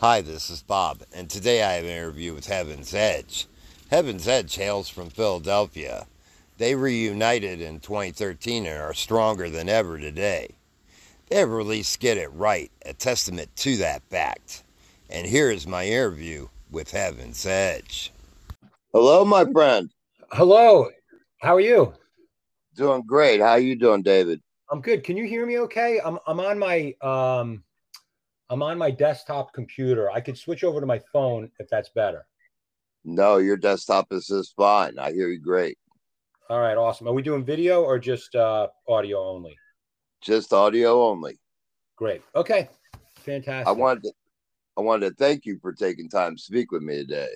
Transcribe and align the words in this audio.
Hi, 0.00 0.20
this 0.20 0.50
is 0.50 0.60
Bob, 0.60 1.04
and 1.14 1.30
today 1.30 1.62
I 1.62 1.72
have 1.72 1.84
an 1.84 1.90
interview 1.90 2.34
with 2.34 2.48
Heaven's 2.48 2.92
Edge. 2.92 3.46
Heaven's 3.90 4.28
Edge 4.28 4.54
hails 4.54 4.90
from 4.90 5.08
Philadelphia. 5.08 6.06
They 6.58 6.74
reunited 6.74 7.62
in 7.62 7.80
2013 7.80 8.66
and 8.66 8.78
are 8.78 8.92
stronger 8.92 9.48
than 9.48 9.70
ever 9.70 9.98
today. 9.98 10.50
They 11.30 11.36
have 11.36 11.48
released 11.48 11.98
Get 11.98 12.18
It 12.18 12.30
Right, 12.34 12.70
a 12.84 12.92
testament 12.92 13.56
to 13.56 13.78
that 13.78 14.02
fact. 14.10 14.64
And 15.08 15.26
here 15.26 15.50
is 15.50 15.66
my 15.66 15.86
interview 15.86 16.48
with 16.70 16.90
Heaven's 16.90 17.46
Edge. 17.46 18.12
Hello, 18.92 19.24
my 19.24 19.50
friend. 19.50 19.90
Hello. 20.30 20.90
How 21.40 21.54
are 21.54 21.60
you? 21.60 21.94
Doing 22.74 23.02
great. 23.06 23.40
How 23.40 23.52
are 23.52 23.58
you 23.58 23.76
doing, 23.76 24.02
David? 24.02 24.42
I'm 24.70 24.82
good. 24.82 25.04
Can 25.04 25.16
you 25.16 25.24
hear 25.24 25.46
me 25.46 25.58
okay? 25.60 26.00
I'm 26.04 26.18
I'm 26.26 26.38
on 26.38 26.58
my 26.58 26.94
um 27.00 27.62
I'm 28.48 28.62
on 28.62 28.78
my 28.78 28.90
desktop 28.90 29.52
computer. 29.52 30.10
I 30.10 30.20
could 30.20 30.38
switch 30.38 30.64
over 30.64 30.80
to 30.80 30.86
my 30.86 31.00
phone 31.12 31.50
if 31.58 31.68
that's 31.68 31.88
better. 31.90 32.26
No, 33.04 33.38
your 33.38 33.56
desktop 33.56 34.12
is 34.12 34.26
just 34.26 34.54
fine. 34.56 34.98
I 34.98 35.12
hear 35.12 35.28
you 35.28 35.40
great. 35.40 35.78
All 36.48 36.60
right, 36.60 36.76
awesome. 36.76 37.08
Are 37.08 37.12
we 37.12 37.22
doing 37.22 37.44
video 37.44 37.82
or 37.82 37.98
just 37.98 38.34
uh 38.34 38.68
audio 38.88 39.22
only? 39.22 39.56
Just 40.20 40.52
audio 40.52 41.02
only. 41.02 41.38
Great. 41.96 42.22
Okay. 42.34 42.68
Fantastic. 43.20 43.68
I 43.68 43.72
wanted 43.72 44.04
to 44.04 44.12
I 44.76 44.80
wanted 44.80 45.08
to 45.10 45.14
thank 45.16 45.44
you 45.44 45.58
for 45.60 45.72
taking 45.72 46.08
time 46.08 46.36
to 46.36 46.42
speak 46.42 46.70
with 46.70 46.82
me 46.82 46.96
today. 46.96 47.30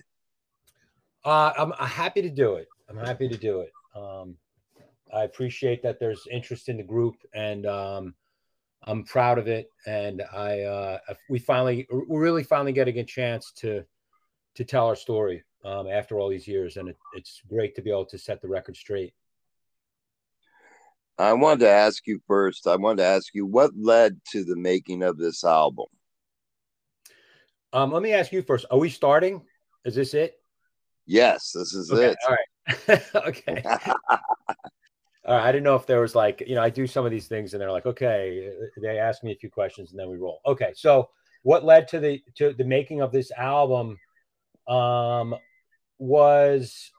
Uh 1.24 1.52
I'm 1.56 1.72
happy 1.72 2.22
to 2.22 2.30
do 2.30 2.54
it. 2.54 2.68
I'm 2.88 2.96
happy 2.96 3.28
to 3.28 3.36
do 3.36 3.60
it. 3.60 3.72
Um 3.96 4.36
I 5.12 5.24
appreciate 5.24 5.82
that 5.82 5.98
there's 5.98 6.26
interest 6.30 6.68
in 6.68 6.76
the 6.76 6.82
group, 6.82 7.16
and 7.34 7.66
um, 7.66 8.14
I'm 8.84 9.04
proud 9.04 9.38
of 9.38 9.46
it. 9.46 9.70
And 9.86 10.22
I, 10.32 10.60
uh, 10.62 10.98
we 11.28 11.38
finally, 11.38 11.86
we're 11.90 12.20
really 12.20 12.44
finally 12.44 12.72
getting 12.72 12.98
a 12.98 13.04
chance 13.04 13.52
to 13.56 13.84
to 14.56 14.64
tell 14.64 14.86
our 14.86 14.96
story 14.96 15.44
um, 15.64 15.86
after 15.88 16.18
all 16.18 16.28
these 16.28 16.48
years, 16.48 16.76
and 16.76 16.88
it, 16.88 16.96
it's 17.14 17.40
great 17.48 17.74
to 17.76 17.82
be 17.82 17.90
able 17.90 18.06
to 18.06 18.18
set 18.18 18.42
the 18.42 18.48
record 18.48 18.76
straight. 18.76 19.14
I 21.18 21.32
wanted 21.34 21.60
to 21.60 21.70
ask 21.70 22.06
you 22.06 22.20
first. 22.26 22.66
I 22.66 22.76
wanted 22.76 23.02
to 23.02 23.08
ask 23.08 23.34
you 23.34 23.46
what 23.46 23.70
led 23.76 24.20
to 24.32 24.42
the 24.42 24.56
making 24.56 25.02
of 25.02 25.18
this 25.18 25.44
album. 25.44 25.86
Um, 27.72 27.92
let 27.92 28.02
me 28.02 28.12
ask 28.12 28.32
you 28.32 28.42
first. 28.42 28.66
Are 28.70 28.78
we 28.78 28.88
starting? 28.88 29.42
Is 29.84 29.94
this 29.94 30.14
it? 30.14 30.34
Yes, 31.06 31.52
this 31.52 31.74
is 31.74 31.92
okay, 31.92 32.10
it. 32.10 32.16
All 32.26 32.36
right. 32.88 33.02
okay. 33.28 33.62
Right, 35.26 35.48
I 35.48 35.52
didn't 35.52 35.64
know 35.64 35.76
if 35.76 35.86
there 35.86 36.00
was 36.00 36.14
like, 36.14 36.42
you 36.46 36.54
know, 36.54 36.62
I 36.62 36.70
do 36.70 36.86
some 36.86 37.04
of 37.04 37.10
these 37.10 37.28
things 37.28 37.52
and 37.52 37.60
they're 37.60 37.70
like, 37.70 37.86
okay, 37.86 38.50
they 38.80 38.98
ask 38.98 39.22
me 39.22 39.32
a 39.32 39.36
few 39.36 39.50
questions 39.50 39.90
and 39.90 40.00
then 40.00 40.08
we 40.08 40.16
roll. 40.16 40.40
Okay, 40.46 40.72
so 40.74 41.10
what 41.42 41.64
led 41.64 41.88
to 41.88 42.00
the 42.00 42.22
to 42.36 42.52
the 42.52 42.64
making 42.64 43.00
of 43.00 43.12
this 43.12 43.30
album 43.32 43.98
um 44.66 45.34
was 45.98 46.90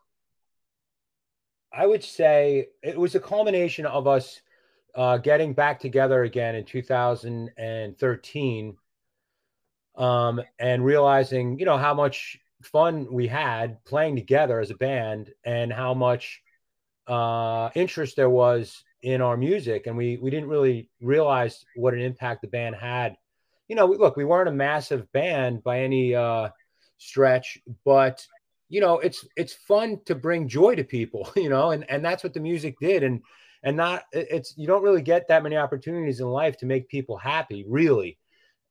I 1.74 1.86
would 1.86 2.04
say 2.04 2.68
it 2.84 2.98
was 2.98 3.16
a 3.16 3.20
culmination 3.20 3.86
of 3.86 4.08
us 4.08 4.42
uh, 4.94 5.18
getting 5.18 5.54
back 5.54 5.80
together 5.80 6.24
again 6.24 6.56
in 6.56 6.66
2013 6.66 8.78
um, 9.96 10.42
and 10.60 10.86
realizing, 10.86 11.58
you 11.60 11.66
know, 11.66 11.78
how 11.78 11.94
much 11.94 12.38
fun 12.62 13.08
we 13.12 13.28
had 13.28 13.84
playing 13.86 14.18
together 14.18 14.60
as 14.60 14.70
a 14.70 14.76
band 14.76 15.32
and 15.46 15.72
how 15.72 15.94
much 15.94 16.42
uh, 17.08 17.70
interest 17.76 18.16
there 18.16 18.30
was 18.30 18.84
in 19.02 19.22
our 19.22 19.38
music, 19.38 19.88
and 19.88 19.98
we 19.98 20.18
we 20.18 20.30
didn't 20.30 20.50
really 20.50 20.90
realize 21.02 21.66
what 21.76 21.94
an 21.94 22.02
impact 22.02 22.42
the 22.42 22.48
band 22.48 22.76
had. 22.76 23.16
You 23.68 23.76
know, 23.76 23.86
we, 23.86 23.98
look, 23.98 24.16
we 24.16 24.26
weren't 24.26 24.50
a 24.50 24.54
massive 24.54 25.12
band 25.12 25.64
by 25.64 25.82
any 25.82 26.14
uh, 26.14 26.50
stretch, 26.98 27.58
but 27.86 28.26
you 28.70 28.82
know, 28.82 29.00
it's 29.00 29.26
it's 29.36 29.54
fun 29.54 30.00
to 30.06 30.16
bring 30.16 30.48
joy 30.48 30.76
to 30.76 30.84
people. 30.84 31.32
You 31.36 31.50
know, 31.50 31.72
and 31.72 31.90
and 31.90 32.04
that's 32.04 32.24
what 32.24 32.34
the 32.34 32.40
music 32.40 32.76
did, 32.80 33.04
and 33.04 33.22
and 33.64 33.78
not 33.78 34.04
it's 34.12 34.58
you 34.58 34.68
don't 34.68 34.84
really 34.84 35.02
get 35.02 35.28
that 35.28 35.44
many 35.44 35.58
opportunities 35.58 36.20
in 36.20 36.28
life 36.28 36.58
to 36.58 36.66
make 36.66 36.90
people 36.90 37.18
happy, 37.18 37.66
really. 37.68 38.18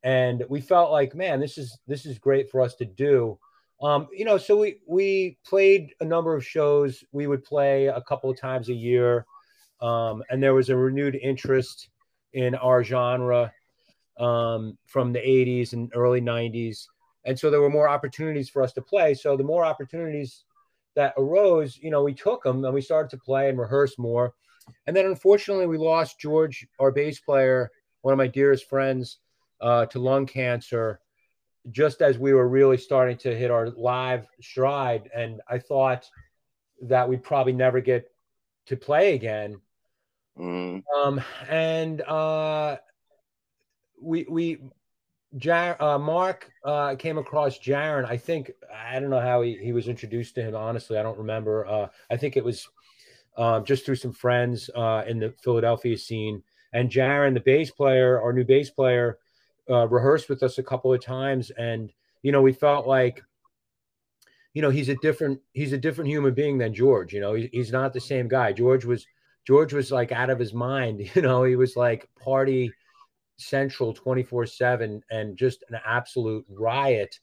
And 0.03 0.45
we 0.49 0.61
felt 0.63 0.91
like, 0.91 1.15
man, 1.15 1.41
this 1.41 1.59
is 1.59 1.79
this 1.87 2.07
is 2.07 2.19
great 2.19 2.51
for 2.51 2.61
us 2.61 2.75
to 2.77 2.85
do 2.85 3.39
um, 3.83 4.09
you 4.13 4.25
know, 4.25 4.37
so 4.37 4.59
we 4.59 4.81
we 4.87 5.39
played 5.45 5.95
a 6.01 6.05
number 6.05 6.35
of 6.35 6.47
shows. 6.47 7.03
We 7.13 7.27
would 7.27 7.45
play 7.45 7.87
a 7.87 8.01
couple 8.03 8.31
of 8.31 8.39
times 8.39 8.69
a 8.69 8.75
year, 8.75 9.27
um, 9.81 10.23
and 10.29 10.43
there 10.43 10.55
was 10.55 10.69
a 10.69 10.77
renewed 10.77 11.15
interest 11.15 11.89
in 12.35 12.55
our 12.55 12.85
genre 12.85 13.53
um, 14.19 14.77
from 14.87 15.13
the 15.13 15.21
'80s 15.21 15.73
and 15.73 15.91
early 15.95 16.21
'90s, 16.21 16.87
and 17.25 17.39
so 17.39 17.51
there 17.51 17.63
were 17.63 17.71
more 17.71 17.89
opportunities 17.89 18.51
for 18.51 18.63
us 18.63 18.73
to 18.75 18.83
play. 18.83 19.15
So 19.15 19.37
the 19.37 19.45
more 19.45 19.65
opportunities 19.65 20.45
that 20.95 21.15
arose, 21.17 21.79
you 21.79 21.91
know, 21.91 22.03
we 22.03 22.13
took 22.13 22.43
them 22.43 22.65
and 22.65 22.75
we 22.75 22.83
started 22.83 23.11
to 23.11 23.19
play 23.19 23.49
and 23.49 23.59
rehearse 23.59 23.99
more. 23.99 24.35
And 24.87 24.95
then 24.95 25.07
unfortunately, 25.07 25.67
we 25.67 25.79
lost 25.79 26.21
George, 26.21 26.67
our 26.79 26.91
bass 26.91 27.19
player, 27.19 27.71
one 28.03 28.13
of 28.13 28.19
my 28.19 28.27
dearest 28.27 28.69
friends, 28.69 29.19
uh, 29.61 29.87
to 29.87 29.99
lung 29.99 30.27
cancer 30.27 31.01
just 31.71 32.03
as 32.03 32.19
we 32.19 32.33
were 32.33 32.49
really 32.49 32.77
starting 32.77 33.17
to 33.19 33.37
hit 33.37 33.51
our 33.51 33.71
live 33.71 34.27
stride. 34.41 35.11
And 35.15 35.41
I 35.49 35.59
thought 35.59 36.09
that 36.83 37.09
we'd 37.09 37.23
probably 37.23 37.53
never 37.53 37.81
get 37.81 38.11
to 38.67 38.77
play 38.77 39.15
again. 39.15 39.61
Mm. 40.39 40.83
Um, 40.97 41.21
and 41.49 42.01
uh, 42.03 42.79
we, 44.01 44.27
we, 44.29 44.59
Jar- 45.37 45.81
uh, 45.81 45.99
Mark 45.99 46.51
uh, 46.65 46.97
came 46.97 47.19
across 47.19 47.59
Jaron. 47.59 48.05
I 48.05 48.17
think 48.17 48.51
I 48.75 48.99
don't 48.99 49.11
know 49.11 49.21
how 49.21 49.43
he, 49.43 49.57
he 49.57 49.73
was 49.73 49.87
introduced 49.87 50.35
to 50.37 50.43
him. 50.43 50.57
Honestly, 50.57 50.99
I 50.99 51.03
don't 51.03 51.19
remember. 51.19 51.67
Uh, 51.67 51.89
I 52.11 52.17
think 52.17 52.37
it 52.37 52.45
was 52.45 52.69
uh, 53.37 53.61
just 53.61 53.87
through 53.87 53.97
some 53.97 54.13
friends 54.13 54.71
uh, 54.75 55.05
in 55.07 55.21
the 55.21 55.33
Philadelphia 55.43 55.97
scene. 55.97 56.43
And 56.73 56.91
Jaron, 56.91 57.35
the 57.35 57.41
bass 57.41 57.71
player, 57.71 58.21
our 58.21 58.33
new 58.33 58.45
bass 58.45 58.71
player, 58.71 59.19
uh, 59.69 59.89
rehearsed 59.89 60.29
with 60.29 60.43
us 60.43 60.59
a 60.59 60.63
couple 60.63 60.93
of 60.93 61.03
times, 61.03 61.51
and 61.51 61.93
you 62.23 62.33
know, 62.33 62.43
we 62.43 62.53
felt 62.53 62.87
like, 62.87 63.23
you 64.55 64.63
know, 64.63 64.71
he's 64.71 64.89
a 64.89 64.97
different 64.97 65.41
he's 65.53 65.73
a 65.73 65.79
different 65.79 66.11
human 66.11 66.35
being 66.35 66.59
than 66.59 66.75
George. 66.75 67.13
You 67.13 67.21
know, 67.21 67.35
he, 67.35 67.49
he's 67.53 67.73
not 67.73 67.93
the 67.93 68.01
same 68.01 68.29
guy. 68.29 68.53
George 68.53 68.85
was 68.85 69.07
George 69.47 69.73
was 69.73 69.91
like 69.91 70.13
out 70.13 70.31
of 70.31 70.39
his 70.39 70.53
mind. 70.53 71.11
You 71.15 71.23
know, 71.23 71.45
he 71.45 71.57
was 71.57 71.77
like 71.77 72.09
party 72.23 72.73
central 73.39 73.95
24 73.95 74.47
7 74.47 75.03
and 75.11 75.37
just 75.37 75.65
an 75.71 75.81
absolute 75.85 76.45
riot 76.49 77.19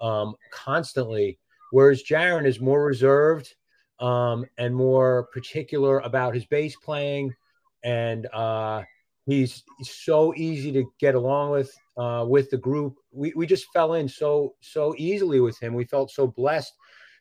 um, 0.00 0.34
constantly. 0.52 1.38
Whereas 1.70 2.04
Jaron 2.04 2.46
is 2.46 2.60
more 2.60 2.84
reserved 2.84 3.54
um, 3.98 4.44
and 4.58 4.74
more 4.74 5.28
particular 5.32 6.00
about 6.00 6.34
his 6.34 6.44
bass 6.44 6.76
playing 6.76 7.34
and 7.82 8.26
uh, 8.32 8.82
He's 9.26 9.64
so 9.82 10.34
easy 10.34 10.70
to 10.72 10.84
get 11.00 11.14
along 11.14 11.52
with 11.52 11.74
uh, 11.96 12.26
with 12.28 12.50
the 12.50 12.58
group. 12.58 12.96
We, 13.10 13.32
we 13.34 13.46
just 13.46 13.72
fell 13.72 13.94
in 13.94 14.08
so 14.08 14.54
so 14.60 14.94
easily 14.98 15.40
with 15.40 15.58
him. 15.58 15.74
We 15.74 15.84
felt 15.84 16.10
so 16.10 16.26
blessed 16.26 16.72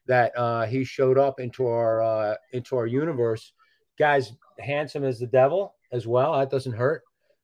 that 0.07 0.37
uh, 0.37 0.65
he 0.65 0.83
showed 0.83 1.17
up 1.17 1.39
into 1.39 1.65
our 1.65 2.01
uh, 2.01 2.35
into 2.51 2.75
our 2.75 2.87
universe. 2.87 3.53
Guy's 3.97 4.33
handsome 4.59 5.05
as 5.05 5.19
the 5.19 5.27
devil 5.27 5.75
as 5.91 6.05
well. 6.05 6.37
That 6.37 6.49
doesn't 6.51 6.73
hurt, 6.73 7.03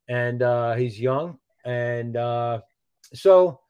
and 0.10 0.42
uh, 0.42 0.74
he's 0.74 1.00
young. 1.00 1.38
And 1.66 2.18
uh, 2.18 2.62
so, 3.14 3.62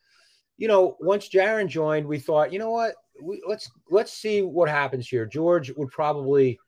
you 0.58 0.68
know, 0.68 0.98
once 1.00 1.30
Jaron 1.30 1.68
joined, 1.68 2.08
we 2.08 2.20
thought, 2.20 2.54
you 2.54 2.60
know 2.60 2.72
what, 2.72 2.96
we, 3.22 3.42
let's 3.48 3.70
let's 3.90 4.14
see 4.14 4.42
what 4.42 4.70
happens 4.70 5.08
here. 5.08 5.26
George 5.26 5.72
would 5.76 5.90
probably 5.90 6.60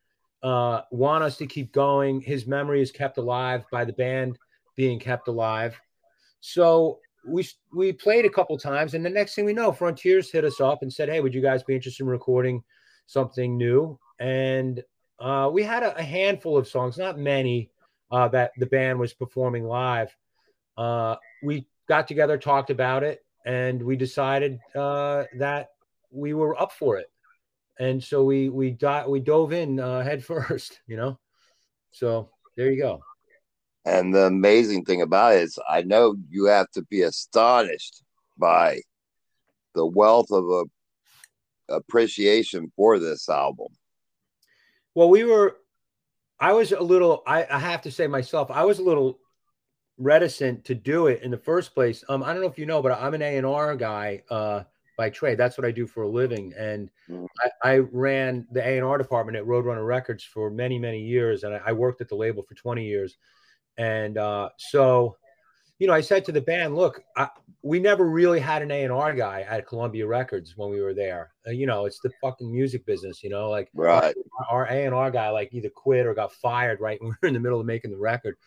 uh, 0.44 0.82
want 0.92 1.24
us 1.24 1.38
to 1.38 1.46
keep 1.46 1.72
going. 1.72 2.22
His 2.22 2.48
memory 2.48 2.82
is 2.82 2.92
kept 2.92 3.18
alive 3.18 3.66
by 3.72 3.86
the 3.86 3.94
band 3.94 4.38
being 4.76 5.00
kept 5.00 5.28
alive. 5.28 5.80
So 6.40 7.00
we 7.28 7.48
we 7.72 7.94
played 7.94 8.26
a 8.26 8.30
couple 8.30 8.58
times, 8.58 8.94
and 8.94 9.06
the 9.06 9.10
next 9.10 9.36
thing 9.36 9.46
we 9.46 9.54
know, 9.54 9.72
Frontiers 9.72 10.32
hit 10.32 10.44
us 10.44 10.60
up 10.60 10.82
and 10.82 10.92
said, 10.92 11.10
"Hey, 11.10 11.22
would 11.22 11.34
you 11.34 11.42
guys 11.42 11.64
be 11.64 11.76
interested 11.76 12.04
in 12.04 12.10
recording 12.10 12.64
something 13.06 13.58
new?" 13.58 14.00
And 14.20 14.84
uh, 15.20 15.50
we 15.54 15.62
had 15.64 15.84
a, 15.84 15.96
a, 15.98 16.04
handful 16.04 16.58
of 16.58 16.68
songs, 16.68 16.98
not 16.98 17.20
many, 17.20 17.70
uh, 18.12 18.28
that 18.30 18.52
the 18.58 18.66
band 18.66 19.00
was 19.00 19.14
performing 19.14 19.66
live. 19.66 20.16
Uh, 20.78 21.16
we 21.44 21.68
got 21.88 22.08
together, 22.08 22.38
talked 22.38 22.72
about 22.72 23.04
it, 23.04 23.24
and 23.46 23.82
we 23.82 23.96
decided 23.96 24.60
uh, 24.76 25.26
that 25.38 25.70
we 26.12 26.34
were 26.34 26.60
up 26.60 26.72
for 26.72 26.98
it 26.98 27.12
and 27.80 28.04
so 28.04 28.24
we 28.24 28.50
we 28.50 28.72
di- 28.72 29.06
we 29.08 29.20
dove 29.20 29.54
in 29.54 29.80
uh, 29.80 30.02
head 30.04 30.24
first, 30.24 30.80
you 30.88 30.98
know. 30.98 31.20
So 31.92 32.30
there 32.56 32.72
you 32.72 32.82
go. 32.82 33.02
And 33.86 34.14
the 34.14 34.26
amazing 34.26 34.86
thing 34.86 35.02
about 35.02 35.36
it 35.36 35.42
is, 35.42 35.58
I 35.68 35.82
know 35.82 36.16
you 36.30 36.46
have 36.46 36.70
to 36.72 36.84
be 36.84 37.02
astonished 37.02 38.04
by 38.38 38.82
the 39.74 39.86
wealth 39.86 40.32
of 40.32 40.46
a, 40.46 40.64
appreciation 41.70 42.72
for 42.76 43.00
this 43.00 43.30
album. 43.30 43.68
Well, 44.94 45.10
we 45.10 45.24
were. 45.24 45.58
I 46.40 46.54
was 46.54 46.72
a 46.72 46.82
little. 46.82 47.24
I, 47.26 47.46
I 47.50 47.60
have 47.60 47.82
to 47.84 47.92
say 47.92 48.08
myself. 48.08 48.52
I 48.52 48.66
was 48.66 48.80
a 48.80 48.84
little 48.84 49.20
reticent 49.98 50.66
to 50.66 50.76
do 50.76 51.08
it 51.08 51.22
in 51.22 51.32
the 51.32 51.38
first 51.38 51.74
place. 51.74 52.04
Um, 52.10 52.24
I 52.24 52.34
don't 52.34 52.42
know 52.42 52.50
if 52.50 52.58
you 52.58 52.66
know, 52.66 52.82
but 52.82 52.92
I'm 52.92 53.14
an 53.14 53.22
A 53.22 53.38
and 53.38 53.46
R 53.46 53.76
guy 53.76 54.24
uh, 54.30 54.64
by 54.98 55.10
trade. 55.10 55.38
That's 55.38 55.58
what 55.58 55.66
I 55.66 55.72
do 55.72 55.88
for 55.88 56.04
a 56.04 56.10
living, 56.10 56.54
and 56.58 56.90
mm. 57.10 57.28
I, 57.64 57.72
I, 57.72 57.78
ran 57.78 58.48
the 58.52 58.66
A 58.66 58.78
and 58.78 58.86
R 58.86 58.98
department 58.98 59.38
at 59.38 59.46
Roadrunner 59.46 59.86
Records 59.86 60.24
for 60.24 60.50
many, 60.50 60.78
many 60.80 61.02
years, 61.02 61.44
and 61.44 61.54
I, 61.54 61.62
I 61.68 61.72
worked 61.74 62.02
at 62.02 62.10
the 62.10 62.16
label 62.16 62.44
for 62.44 62.56
20 62.56 62.86
years. 62.86 63.18
And 63.78 64.18
uh, 64.18 64.50
so, 64.58 65.18
you 65.80 65.88
know, 65.88 65.94
I 65.94 66.02
said 66.02 66.26
to 66.26 66.32
the 66.32 66.42
band, 66.42 66.76
"Look, 66.76 67.04
I, 67.16 67.30
we 67.64 67.80
never 67.80 68.08
really 68.08 68.40
had 68.40 68.62
an 68.62 68.72
A 68.72 68.84
and 68.84 68.94
R 68.94 69.14
guy 69.14 69.46
at 69.50 69.68
Columbia 69.68 70.08
Records 70.08 70.54
when 70.56 70.70
we 70.70 70.82
were 70.82 70.94
there. 70.94 71.32
Uh, 71.48 71.52
you 71.52 71.66
know, 71.66 71.86
it's 71.86 72.00
the 72.00 72.12
fucking 72.22 72.52
music 72.52 72.86
business. 72.86 73.24
You 73.24 73.30
know, 73.30 73.50
like 73.50 73.70
right. 73.74 74.14
Our 74.50 74.66
A 74.66 74.86
and 74.86 74.94
R 74.94 75.10
guy 75.12 75.30
like 75.30 75.54
either 75.54 75.70
quit 75.70 76.06
or 76.06 76.14
got 76.14 76.34
fired 76.34 76.80
right 76.80 77.00
when 77.02 77.10
we 77.10 77.16
were 77.22 77.28
in 77.28 77.34
the 77.34 77.40
middle 77.40 77.60
of 77.60 77.66
making 77.66 77.92
the 77.92 77.98
record." 77.98 78.38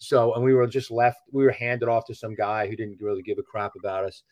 So, 0.00 0.34
and 0.34 0.42
we 0.42 0.54
were 0.54 0.66
just 0.66 0.90
left, 0.90 1.18
we 1.30 1.44
were 1.44 1.52
handed 1.52 1.88
off 1.88 2.06
to 2.06 2.14
some 2.14 2.34
guy 2.34 2.66
who 2.66 2.74
didn't 2.74 3.02
really 3.02 3.22
give 3.22 3.38
a 3.38 3.42
crap 3.42 3.72
about 3.78 4.04
us. 4.04 4.22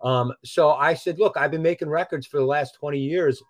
Um, 0.00 0.32
so 0.44 0.70
I 0.70 0.94
said, 0.94 1.18
look, 1.18 1.36
I've 1.36 1.50
been 1.50 1.62
making 1.62 1.88
records 1.88 2.26
for 2.26 2.38
the 2.38 2.46
last 2.46 2.76
20 2.76 2.98
years. 2.98 3.42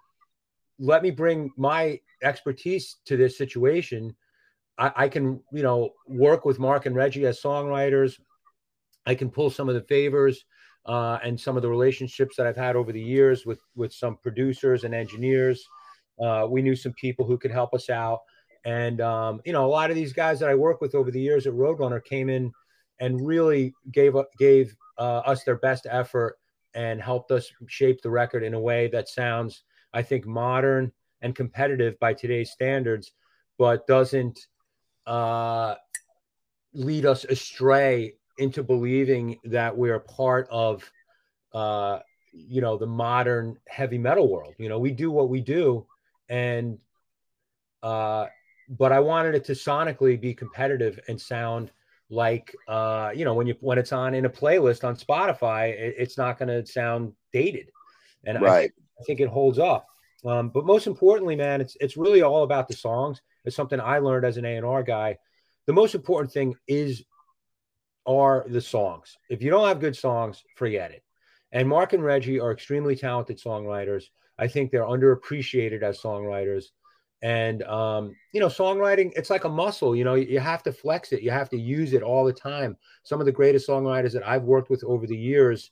Let 0.79 1.03
me 1.03 1.11
bring 1.11 1.51
my 1.57 2.01
expertise 2.23 2.97
to 3.05 3.19
this 3.19 3.37
situation. 3.37 4.17
I, 4.79 4.93
I 4.97 5.09
can, 5.09 5.41
you 5.53 5.63
know, 5.63 5.91
work 6.07 6.47
with 6.47 6.59
Mark 6.59 6.87
and 6.87 6.97
Reggie 6.97 7.27
as 7.27 7.43
songwriters. 7.43 8.19
I 9.05 9.15
can 9.15 9.31
pull 9.31 9.51
some 9.51 9.69
of 9.69 9.75
the 9.75 9.83
favors 9.83 10.45
uh, 10.87 11.19
and 11.23 11.39
some 11.39 11.57
of 11.57 11.63
the 11.63 11.69
relationships 11.69 12.37
that 12.37 12.47
I've 12.47 12.57
had 12.57 12.75
over 12.75 12.93
the 12.93 13.03
years 13.03 13.45
with 13.45 13.61
with 13.75 13.93
some 13.93 14.17
producers 14.23 14.85
and 14.85 14.95
engineers. 14.95 15.67
Uh, 16.23 16.47
we 16.49 16.63
knew 16.63 16.75
some 16.75 16.95
people 16.95 17.27
who 17.27 17.37
could 17.37 17.51
help 17.51 17.75
us 17.75 17.91
out. 17.91 18.21
And 18.67 19.01
um, 19.01 19.41
you 19.45 19.53
know, 19.53 19.65
a 19.65 19.69
lot 19.69 19.91
of 19.91 19.97
these 19.97 20.13
guys 20.13 20.41
that 20.41 20.49
I 20.49 20.57
work 20.57 20.81
with 20.81 20.97
over 20.97 21.13
the 21.13 21.21
years 21.21 21.47
at 21.47 21.53
Roadrunner 21.53 22.05
came 22.05 22.29
in 22.29 22.53
and 22.99 23.25
really 23.25 23.73
gave 23.93 24.15
gave 24.39 24.75
uh, 24.99 25.19
us 25.19 25.45
their 25.45 25.57
best 25.57 25.87
effort 25.89 26.37
and 26.75 27.01
helped 27.01 27.31
us 27.31 27.49
shape 27.69 28.03
the 28.03 28.11
record 28.11 28.43
in 28.43 28.55
a 28.55 28.61
way 28.61 28.89
that 28.89 29.09
sounds, 29.09 29.63
I 29.95 30.03
think, 30.03 30.27
modern 30.27 30.91
and 31.23 31.35
competitive 31.35 31.99
by 32.01 32.13
today's 32.13 32.51
standards, 32.51 33.13
but 33.57 33.87
doesn't 33.87 34.39
uh, 35.07 35.77
lead 36.75 37.07
us 37.07 37.25
astray 37.25 38.15
into 38.39 38.65
believing 38.65 39.39
that 39.45 39.77
we're 39.77 40.01
part 40.01 40.49
of, 40.51 40.91
uh, 41.55 42.01
you 42.33 42.61
know, 42.61 42.77
the 42.77 42.87
modern 42.87 43.57
heavy 43.69 43.97
metal 43.97 44.29
world. 44.29 44.55
You 44.59 44.69
know, 44.69 44.81
we 44.81 44.91
do 44.91 45.13
what 45.13 45.29
we 45.29 45.41
do, 45.41 45.87
and 46.29 46.79
uh, 47.83 48.27
but 48.69 48.93
I 48.93 49.01
wanted 49.01 49.35
it 49.35 49.45
to 49.47 49.53
sonically 49.53 50.21
be 50.21 50.35
competitive 50.35 50.99
and 51.09 51.21
sound 51.21 51.71
like 52.09 52.55
uh, 52.69 53.11
you 53.15 53.25
know 53.25 53.35
when 53.35 53.47
you 53.47 53.57
when 53.61 53.79
it's 53.79 53.93
on 53.93 54.15
in 54.15 54.25
a 54.27 54.31
playlist 54.31 54.85
on 54.85 54.97
Spotify, 54.97 55.71
it, 55.71 55.95
it's 55.99 56.19
not 56.19 56.39
going 56.39 56.49
to 56.49 56.65
sound 56.71 57.13
dated, 57.33 57.71
and 58.25 58.41
right. 58.41 58.71
I, 58.71 59.01
I, 59.01 59.05
think 59.05 59.21
it 59.21 59.29
holds 59.29 59.59
up. 59.59 59.87
Um, 60.25 60.51
but 60.51 60.65
most 60.65 60.87
importantly, 60.87 61.37
man, 61.37 61.61
it's 61.61 61.77
it's 61.81 61.97
really 61.97 62.23
all 62.23 62.43
about 62.45 62.69
the 62.69 62.75
songs. 62.75 63.21
It's 63.45 63.57
something 63.57 63.81
I 63.81 63.99
learned 63.99 64.25
as 64.25 64.37
an 64.37 64.45
A 64.45 64.57
and 64.57 64.67
R 64.67 64.83
guy. 64.83 65.19
The 65.67 65.73
most 65.73 65.95
important 65.95 66.33
thing 66.33 66.55
is 66.69 67.05
are 68.07 68.45
the 68.49 68.61
songs. 68.61 69.17
If 69.29 69.43
you 69.43 69.51
don't 69.51 69.67
have 69.67 69.81
good 69.81 69.97
songs, 69.97 70.45
forget 70.57 70.93
it. 70.93 71.03
And 71.53 71.69
Mark 71.69 71.93
and 71.93 72.05
Reggie 72.05 72.41
are 72.41 72.53
extremely 72.53 72.95
talented 72.95 73.39
songwriters. 73.39 74.05
I 74.39 74.47
think 74.47 74.71
they're 74.71 74.85
underappreciated 74.85 75.83
as 75.83 76.01
songwriters. 76.01 76.67
And 77.23 77.63
um, 77.65 78.15
you 78.33 78.41
know, 78.41 78.47
songwriting, 78.47 79.13
it's 79.17 79.31
like 79.31 79.45
a 79.45 79.49
muscle, 79.49 79.97
you 79.97 80.05
know, 80.05 80.15
you 80.15 80.39
have 80.39 80.63
to 80.65 80.73
flex 80.73 81.13
it, 81.13 81.23
you 81.23 81.31
have 81.31 81.49
to 81.51 81.59
use 81.59 81.93
it 81.93 82.03
all 82.03 82.25
the 82.25 82.33
time. 82.33 82.77
Some 83.05 83.21
of 83.21 83.27
the 83.27 83.33
greatest 83.33 83.69
songwriters 83.69 84.13
that 84.13 84.27
I've 84.27 84.45
worked 84.45 84.71
with 84.71 84.85
over 84.85 85.07
the 85.07 85.17
years, 85.17 85.71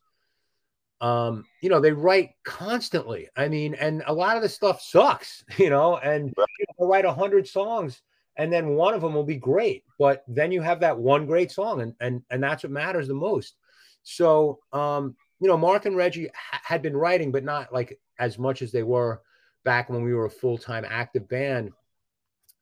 um, 1.01 1.45
you 1.61 1.69
know, 1.69 1.81
they 1.81 1.93
write 1.93 2.31
constantly. 2.45 3.29
I 3.37 3.49
mean, 3.49 3.75
and 3.75 4.03
a 4.07 4.13
lot 4.13 4.37
of 4.37 4.43
the 4.43 4.49
stuff 4.49 4.81
sucks, 4.81 5.45
you 5.59 5.71
know, 5.71 5.99
and 5.99 6.33
right. 6.37 6.47
you 6.59 6.67
know, 6.79 6.87
write 6.87 7.05
a 7.05 7.13
hundred 7.13 7.47
songs 7.47 8.03
and 8.37 8.53
then 8.53 8.71
one 8.71 8.95
of 8.95 9.01
them 9.01 9.15
will 9.15 9.25
be 9.25 9.37
great. 9.37 9.85
But 9.99 10.25
then 10.27 10.53
you 10.53 10.61
have 10.63 10.81
that 10.81 10.99
one 10.99 11.27
great 11.27 11.51
song, 11.51 11.81
and 11.81 11.95
and 12.01 12.23
and 12.31 12.43
that's 12.43 12.63
what 12.63 12.73
matters 12.73 13.09
the 13.09 13.15
most. 13.15 13.57
So 14.03 14.61
um, 14.73 15.17
you 15.41 15.49
know, 15.49 15.57
Mark 15.57 15.87
and 15.87 15.97
Reggie 15.97 16.29
ha- 16.35 16.61
had 16.65 16.83
been 16.83 16.97
writing, 16.97 17.33
but 17.33 17.45
not 17.45 17.73
like 17.73 17.99
as 18.19 18.39
much 18.39 18.63
as 18.63 18.73
they 18.73 18.83
were 18.83 19.23
back 19.65 19.91
when 19.91 20.03
we 20.03 20.15
were 20.15 20.27
a 20.27 20.31
full 20.31 20.59
time 20.59 20.85
active 20.89 21.29
band. 21.29 21.71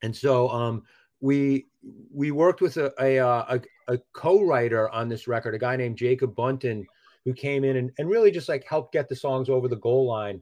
And 0.02 0.14
so 0.14 0.48
um, 0.48 0.82
we 1.20 1.66
we 2.12 2.30
worked 2.30 2.60
with 2.60 2.76
a, 2.76 2.92
a, 3.00 3.18
uh, 3.18 3.58
a, 3.88 3.94
a 3.94 3.98
co-writer 4.12 4.88
on 4.90 5.08
this 5.08 5.26
record, 5.26 5.54
a 5.54 5.58
guy 5.58 5.76
named 5.76 5.96
Jacob 5.96 6.34
Bunton, 6.34 6.86
who 7.24 7.32
came 7.32 7.64
in 7.64 7.76
and, 7.76 7.90
and 7.98 8.08
really 8.08 8.30
just 8.30 8.48
like 8.48 8.64
helped 8.64 8.92
get 8.92 9.08
the 9.08 9.16
songs 9.16 9.48
over 9.48 9.68
the 9.68 9.76
goal 9.76 10.06
line. 10.06 10.40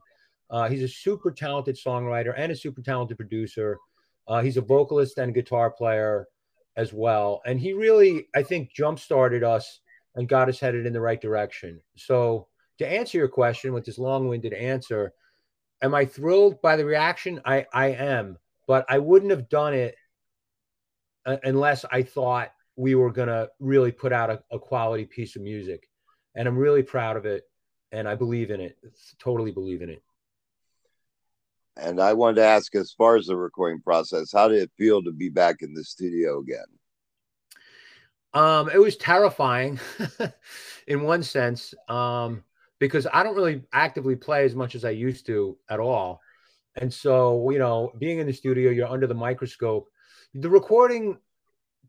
Uh, 0.51 0.69
he's 0.69 0.83
a 0.83 0.89
super 0.89 1.31
talented 1.31 1.77
songwriter 1.77 2.35
and 2.37 2.51
a 2.51 2.57
super 2.57 2.83
talented 2.83 3.17
producer. 3.17 3.79
Uh, 4.27 4.43
he's 4.43 4.57
a 4.57 4.63
vocalist 4.63 5.19
and 5.19 5.35
guitar 5.35 5.71
player 5.71 6.27
as 6.77 6.93
well. 6.93 7.41
And 7.47 7.61
he 7.61 7.73
really, 7.73 8.29
I 8.35 8.43
think, 8.43 8.73
jump 8.73 8.99
started 8.99 9.45
us 9.45 9.81
and 10.15 10.29
got 10.29 10.49
us 10.49 10.59
headed 10.59 10.87
in 10.87 10.93
the 10.93 11.01
right 11.01 11.21
direction. 11.21 11.81
So, 11.97 12.49
to 12.79 12.91
answer 12.91 13.19
your 13.19 13.29
question 13.29 13.75
with 13.75 13.85
this 13.85 13.99
long 13.99 14.27
winded 14.27 14.55
answer, 14.55 15.13
am 15.83 15.95
I 15.95 16.05
thrilled 16.05 16.61
by 16.63 16.77
the 16.77 16.85
reaction? 16.85 17.41
I 17.45 17.67
I 17.73 17.89
am, 17.89 18.39
but 18.67 18.85
I 18.89 18.99
wouldn't 18.99 19.31
have 19.31 19.49
done 19.49 19.75
it 19.75 19.97
uh, 21.27 21.37
unless 21.45 21.85
I 21.91 22.03
thought 22.03 22.53
we 22.77 22.95
were 22.95 23.13
gonna 23.13 23.49
really 23.59 23.93
put 23.93 24.13
out 24.13 24.31
a, 24.31 24.43
a, 24.51 24.59
quality 24.59 25.05
piece 25.05 25.37
of 25.37 25.43
music, 25.43 25.89
and 26.35 26.49
I'm 26.49 26.57
really 26.57 26.83
proud 26.83 27.17
of 27.17 27.27
it, 27.27 27.45
and 27.93 28.09
I 28.09 28.15
believe 28.15 28.51
in 28.51 28.61
it. 28.61 28.79
Totally 29.19 29.51
believe 29.51 29.83
in 29.83 29.91
it. 29.91 30.03
And 31.77 32.01
I 32.01 32.13
wanted 32.13 32.37
to 32.37 32.45
ask, 32.45 32.75
as 32.75 32.93
far 32.93 33.17
as 33.17 33.27
the 33.27 33.37
recording 33.37 33.81
process, 33.81 34.33
how 34.33 34.49
did 34.49 34.63
it 34.63 34.71
feel 34.77 35.03
to 35.03 35.13
be 35.13 35.29
back 35.29 35.63
in 35.63 35.73
the 35.73 35.85
studio 35.85 36.41
again? 36.41 36.65
Um, 38.33 38.71
it 38.71 38.79
was 38.79 38.97
terrifying, 38.97 39.81
in 40.87 41.03
one 41.03 41.23
sense. 41.23 41.75
Um, 41.89 42.45
because 42.81 43.07
I 43.13 43.23
don't 43.23 43.37
really 43.37 43.63
actively 43.73 44.17
play 44.17 44.45
as 44.45 44.57
much 44.57 44.75
as 44.75 44.85
I 44.85 44.91
used 44.91 45.27
to 45.27 45.57
at 45.69 45.79
all. 45.79 46.21
And 46.77 46.93
so, 46.93 47.51
you 47.51 47.59
know, 47.59 47.93
being 47.99 48.19
in 48.19 48.27
the 48.27 48.33
studio, 48.33 48.71
you're 48.71 48.89
under 48.89 49.07
the 49.07 49.15
microscope. 49.15 49.89
The 50.35 50.49
recording 50.49 51.19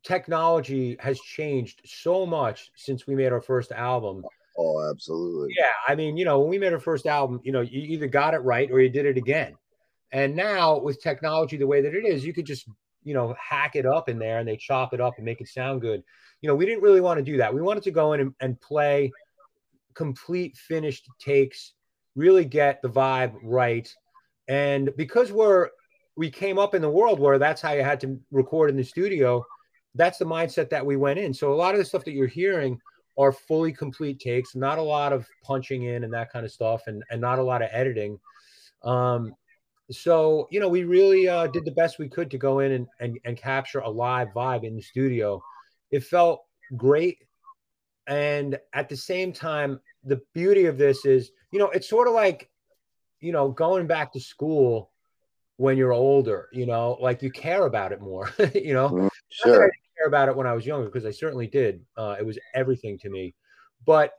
technology 0.04 0.98
has 1.00 1.20
changed 1.20 1.82
so 1.86 2.26
much 2.26 2.72
since 2.76 3.08
we 3.08 3.16
made 3.16 3.32
our 3.32 3.42
first 3.42 3.72
album. 3.72 4.24
Oh, 4.58 4.90
absolutely. 4.92 5.54
Yeah. 5.58 5.72
I 5.88 5.96
mean, 5.96 6.18
you 6.18 6.26
know, 6.26 6.40
when 6.40 6.50
we 6.50 6.60
made 6.60 6.74
our 6.74 6.80
first 6.80 7.06
album, 7.06 7.40
you 7.44 7.52
know, 7.52 7.62
you 7.62 7.82
either 7.82 8.08
got 8.08 8.34
it 8.34 8.40
right 8.40 8.70
or 8.70 8.82
you 8.82 8.90
did 8.90 9.06
it 9.06 9.18
again. 9.18 9.56
And 10.12 10.36
now 10.36 10.78
with 10.78 11.02
technology 11.02 11.56
the 11.56 11.68
way 11.68 11.82
that 11.82 11.96
it 11.96 12.06
is, 12.06 12.26
you 12.26 12.34
could 12.34 12.46
just, 12.46 12.68
you 13.04 13.14
know, 13.14 13.34
hack 13.40 13.76
it 13.76 13.86
up 13.86 14.10
in 14.10 14.20
there 14.20 14.40
and 14.40 14.48
they 14.48 14.58
chop 14.58 14.94
it 14.94 15.00
up 15.00 15.14
and 15.18 15.26
make 15.26 15.40
it 15.40 15.48
sound 15.48 15.82
good. 15.82 16.04
You 16.42 16.50
know, 16.50 16.56
we 16.56 16.66
didn't 16.66 16.84
really 16.84 17.02
want 17.02 17.20
to 17.20 17.24
do 17.24 17.38
that. 17.38 17.54
We 17.54 17.62
wanted 17.62 17.84
to 17.84 17.92
go 17.92 18.14
in 18.14 18.20
and, 18.20 18.34
and 18.42 18.60
play 18.60 19.12
complete 19.94 20.58
finished 20.58 21.08
takes, 21.20 21.74
really 22.16 22.46
get 22.46 22.82
the 22.82 22.90
vibe 22.90 23.34
right. 23.44 23.94
And 24.48 24.92
because 24.98 25.32
we're 25.32 25.70
we 26.18 26.30
came 26.30 26.60
up 26.60 26.76
in 26.76 26.82
the 26.82 26.90
world 26.90 27.20
where 27.20 27.40
that's 27.40 27.62
how 27.62 27.72
you 27.72 27.84
had 27.84 28.00
to 28.02 28.20
record 28.32 28.70
in 28.70 28.76
the 28.76 28.84
studio, 28.84 29.46
that's 29.96 30.18
the 30.18 30.26
mindset 30.26 30.70
that 30.70 30.86
we 30.86 30.98
went 30.98 31.20
in. 31.20 31.34
So 31.34 31.54
a 31.54 31.56
lot 31.56 31.74
of 31.74 31.80
the 31.80 31.86
stuff 31.86 32.04
that 32.06 32.12
you're 32.12 32.28
hearing 32.28 32.80
are 33.18 33.32
fully 33.32 33.72
complete 33.72 34.20
takes, 34.20 34.56
not 34.56 34.78
a 34.78 34.82
lot 34.82 35.14
of 35.14 35.26
punching 35.44 35.84
in 35.84 36.04
and 36.04 36.14
that 36.14 36.32
kind 36.32 36.46
of 36.46 36.52
stuff, 36.52 36.84
and 36.88 37.04
and 37.12 37.22
not 37.22 37.40
a 37.40 37.44
lot 37.44 37.62
of 37.62 37.70
editing. 37.72 38.20
Um, 38.84 39.36
so 39.90 40.48
you 40.52 40.60
know, 40.60 40.70
we 40.70 40.84
really 40.84 41.28
uh, 41.28 41.48
did 41.48 41.66
the 41.66 41.72
best 41.72 42.00
we 42.00 42.10
could 42.10 42.32
to 42.32 42.38
go 42.38 42.60
in 42.60 42.72
and, 42.74 42.88
and 43.00 43.20
and 43.26 43.38
capture 43.38 43.80
a 43.80 43.90
live 43.90 44.30
vibe 44.30 44.64
in 44.64 44.76
the 44.76 44.82
studio. 44.82 45.42
It 45.92 46.04
felt 46.04 46.44
great 46.78 47.18
and 48.12 48.60
at 48.74 48.90
the 48.90 48.98
same 48.98 49.32
time 49.32 49.80
the 50.04 50.22
beauty 50.34 50.66
of 50.66 50.78
this 50.78 51.06
is 51.06 51.32
you 51.52 51.58
know 51.58 51.70
it's 51.70 51.90
sort 51.90 52.10
of 52.10 52.14
like 52.14 52.50
you 53.22 53.32
know 53.32 53.50
going 53.50 53.88
back 53.88 54.12
to 54.12 54.20
school 54.20 54.92
when 55.56 55.78
you're 55.78 55.94
older 55.94 56.50
you 56.52 56.66
know 56.66 56.98
like 57.00 57.22
you 57.22 57.32
care 57.32 57.66
about 57.66 57.94
it 57.94 58.02
more 58.02 58.30
you 58.54 58.74
know? 58.74 58.90
Mm, 58.90 59.10
sure. 59.30 59.66
I 59.66 59.70
care 59.98 60.08
about 60.08 60.28
it 60.28 60.36
when 60.36 60.46
i 60.46 60.54
was 60.54 60.66
younger 60.66 60.88
because 60.88 61.06
i 61.06 61.12
certainly 61.12 61.48
did. 61.48 61.82
Uh, 61.96 62.16
it 62.20 62.26
was 62.26 62.38
everything 62.54 63.00
to 63.00 63.10
me. 63.10 63.34
But 63.86 64.12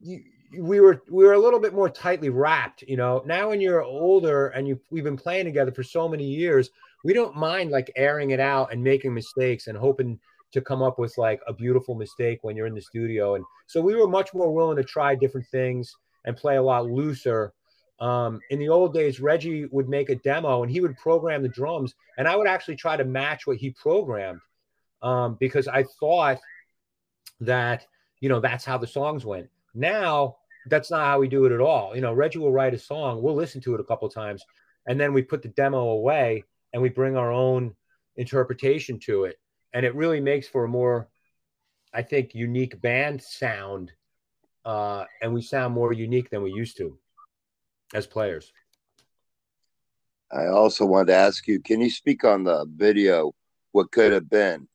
you, 0.00 0.22
we 0.58 0.80
were 0.80 1.02
we 1.10 1.24
were 1.24 1.34
a 1.34 1.38
little 1.38 1.60
bit 1.60 1.74
more 1.74 1.90
tightly 1.90 2.30
wrapped 2.30 2.82
you 2.82 2.96
know? 2.96 3.22
Now 3.26 3.50
when 3.50 3.60
you're 3.60 3.82
older 3.82 4.48
and 4.48 4.66
you 4.66 4.80
we've 4.90 5.04
been 5.04 5.18
playing 5.18 5.44
together 5.44 5.72
for 5.72 5.82
so 5.82 6.08
many 6.08 6.24
years 6.24 6.70
we 7.04 7.12
don't 7.12 7.36
mind 7.36 7.70
like 7.70 7.92
airing 7.94 8.30
it 8.30 8.40
out 8.40 8.72
and 8.72 8.82
making 8.82 9.12
mistakes 9.12 9.66
and 9.66 9.76
hoping 9.76 10.18
to 10.54 10.60
come 10.60 10.82
up 10.82 10.98
with 10.98 11.18
like 11.18 11.40
a 11.46 11.52
beautiful 11.52 11.94
mistake 11.94 12.38
when 12.42 12.56
you're 12.56 12.66
in 12.66 12.74
the 12.74 12.80
studio. 12.80 13.34
And 13.34 13.44
so 13.66 13.80
we 13.80 13.96
were 13.96 14.06
much 14.06 14.32
more 14.32 14.52
willing 14.54 14.76
to 14.76 14.84
try 14.84 15.14
different 15.14 15.46
things 15.48 15.94
and 16.24 16.36
play 16.36 16.56
a 16.56 16.62
lot 16.62 16.86
looser. 16.86 17.52
Um, 18.00 18.40
in 18.50 18.58
the 18.58 18.68
old 18.68 18.94
days, 18.94 19.20
Reggie 19.20 19.66
would 19.66 19.88
make 19.88 20.10
a 20.10 20.16
demo 20.16 20.62
and 20.62 20.70
he 20.70 20.80
would 20.80 20.96
program 20.96 21.42
the 21.42 21.48
drums, 21.48 21.94
and 22.18 22.26
I 22.26 22.36
would 22.36 22.46
actually 22.46 22.76
try 22.76 22.96
to 22.96 23.04
match 23.04 23.46
what 23.46 23.56
he 23.56 23.70
programmed 23.70 24.40
um, 25.02 25.36
because 25.38 25.68
I 25.68 25.84
thought 26.00 26.38
that 27.40 27.86
you 28.20 28.28
know 28.28 28.40
that's 28.40 28.64
how 28.64 28.78
the 28.78 28.86
songs 28.86 29.24
went. 29.24 29.48
Now 29.74 30.36
that's 30.66 30.90
not 30.90 31.04
how 31.04 31.18
we 31.20 31.28
do 31.28 31.44
it 31.44 31.52
at 31.52 31.60
all. 31.60 31.94
You 31.94 32.00
know, 32.00 32.12
Reggie 32.12 32.38
will 32.38 32.52
write 32.52 32.74
a 32.74 32.78
song, 32.78 33.22
we'll 33.22 33.34
listen 33.34 33.60
to 33.62 33.74
it 33.74 33.80
a 33.80 33.84
couple 33.84 34.08
times, 34.08 34.42
and 34.86 34.98
then 34.98 35.12
we 35.12 35.22
put 35.22 35.42
the 35.42 35.48
demo 35.48 35.90
away 35.90 36.44
and 36.72 36.82
we 36.82 36.88
bring 36.88 37.16
our 37.16 37.30
own 37.30 37.74
interpretation 38.16 38.98
to 39.00 39.24
it, 39.24 39.38
and 39.74 39.84
it 39.84 39.94
really 39.94 40.20
makes 40.20 40.48
for 40.48 40.64
a 40.64 40.68
more, 40.68 41.08
I 41.92 42.02
think, 42.02 42.34
unique 42.34 42.80
band 42.80 43.20
sound, 43.20 43.92
uh, 44.64 45.04
and 45.20 45.34
we 45.34 45.42
sound 45.42 45.74
more 45.74 45.92
unique 45.92 46.30
than 46.30 46.42
we 46.42 46.52
used 46.52 46.78
to 46.78 46.96
as 47.92 48.06
players. 48.06 48.52
I 50.32 50.46
also 50.46 50.86
wanted 50.86 51.08
to 51.08 51.14
ask 51.14 51.46
you, 51.46 51.60
can 51.60 51.80
you 51.80 51.90
speak 51.90 52.24
on 52.24 52.44
the 52.44 52.66
video? 52.74 53.34
What 53.72 53.90
could 53.90 54.12
have 54.12 54.30
been? 54.30 54.68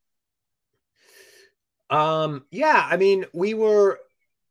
Um, 1.90 2.46
yeah, 2.52 2.88
I 2.90 2.98
mean, 2.98 3.26
we 3.34 3.54
were 3.54 4.00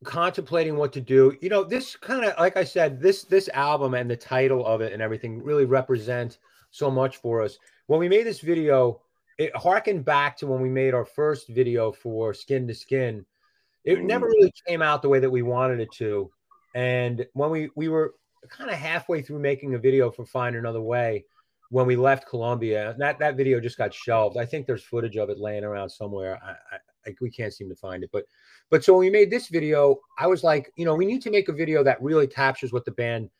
contemplating 0.05 0.77
what 0.77 0.93
to 0.95 1.01
do. 1.01 1.37
You 1.41 1.51
know, 1.51 1.63
this 1.63 1.95
kind 1.95 2.25
of 2.25 2.39
like 2.39 2.57
I 2.57 2.65
said, 2.65 3.01
this 3.01 3.25
this 3.25 3.49
album 3.51 3.95
and 3.95 4.11
the 4.11 4.17
title 4.17 4.67
of 4.67 4.81
it 4.81 4.93
and 4.93 5.03
everything 5.03 5.43
really 5.43 5.67
represent 5.67 6.39
so 6.71 6.91
much 6.91 7.19
for 7.19 7.43
us. 7.43 7.59
When 7.87 8.01
we 8.01 8.09
made 8.09 8.27
this 8.27 8.41
video, 8.41 9.03
it 9.39 9.57
harkened 9.57 10.05
back 10.05 10.37
to 10.39 10.47
when 10.47 10.61
we 10.61 10.69
made 10.69 10.95
our 10.95 11.05
first 11.05 11.49
video 11.49 11.93
for 11.93 12.35
Skin 12.35 12.67
to 12.69 12.75
Skin. 12.75 13.25
It 13.85 14.03
never 14.03 14.27
mm. 14.27 14.31
really 14.31 14.53
came 14.67 14.83
out 14.83 15.01
the 15.01 15.09
way 15.09 15.21
that 15.21 15.31
we 15.31 15.43
wanted 15.43 15.81
it 15.81 15.93
to. 15.93 16.31
And 16.75 17.25
when 17.33 17.51
we 17.51 17.71
we 17.75 17.89
were 17.89 18.15
kind 18.49 18.71
of 18.71 18.77
halfway 18.77 19.23
through 19.23 19.39
making 19.39 19.75
a 19.75 19.79
video 19.79 20.11
for 20.11 20.25
Find 20.25 20.57
Another 20.57 20.83
Way 20.83 21.25
when 21.71 21.87
we 21.87 21.97
left 21.97 22.29
Columbia. 22.29 22.95
That 22.99 23.19
that 23.19 23.37
video 23.37 23.61
just 23.61 23.79
got 23.79 23.95
shelved. 23.95 24.37
I 24.37 24.45
think 24.45 24.67
there's 24.67 24.85
footage 24.85 25.17
of 25.17 25.31
it 25.31 25.39
laying 25.39 25.65
around 25.65 25.91
somewhere. 25.91 26.39
I, 26.43 26.51
I, 26.51 26.79
I, 27.07 27.15
we 27.21 27.31
can't 27.31 27.53
seem 27.53 27.69
to 27.69 27.77
find 27.77 28.03
it. 28.03 28.11
But 28.13 28.25
but 28.71 28.85
so 28.85 28.95
when 28.95 29.01
we 29.01 29.11
made 29.11 29.31
this 29.31 29.49
video, 29.49 29.99
I 30.19 30.27
was 30.27 30.43
like, 30.43 30.73
you 30.77 30.85
know, 30.85 30.95
we 30.95 31.07
need 31.07 31.23
to 31.23 31.31
make 31.31 31.49
a 31.49 31.53
video 31.53 31.83
that 31.85 32.03
really 32.03 32.27
captures 32.27 32.73
what 32.73 32.85
the 32.85 32.93
band 32.93 33.31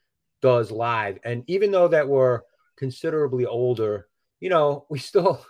does 0.41 0.71
live. 0.71 1.19
And 1.25 1.43
even 1.47 1.71
though 1.71 1.89
that 1.89 2.09
we're 2.09 2.43
considerably 2.77 3.47
older, 3.47 4.09
you 4.41 4.51
know, 4.51 4.87
we 4.89 4.99
still 4.99 5.45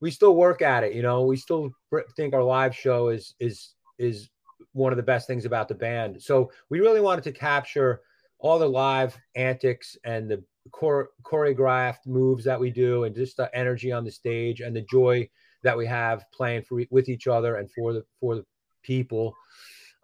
we 0.00 0.10
still 0.10 0.34
work 0.34 0.62
at 0.62 0.84
it. 0.84 0.94
You 0.94 1.02
know, 1.02 1.24
we 1.24 1.36
still 1.36 1.70
think 2.16 2.34
our 2.34 2.42
live 2.42 2.74
show 2.74 3.08
is 3.08 3.34
is 3.38 3.74
is 3.98 4.30
one 4.72 4.92
of 4.92 4.96
the 4.96 5.02
best 5.02 5.26
things 5.26 5.44
about 5.44 5.68
the 5.68 5.74
band. 5.74 6.22
So 6.22 6.50
we 6.68 6.80
really 6.80 7.00
wanted 7.00 7.24
to 7.24 7.32
capture 7.32 8.02
all 8.38 8.58
the 8.58 8.68
live 8.68 9.16
antics 9.34 9.96
and 10.04 10.30
the 10.30 10.42
chore- 10.78 11.10
choreographed 11.22 12.06
moves 12.06 12.44
that 12.44 12.58
we 12.58 12.70
do 12.70 13.04
and 13.04 13.14
just 13.14 13.36
the 13.36 13.54
energy 13.56 13.92
on 13.92 14.04
the 14.04 14.10
stage 14.10 14.60
and 14.60 14.74
the 14.74 14.86
joy 14.90 15.28
that 15.62 15.76
we 15.76 15.86
have 15.86 16.24
playing 16.32 16.62
for 16.62 16.82
with 16.90 17.08
each 17.08 17.26
other 17.26 17.56
and 17.56 17.70
for 17.70 17.92
the 17.92 18.04
for 18.18 18.36
the 18.36 18.44
people 18.82 19.34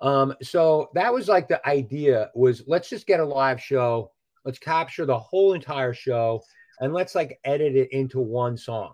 um 0.01 0.35
so 0.43 0.91
that 0.95 1.13
was 1.13 1.29
like 1.29 1.49
the 1.49 1.67
idea 1.67 2.31
was 2.35 2.63
let's 2.67 2.91
just 2.91 3.07
get 3.07 3.21
a 3.21 3.25
live 3.25 3.61
show 3.61 4.11
let's 4.45 4.59
capture 4.59 5.07
the 5.07 5.19
whole 5.19 5.55
entire 5.55 5.95
show 5.95 6.43
and 6.81 6.93
let's 6.93 7.15
like 7.15 7.39
edit 7.45 7.75
it 7.75 7.91
into 7.93 8.21
one 8.21 8.57
song 8.57 8.93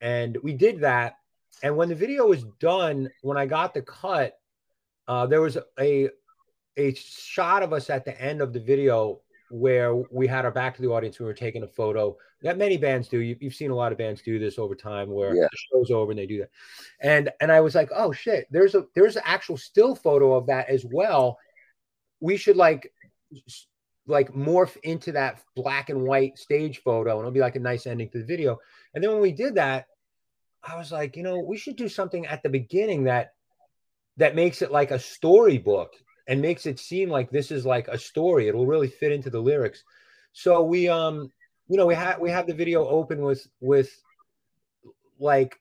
and 0.00 0.36
we 0.42 0.52
did 0.52 0.80
that 0.80 1.16
and 1.62 1.76
when 1.76 1.88
the 1.88 1.94
video 1.94 2.26
was 2.26 2.44
done 2.60 3.08
when 3.22 3.36
i 3.36 3.46
got 3.46 3.74
the 3.74 3.82
cut 3.82 4.38
uh, 5.06 5.26
there 5.26 5.40
was 5.40 5.56
a 5.80 6.08
a 6.76 6.94
shot 6.94 7.62
of 7.62 7.72
us 7.72 7.90
at 7.90 8.04
the 8.04 8.18
end 8.20 8.40
of 8.40 8.52
the 8.52 8.60
video 8.60 9.20
where 9.50 9.94
we 9.94 10.26
had 10.26 10.44
our 10.44 10.50
back 10.50 10.76
to 10.76 10.82
the 10.82 10.90
audience. 10.90 11.18
We 11.18 11.24
were 11.24 11.34
taking 11.34 11.62
a 11.62 11.68
photo 11.68 12.16
that 12.42 12.58
many 12.58 12.76
bands 12.76 13.08
do. 13.08 13.18
You, 13.18 13.36
have 13.42 13.54
seen 13.54 13.70
a 13.70 13.74
lot 13.74 13.92
of 13.92 13.98
bands 13.98 14.22
do 14.22 14.38
this 14.38 14.58
over 14.58 14.74
time 14.74 15.10
where 15.10 15.34
yeah. 15.34 15.48
the 15.50 15.58
show's 15.72 15.90
over 15.90 16.12
and 16.12 16.18
they 16.18 16.26
do 16.26 16.38
that. 16.38 16.50
And 17.00 17.30
and 17.40 17.50
I 17.50 17.60
was 17.60 17.74
like, 17.74 17.90
oh 17.94 18.12
shit, 18.12 18.46
there's 18.50 18.74
a 18.74 18.86
there's 18.94 19.16
an 19.16 19.22
actual 19.24 19.56
still 19.56 19.94
photo 19.94 20.34
of 20.34 20.46
that 20.46 20.68
as 20.68 20.84
well. 20.84 21.38
We 22.20 22.36
should 22.36 22.56
like 22.56 22.92
like 24.08 24.32
morph 24.32 24.76
into 24.82 25.12
that 25.12 25.40
black 25.54 25.90
and 25.90 26.02
white 26.02 26.38
stage 26.38 26.80
photo 26.82 27.12
and 27.12 27.20
it'll 27.20 27.30
be 27.30 27.40
like 27.40 27.56
a 27.56 27.60
nice 27.60 27.86
ending 27.86 28.08
to 28.10 28.18
the 28.18 28.24
video. 28.24 28.58
And 28.94 29.04
then 29.04 29.12
when 29.12 29.20
we 29.20 29.32
did 29.32 29.54
that, 29.56 29.86
I 30.64 30.76
was 30.76 30.90
like, 30.90 31.16
you 31.16 31.22
know, 31.22 31.38
we 31.38 31.58
should 31.58 31.76
do 31.76 31.88
something 31.88 32.26
at 32.26 32.42
the 32.42 32.48
beginning 32.48 33.04
that 33.04 33.34
that 34.16 34.34
makes 34.34 34.62
it 34.62 34.72
like 34.72 34.90
a 34.90 34.98
storybook 34.98 35.92
and 36.26 36.42
makes 36.42 36.66
it 36.66 36.78
seem 36.78 37.08
like 37.08 37.30
this 37.30 37.50
is 37.50 37.64
like 37.64 37.86
a 37.88 37.98
story. 37.98 38.48
It'll 38.48 38.66
really 38.66 38.88
fit 38.88 39.12
into 39.12 39.30
the 39.30 39.40
lyrics. 39.40 39.84
So 40.32 40.62
we 40.62 40.88
um 40.88 41.30
you 41.68 41.76
know 41.76 41.86
we 41.86 41.94
had 41.94 42.18
we 42.18 42.30
have 42.30 42.46
the 42.46 42.54
video 42.54 42.86
open 42.88 43.20
with 43.22 43.46
with 43.60 43.90
like 45.18 45.58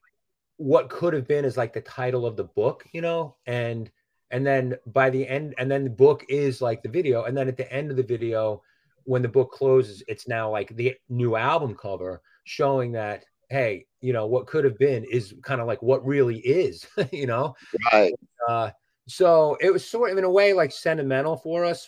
what 0.57 0.89
could 0.89 1.13
have 1.13 1.27
been 1.27 1.45
is 1.45 1.57
like 1.57 1.73
the 1.73 1.81
title 1.81 2.25
of 2.25 2.35
the 2.35 2.43
book, 2.43 2.85
you 2.91 3.01
know, 3.01 3.35
and 3.45 3.91
and 4.31 4.45
then 4.45 4.75
by 4.87 5.09
the 5.09 5.27
end 5.27 5.55
and 5.57 5.69
then 5.69 5.83
the 5.83 5.89
book 5.89 6.25
is 6.29 6.61
like 6.61 6.81
the 6.83 6.89
video 6.89 7.23
and 7.23 7.35
then 7.35 7.47
at 7.47 7.57
the 7.57 7.71
end 7.71 7.91
of 7.91 7.97
the 7.97 8.03
video 8.03 8.61
when 9.03 9.21
the 9.21 9.27
book 9.27 9.51
closes 9.51 10.03
it's 10.07 10.27
now 10.27 10.49
like 10.49 10.75
the 10.75 10.95
new 11.09 11.35
album 11.35 11.75
cover 11.75 12.21
showing 12.43 12.91
that 12.91 13.23
hey 13.49 13.85
you 14.01 14.11
know 14.11 14.25
what 14.25 14.47
could 14.47 14.65
have 14.65 14.77
been 14.77 15.05
is 15.05 15.33
kind 15.43 15.61
of 15.61 15.67
like 15.67 15.81
what 15.81 16.05
really 16.05 16.39
is 16.39 16.85
you 17.11 17.25
know 17.25 17.55
right 17.93 18.13
uh 18.49 18.69
so 19.07 19.57
it 19.61 19.71
was 19.71 19.87
sort 19.87 20.11
of 20.11 20.17
in 20.17 20.25
a 20.25 20.29
way 20.29 20.51
like 20.51 20.71
sentimental 20.71 21.37
for 21.37 21.63
us 21.63 21.87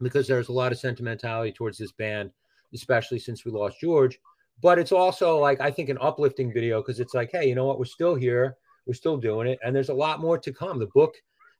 because 0.00 0.26
there's 0.26 0.48
a 0.48 0.52
lot 0.52 0.72
of 0.72 0.78
sentimentality 0.78 1.52
towards 1.52 1.78
this 1.78 1.92
band, 1.92 2.30
especially 2.74 3.18
since 3.18 3.44
we 3.44 3.50
lost 3.50 3.80
George. 3.80 4.18
But 4.62 4.78
it's 4.78 4.92
also 4.92 5.38
like 5.38 5.60
I 5.60 5.70
think 5.70 5.88
an 5.88 5.98
uplifting 6.00 6.52
video 6.52 6.80
because 6.80 7.00
it's 7.00 7.14
like, 7.14 7.30
hey, 7.32 7.48
you 7.48 7.54
know 7.54 7.66
what? 7.66 7.78
We're 7.78 7.84
still 7.84 8.14
here, 8.14 8.56
we're 8.86 8.94
still 8.94 9.16
doing 9.16 9.48
it, 9.48 9.58
and 9.64 9.74
there's 9.74 9.88
a 9.88 9.94
lot 9.94 10.20
more 10.20 10.38
to 10.38 10.52
come. 10.52 10.78
The 10.78 10.88
book 10.94 11.14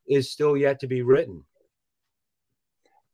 is 0.09 0.31
still 0.31 0.57
yet 0.57 0.79
to 0.79 0.87
be 0.87 1.01
written. 1.01 1.43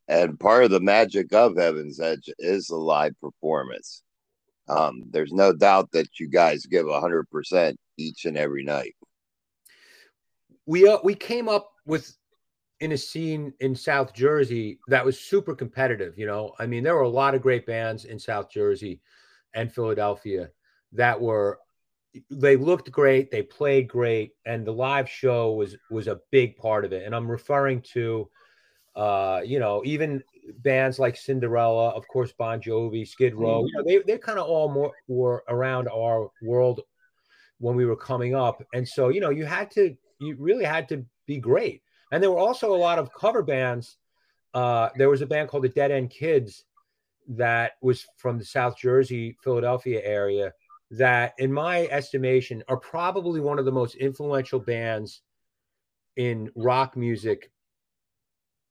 And 0.07 0.39
part 0.39 0.63
of 0.63 0.71
the 0.71 0.79
magic 0.79 1.33
of 1.33 1.57
Heaven's 1.57 1.99
Edge 1.99 2.29
is 2.39 2.67
the 2.67 2.75
live 2.75 3.19
performance. 3.19 4.03
Um, 4.67 5.03
there's 5.11 5.33
no 5.33 5.53
doubt 5.53 5.91
that 5.91 6.19
you 6.19 6.27
guys 6.27 6.65
give 6.65 6.85
100% 6.85 7.75
each 7.97 8.25
and 8.25 8.37
every 8.37 8.63
night 8.63 8.95
we 10.65 10.87
uh, 10.87 10.97
we 11.03 11.15
came 11.15 11.47
up 11.47 11.71
with 11.85 12.15
in 12.79 12.91
a 12.91 12.97
scene 12.97 13.53
in 13.59 13.75
South 13.75 14.13
Jersey 14.13 14.79
that 14.87 15.05
was 15.05 15.19
super 15.19 15.55
competitive. 15.55 16.17
You 16.17 16.25
know, 16.25 16.53
I 16.59 16.65
mean, 16.65 16.83
there 16.83 16.95
were 16.95 17.01
a 17.01 17.09
lot 17.09 17.35
of 17.35 17.41
great 17.41 17.65
bands 17.65 18.05
in 18.05 18.19
South 18.19 18.49
Jersey 18.49 19.01
and 19.53 19.71
Philadelphia 19.71 20.49
that 20.91 21.19
were 21.19 21.59
they 22.29 22.55
looked 22.55 22.91
great, 22.91 23.31
they 23.31 23.41
played 23.41 23.87
great, 23.87 24.31
and 24.45 24.65
the 24.65 24.71
live 24.71 25.09
show 25.09 25.53
was 25.53 25.75
was 25.89 26.07
a 26.07 26.19
big 26.31 26.57
part 26.57 26.85
of 26.85 26.93
it. 26.93 27.05
And 27.05 27.15
I'm 27.15 27.29
referring 27.29 27.81
to, 27.93 28.29
uh, 28.95 29.41
you 29.43 29.59
know, 29.59 29.81
even 29.85 30.23
bands 30.59 30.99
like 30.99 31.17
Cinderella, 31.17 31.89
of 31.89 32.07
course, 32.07 32.31
Bon 32.31 32.61
Jovi, 32.61 33.07
Skid 33.07 33.35
Row. 33.35 33.63
Mm-hmm. 33.63 33.67
You 33.67 33.73
know, 33.73 33.83
they 33.83 34.13
they 34.13 34.17
kind 34.17 34.39
of 34.39 34.47
all 34.47 34.69
more 34.69 34.93
were 35.07 35.43
around 35.49 35.87
our 35.87 36.29
world 36.41 36.81
when 37.59 37.75
we 37.75 37.85
were 37.85 37.95
coming 37.95 38.35
up, 38.35 38.63
and 38.73 38.87
so 38.87 39.09
you 39.09 39.21
know, 39.21 39.29
you 39.31 39.45
had 39.45 39.71
to 39.71 39.95
you 40.19 40.35
really 40.37 40.65
had 40.65 40.87
to 40.89 41.05
be 41.25 41.37
great. 41.37 41.81
And 42.11 42.21
there 42.21 42.31
were 42.31 42.37
also 42.37 42.73
a 42.73 42.77
lot 42.77 42.99
of 42.99 43.13
cover 43.13 43.43
bands. 43.43 43.97
Uh, 44.53 44.89
there 44.95 45.09
was 45.09 45.21
a 45.21 45.25
band 45.25 45.49
called 45.49 45.63
the 45.63 45.69
Dead 45.69 45.91
End 45.91 46.09
Kids 46.09 46.63
that 47.27 47.73
was 47.81 48.05
from 48.17 48.37
the 48.37 48.45
South 48.45 48.77
Jersey, 48.77 49.35
Philadelphia 49.43 49.99
area 50.03 50.53
that, 50.97 51.33
in 51.37 51.51
my 51.51 51.87
estimation, 51.87 52.63
are 52.67 52.77
probably 52.77 53.39
one 53.39 53.59
of 53.59 53.65
the 53.65 53.71
most 53.71 53.95
influential 53.95 54.59
bands 54.59 55.21
in 56.15 56.51
rock 56.55 56.95
music. 56.95 57.51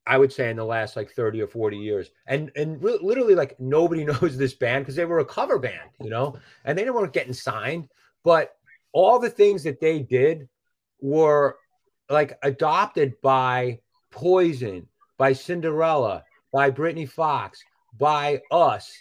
I 0.06 0.18
would 0.18 0.32
say 0.32 0.50
in 0.50 0.56
the 0.56 0.64
last 0.64 0.96
like 0.96 1.10
30 1.12 1.40
or 1.42 1.46
40 1.46 1.78
years. 1.78 2.10
And 2.26 2.50
and 2.56 2.82
literally 2.82 3.34
like 3.34 3.58
nobody 3.58 4.04
knows 4.04 4.36
this 4.36 4.54
band 4.54 4.84
because 4.84 4.96
they 4.96 5.04
were 5.04 5.20
a 5.20 5.24
cover 5.24 5.58
band, 5.58 5.90
you 6.00 6.10
know, 6.10 6.36
and 6.64 6.76
they 6.76 6.88
weren't 6.90 7.12
getting 7.12 7.32
signed. 7.32 7.88
But 8.22 8.54
all 8.92 9.18
the 9.18 9.30
things 9.30 9.64
that 9.64 9.80
they 9.80 10.00
did 10.00 10.48
were 11.00 11.56
like 12.10 12.38
adopted 12.42 13.20
by 13.22 13.80
Poison, 14.10 14.88
by 15.18 15.32
Cinderella, 15.32 16.24
by 16.52 16.70
Britny 16.70 17.06
Fox, 17.06 17.62
by 17.98 18.42
us, 18.50 18.92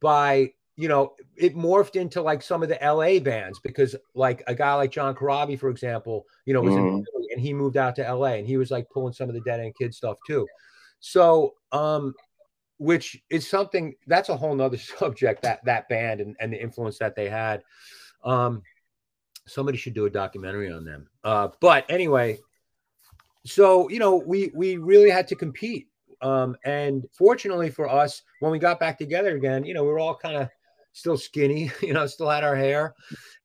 by 0.00 0.52
you 0.76 0.88
know, 0.88 1.14
it 1.36 1.54
morphed 1.54 1.96
into 1.96 2.22
like 2.22 2.42
some 2.42 2.62
of 2.62 2.68
the 2.68 2.78
LA 2.82 3.18
bands 3.18 3.60
because 3.60 3.94
like 4.14 4.42
a 4.46 4.54
guy 4.54 4.74
like 4.74 4.90
John 4.90 5.14
Corabi, 5.14 5.58
for 5.58 5.68
example, 5.68 6.26
you 6.46 6.54
know, 6.54 6.62
was 6.62 6.74
mm-hmm. 6.74 6.96
in 6.96 7.04
Philly 7.04 7.28
and 7.32 7.40
he 7.40 7.52
moved 7.52 7.76
out 7.76 7.94
to 7.96 8.14
LA 8.14 8.34
and 8.34 8.46
he 8.46 8.56
was 8.56 8.70
like 8.70 8.88
pulling 8.90 9.12
some 9.12 9.28
of 9.28 9.34
the 9.34 9.42
Dead 9.42 9.60
End 9.60 9.74
Kid 9.78 9.94
stuff 9.94 10.16
too. 10.26 10.46
So, 11.00 11.54
um, 11.72 12.14
which 12.78 13.22
is 13.30 13.48
something 13.48 13.94
that's 14.06 14.28
a 14.28 14.36
whole 14.36 14.54
nother 14.54 14.78
subject 14.98 15.42
that 15.42 15.64
that 15.64 15.88
band 15.88 16.20
and, 16.20 16.36
and 16.40 16.52
the 16.52 16.60
influence 16.60 16.98
that 16.98 17.14
they 17.14 17.28
had. 17.28 17.62
Um, 18.24 18.62
somebody 19.46 19.76
should 19.76 19.94
do 19.94 20.06
a 20.06 20.10
documentary 20.10 20.72
on 20.72 20.84
them. 20.84 21.08
Uh, 21.24 21.48
but 21.60 21.84
anyway, 21.90 22.38
so 23.44 23.90
you 23.90 23.98
know, 23.98 24.16
we 24.16 24.50
we 24.54 24.78
really 24.78 25.10
had 25.10 25.28
to 25.28 25.34
compete. 25.34 25.88
Um, 26.22 26.56
and 26.64 27.04
fortunately 27.12 27.68
for 27.68 27.88
us, 27.88 28.22
when 28.40 28.52
we 28.52 28.58
got 28.58 28.78
back 28.78 28.96
together 28.96 29.36
again, 29.36 29.64
you 29.64 29.74
know, 29.74 29.82
we 29.82 29.90
were 29.90 29.98
all 29.98 30.16
kind 30.16 30.36
of 30.36 30.48
still 30.92 31.16
skinny, 31.16 31.70
you 31.82 31.92
know, 31.92 32.06
still 32.06 32.30
had 32.30 32.44
our 32.44 32.56
hair. 32.56 32.94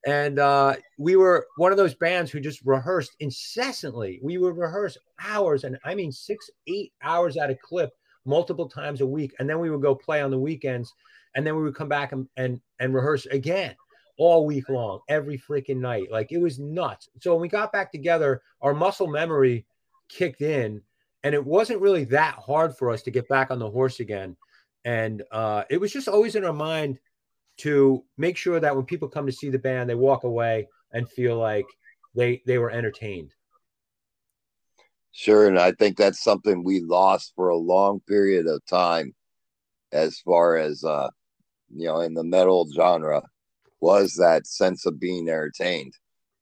And 0.05 0.39
uh, 0.39 0.75
we 0.97 1.15
were 1.15 1.47
one 1.57 1.71
of 1.71 1.77
those 1.77 1.95
bands 1.95 2.31
who 2.31 2.39
just 2.39 2.61
rehearsed 2.65 3.15
incessantly. 3.19 4.19
We 4.23 4.37
would 4.37 4.57
rehearse 4.57 4.97
hours, 5.23 5.63
and 5.63 5.77
I 5.83 5.95
mean 5.95 6.11
six, 6.11 6.49
eight 6.67 6.93
hours 7.01 7.37
at 7.37 7.49
a 7.49 7.55
clip, 7.55 7.91
multiple 8.25 8.69
times 8.69 9.01
a 9.01 9.07
week. 9.07 9.33
And 9.39 9.49
then 9.49 9.59
we 9.59 9.69
would 9.69 9.81
go 9.81 9.95
play 9.95 10.21
on 10.21 10.31
the 10.31 10.39
weekends, 10.39 10.93
and 11.35 11.45
then 11.45 11.55
we 11.55 11.63
would 11.63 11.75
come 11.75 11.89
back 11.89 12.11
and 12.11 12.27
and, 12.37 12.61
and 12.79 12.93
rehearse 12.93 13.25
again 13.27 13.75
all 14.17 14.45
week 14.45 14.67
long, 14.69 14.99
every 15.09 15.37
freaking 15.37 15.77
night. 15.77 16.11
Like 16.11 16.31
it 16.31 16.39
was 16.39 16.59
nuts. 16.59 17.09
So 17.21 17.33
when 17.33 17.41
we 17.41 17.47
got 17.47 17.71
back 17.71 17.91
together, 17.91 18.41
our 18.61 18.73
muscle 18.73 19.07
memory 19.07 19.65
kicked 20.09 20.41
in, 20.41 20.81
and 21.23 21.35
it 21.35 21.45
wasn't 21.45 21.81
really 21.81 22.05
that 22.05 22.35
hard 22.35 22.75
for 22.75 22.89
us 22.91 23.01
to 23.03 23.11
get 23.11 23.27
back 23.27 23.51
on 23.51 23.59
the 23.59 23.69
horse 23.69 23.99
again. 23.99 24.35
And 24.85 25.23
uh, 25.31 25.63
it 25.69 25.81
was 25.81 25.91
just 25.91 26.07
always 26.07 26.35
in 26.35 26.45
our 26.45 26.53
mind 26.53 26.97
to 27.57 28.03
make 28.17 28.37
sure 28.37 28.59
that 28.59 28.75
when 28.75 28.85
people 28.85 29.07
come 29.07 29.25
to 29.25 29.31
see 29.31 29.49
the 29.49 29.59
band, 29.59 29.89
they 29.89 29.95
walk 29.95 30.23
away 30.23 30.67
and 30.91 31.09
feel 31.09 31.37
like 31.37 31.65
they 32.15 32.41
they 32.45 32.57
were 32.57 32.71
entertained. 32.71 33.33
Sure, 35.11 35.47
and 35.47 35.57
I 35.57 35.71
think 35.71 35.97
that's 35.97 36.23
something 36.23 36.63
we 36.63 36.81
lost 36.81 37.33
for 37.35 37.49
a 37.49 37.57
long 37.57 37.99
period 38.01 38.47
of 38.47 38.63
time, 38.65 39.15
as 39.91 40.19
far 40.19 40.57
as 40.57 40.83
uh, 40.83 41.09
you 41.73 41.87
know, 41.87 42.01
in 42.01 42.13
the 42.13 42.23
metal 42.23 42.67
genre, 42.75 43.23
was 43.79 44.13
that 44.15 44.47
sense 44.47 44.85
of 44.85 44.99
being 44.99 45.27
entertained. 45.27 45.93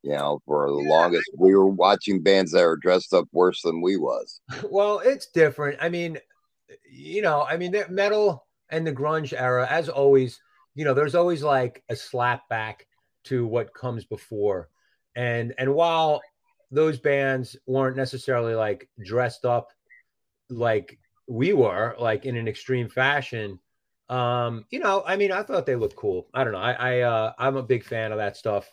You 0.04 0.12
know, 0.12 0.40
for 0.46 0.68
the 0.68 0.74
longest, 0.74 1.32
we 1.36 1.56
were 1.56 1.66
watching 1.66 2.22
bands 2.22 2.52
that 2.52 2.64
were 2.64 2.78
dressed 2.78 3.12
up 3.14 3.26
worse 3.32 3.62
than 3.64 3.82
we 3.82 3.98
was. 3.98 4.40
Well, 4.70 5.00
it's 5.00 5.28
different. 5.32 5.80
I 5.82 5.90
mean, 5.90 6.20
you 6.92 7.24
know, 7.24 7.42
I 7.42 7.58
mean, 7.58 7.72
that 7.72 7.92
metal 7.92 8.46
and 8.70 8.86
the 8.86 8.94
grunge 8.94 9.34
era, 9.34 9.68
as 9.68 9.90
always, 9.90 10.40
you 10.76 10.86
know, 10.86 10.94
there's 10.94 11.16
always 11.16 11.42
like 11.42 11.84
a 11.90 11.96
slap 11.96 12.48
back 12.50 12.86
to 13.26 13.48
what 13.48 13.74
comes 13.74 14.06
before. 14.06 14.70
And 15.16 15.54
and 15.58 15.74
while 15.74 16.22
those 16.70 17.00
bands 17.00 17.56
weren't 17.66 17.96
necessarily 17.96 18.54
like 18.54 18.90
dressed 19.04 19.46
up 19.46 19.70
like 20.50 21.00
we 21.28 21.54
were, 21.54 21.96
like 21.98 22.26
in 22.26 22.36
an 22.36 22.48
extreme 22.48 22.90
fashion, 22.90 23.60
um, 24.10 24.66
you 24.70 24.80
know, 24.80 25.04
I 25.06 25.16
mean, 25.16 25.32
I 25.32 25.42
thought 25.44 25.66
they 25.66 25.76
looked 25.76 25.96
cool. 25.96 26.28
I 26.34 26.44
don't 26.44 26.54
know. 26.54 26.60
I, 26.60 26.74
I 26.74 27.02
uh 27.02 27.34
I'm 27.40 27.56
a 27.56 27.64
big 27.64 27.84
fan 27.84 28.12
of 28.12 28.18
that 28.18 28.38
stuff. 28.38 28.70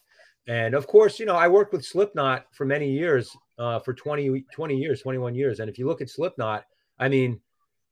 And 0.49 0.75
of 0.75 0.89
course, 0.89 1.21
you 1.21 1.27
know, 1.27 1.37
I 1.37 1.49
worked 1.49 1.73
with 1.73 1.85
Slipknot 1.85 2.47
for 2.53 2.67
many 2.67 2.91
years, 2.91 3.35
uh, 3.59 3.79
for 3.79 3.95
20, 3.95 4.45
20 4.53 4.77
years, 4.77 5.01
21 5.01 5.37
years. 5.37 5.61
And 5.61 5.71
if 5.71 5.79
you 5.79 5.87
look 5.87 6.01
at 6.01 6.11
Slipknot, 6.11 6.65
I 6.99 7.09
mean, 7.09 7.41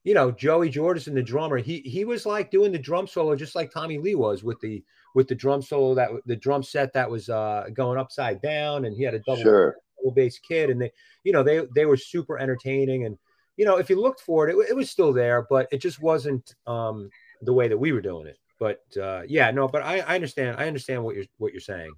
you 0.04 0.14
know, 0.14 0.30
Joey 0.30 0.70
Jordison, 0.70 1.14
the 1.14 1.22
drummer, 1.22 1.58
he 1.58 1.80
he 1.80 2.04
was 2.04 2.24
like 2.24 2.50
doing 2.50 2.72
the 2.72 2.78
drum 2.78 3.06
solo 3.06 3.36
just 3.36 3.54
like 3.54 3.70
Tommy 3.70 3.98
Lee 3.98 4.14
was 4.14 4.42
with 4.42 4.58
the 4.60 4.82
with 5.14 5.28
the 5.28 5.34
drum 5.34 5.60
solo 5.60 5.94
that 5.94 6.10
the 6.26 6.36
drum 6.36 6.62
set 6.62 6.92
that 6.94 7.10
was 7.10 7.28
uh, 7.28 7.66
going 7.74 7.98
upside 7.98 8.40
down, 8.40 8.86
and 8.86 8.96
he 8.96 9.02
had 9.02 9.14
a 9.14 9.20
double, 9.20 9.42
sure. 9.42 9.76
double 9.98 10.14
bass 10.14 10.38
kit, 10.38 10.70
and 10.70 10.80
they, 10.80 10.90
you 11.24 11.32
know, 11.32 11.42
they 11.42 11.66
they 11.74 11.84
were 11.84 11.96
super 11.96 12.38
entertaining, 12.38 13.04
and 13.04 13.18
you 13.56 13.66
know, 13.66 13.76
if 13.76 13.90
you 13.90 14.00
looked 14.00 14.20
for 14.20 14.48
it, 14.48 14.56
it, 14.56 14.70
it 14.70 14.76
was 14.76 14.90
still 14.90 15.12
there, 15.12 15.46
but 15.50 15.68
it 15.70 15.82
just 15.82 16.00
wasn't 16.00 16.54
um, 16.66 17.10
the 17.42 17.52
way 17.52 17.68
that 17.68 17.76
we 17.76 17.92
were 17.92 18.00
doing 18.00 18.26
it. 18.26 18.38
But 18.58 18.82
uh, 19.00 19.22
yeah, 19.26 19.50
no, 19.50 19.68
but 19.68 19.82
I, 19.82 20.00
I 20.00 20.14
understand, 20.14 20.56
I 20.58 20.66
understand 20.66 21.04
what 21.04 21.14
you're 21.14 21.26
what 21.36 21.52
you're 21.52 21.60
saying. 21.60 21.92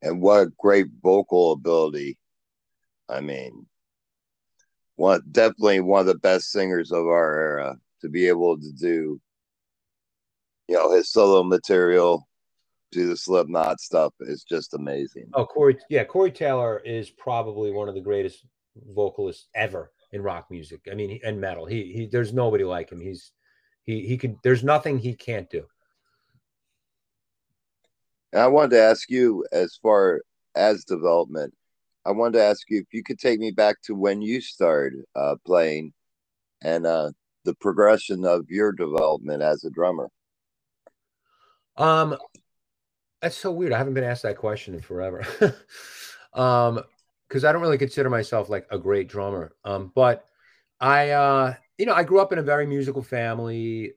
And 0.00 0.22
what 0.22 0.40
a 0.40 0.52
great 0.58 0.86
vocal 1.02 1.52
ability! 1.52 2.18
I 3.10 3.20
mean, 3.20 3.66
one 4.96 5.22
definitely 5.30 5.80
one 5.80 6.00
of 6.00 6.06
the 6.06 6.18
best 6.18 6.50
singers 6.50 6.92
of 6.92 7.06
our 7.06 7.40
era 7.40 7.76
to 8.00 8.08
be 8.08 8.28
able 8.28 8.56
to 8.56 8.72
do 8.72 9.20
you 10.68 10.74
know 10.74 10.92
his 10.92 11.10
solo 11.10 11.42
material 11.42 12.26
do 12.94 13.08
the 13.08 13.16
slipknot 13.16 13.80
stuff 13.80 14.14
is 14.20 14.44
just 14.44 14.72
amazing. 14.72 15.28
Oh 15.34 15.44
corey 15.44 15.76
yeah 15.90 16.04
corey 16.04 16.30
taylor 16.30 16.80
is 16.84 17.10
probably 17.10 17.70
one 17.72 17.88
of 17.88 17.94
the 17.94 18.00
greatest 18.00 18.46
vocalists 18.94 19.48
ever 19.54 19.90
in 20.12 20.22
rock 20.22 20.46
music. 20.50 20.88
I 20.90 20.94
mean 20.94 21.20
and 21.24 21.40
metal. 21.40 21.66
He, 21.66 21.92
he 21.92 22.06
there's 22.06 22.32
nobody 22.32 22.64
like 22.64 22.90
him. 22.90 23.00
He's 23.00 23.32
he 23.82 24.06
he 24.06 24.16
can 24.16 24.38
there's 24.42 24.64
nothing 24.64 24.98
he 24.98 25.14
can't 25.14 25.50
do. 25.50 25.66
And 28.32 28.42
i 28.42 28.46
wanted 28.46 28.70
to 28.70 28.82
ask 28.82 29.10
you 29.10 29.44
as 29.52 29.78
far 29.82 30.22
as 30.54 30.84
development 30.84 31.52
I 32.06 32.12
wanted 32.12 32.38
to 32.38 32.44
ask 32.44 32.68
you 32.68 32.80
if 32.80 32.92
you 32.92 33.02
could 33.02 33.18
take 33.18 33.40
me 33.40 33.50
back 33.50 33.76
to 33.84 33.94
when 33.94 34.20
you 34.20 34.40
started 34.40 35.00
uh, 35.14 35.36
playing 35.46 35.92
and 36.62 36.86
uh, 36.86 37.12
the 37.44 37.54
progression 37.54 38.24
of 38.24 38.44
your 38.48 38.72
development 38.72 39.42
as 39.42 39.64
a 39.64 39.70
drummer. 39.70 40.08
Um, 41.76 42.16
that's 43.22 43.36
so 43.36 43.50
weird. 43.50 43.72
I 43.72 43.78
haven't 43.78 43.94
been 43.94 44.04
asked 44.04 44.22
that 44.22 44.36
question 44.36 44.74
in 44.74 44.80
forever. 44.80 45.24
um, 46.34 46.82
because 47.28 47.44
I 47.44 47.52
don't 47.52 47.62
really 47.62 47.78
consider 47.78 48.10
myself 48.10 48.48
like 48.48 48.66
a 48.70 48.78
great 48.78 49.08
drummer. 49.08 49.52
Um, 49.64 49.90
but 49.94 50.26
I, 50.78 51.10
uh, 51.10 51.54
you 51.78 51.86
know, 51.86 51.94
I 51.94 52.04
grew 52.04 52.20
up 52.20 52.32
in 52.32 52.38
a 52.38 52.42
very 52.42 52.66
musical 52.66 53.02
family. 53.02 53.94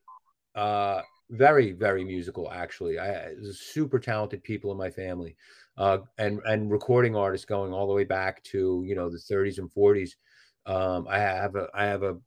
Uh, 0.55 1.01
very, 1.29 1.73
very 1.73 2.03
musical. 2.03 2.49
Actually, 2.49 2.99
I 2.99 3.33
super 3.51 3.99
talented 3.99 4.43
people 4.43 4.71
in 4.71 4.77
my 4.77 4.89
family 4.89 5.35
uh, 5.77 5.99
and 6.17 6.39
and 6.45 6.71
recording 6.71 7.15
artists 7.15 7.45
going 7.45 7.73
all 7.73 7.87
the 7.87 7.93
way 7.93 8.03
back 8.03 8.43
to 8.43 8.83
you 8.85 8.95
know 8.95 9.09
the 9.09 9.17
30s 9.17 9.59
and 9.59 9.71
40s. 9.71 10.11
Um, 10.65 11.07
I 11.09 11.19
have 11.19 11.55
a 11.55 11.67
I 11.73 11.85
have 11.85 12.03
a 12.03 12.17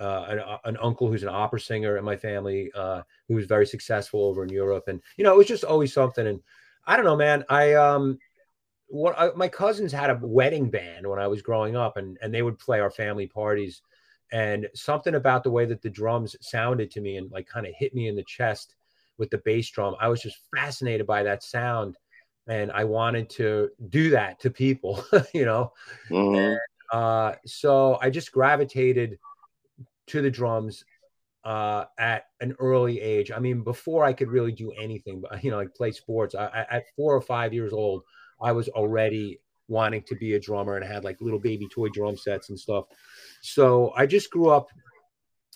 uh, 0.00 0.26
an, 0.28 0.38
uh, 0.40 0.58
an, 0.64 0.76
uncle 0.82 1.08
who's 1.08 1.22
an 1.22 1.28
opera 1.28 1.60
singer 1.60 1.96
in 1.96 2.04
my 2.04 2.16
family 2.16 2.70
uh, 2.74 3.02
who 3.28 3.34
was 3.34 3.46
very 3.46 3.66
successful 3.66 4.24
over 4.24 4.42
in 4.42 4.48
Europe, 4.48 4.84
and 4.88 5.00
you 5.16 5.24
know 5.24 5.32
it 5.32 5.38
was 5.38 5.46
just 5.46 5.64
always 5.64 5.92
something. 5.92 6.26
And 6.26 6.40
I 6.86 6.96
don't 6.96 7.04
know, 7.04 7.16
man. 7.16 7.44
I 7.48 7.74
um, 7.74 8.18
what 8.88 9.18
I, 9.18 9.30
my 9.36 9.48
cousins 9.48 9.92
had 9.92 10.10
a 10.10 10.18
wedding 10.20 10.70
band 10.70 11.06
when 11.06 11.18
I 11.18 11.28
was 11.28 11.40
growing 11.40 11.76
up, 11.76 11.96
and 11.96 12.18
and 12.20 12.34
they 12.34 12.42
would 12.42 12.58
play 12.58 12.80
our 12.80 12.90
family 12.90 13.26
parties. 13.26 13.80
And 14.32 14.66
something 14.74 15.14
about 15.14 15.44
the 15.44 15.50
way 15.50 15.66
that 15.66 15.82
the 15.82 15.90
drums 15.90 16.36
sounded 16.40 16.90
to 16.92 17.02
me 17.02 17.18
and 17.18 17.30
like 17.30 17.46
kind 17.46 17.66
of 17.66 17.74
hit 17.76 17.94
me 17.94 18.08
in 18.08 18.16
the 18.16 18.24
chest 18.24 18.74
with 19.18 19.28
the 19.28 19.42
bass 19.44 19.70
drum. 19.70 19.94
I 20.00 20.08
was 20.08 20.22
just 20.22 20.38
fascinated 20.54 21.06
by 21.06 21.22
that 21.22 21.42
sound 21.42 21.96
and 22.48 22.72
I 22.72 22.84
wanted 22.84 23.30
to 23.30 23.70
do 23.88 24.10
that 24.10 24.40
to 24.40 24.50
people, 24.50 25.04
you 25.34 25.44
know. 25.44 25.72
Mm-hmm. 26.10 26.34
And, 26.34 26.58
uh, 26.92 27.34
so 27.46 27.98
I 28.00 28.10
just 28.10 28.32
gravitated 28.32 29.18
to 30.08 30.20
the 30.20 30.30
drums 30.30 30.84
uh, 31.44 31.84
at 31.98 32.24
an 32.40 32.54
early 32.58 33.00
age. 33.00 33.30
I 33.30 33.38
mean, 33.38 33.62
before 33.62 34.04
I 34.04 34.12
could 34.12 34.30
really 34.30 34.52
do 34.52 34.72
anything, 34.72 35.20
but 35.20 35.42
you 35.42 35.50
know, 35.50 35.56
like 35.56 35.74
play 35.74 35.92
sports. 35.92 36.34
I, 36.34 36.46
I, 36.46 36.76
at 36.76 36.84
four 36.96 37.14
or 37.14 37.20
five 37.20 37.52
years 37.52 37.72
old, 37.72 38.02
I 38.40 38.52
was 38.52 38.68
already 38.68 39.40
wanting 39.68 40.02
to 40.02 40.16
be 40.16 40.34
a 40.34 40.40
drummer 40.40 40.76
and 40.76 40.84
had 40.84 41.04
like 41.04 41.20
little 41.20 41.38
baby 41.38 41.68
toy 41.68 41.88
drum 41.88 42.16
sets 42.16 42.50
and 42.50 42.58
stuff. 42.58 42.86
So 43.40 43.92
I 43.96 44.06
just 44.06 44.30
grew 44.30 44.50
up 44.50 44.68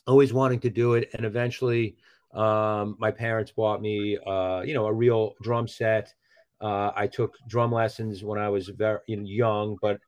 always 0.06 0.32
wanting 0.32 0.60
to 0.60 0.70
do 0.70 0.94
it, 0.94 1.10
and 1.14 1.26
eventually, 1.26 1.96
um, 2.32 2.96
my 2.98 3.10
parents 3.10 3.50
bought 3.50 3.80
me, 3.80 4.18
uh, 4.26 4.62
you 4.62 4.74
know, 4.74 4.86
a 4.86 4.92
real 4.92 5.34
drum 5.42 5.66
set 5.66 6.12
uh, 6.60 6.90
I 6.94 7.06
took 7.06 7.34
drum 7.48 7.72
lessons 7.72 8.24
when 8.24 8.38
I 8.38 8.48
was 8.48 8.68
very 8.68 9.00
young, 9.06 9.76
but 9.82 9.98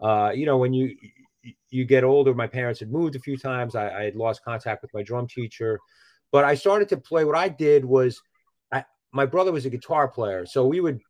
uh, 0.00 0.30
you 0.34 0.46
know, 0.46 0.56
when 0.58 0.72
you 0.72 0.96
you 1.70 1.84
get 1.84 2.04
older, 2.04 2.34
my 2.34 2.46
parents 2.46 2.80
had 2.80 2.90
moved 2.90 3.16
a 3.16 3.20
few 3.20 3.36
times. 3.36 3.74
I, 3.74 3.88
I, 3.88 4.02
had 4.04 4.16
lost 4.16 4.44
contact 4.44 4.82
with 4.82 4.92
my 4.92 5.02
drum 5.02 5.26
teacher, 5.26 5.78
but 6.32 6.44
I 6.44 6.54
started 6.54 6.88
to 6.90 6.96
play. 6.96 7.24
What 7.24 7.36
I 7.36 7.48
did 7.48 7.84
was, 7.84 8.20
I, 8.72 8.84
my 9.12 9.26
brother 9.26 9.52
was 9.52 9.66
a 9.66 9.70
guitar 9.70 10.08
player, 10.08 10.46
so 10.46 10.66
we 10.66 10.80
would, 10.80 11.00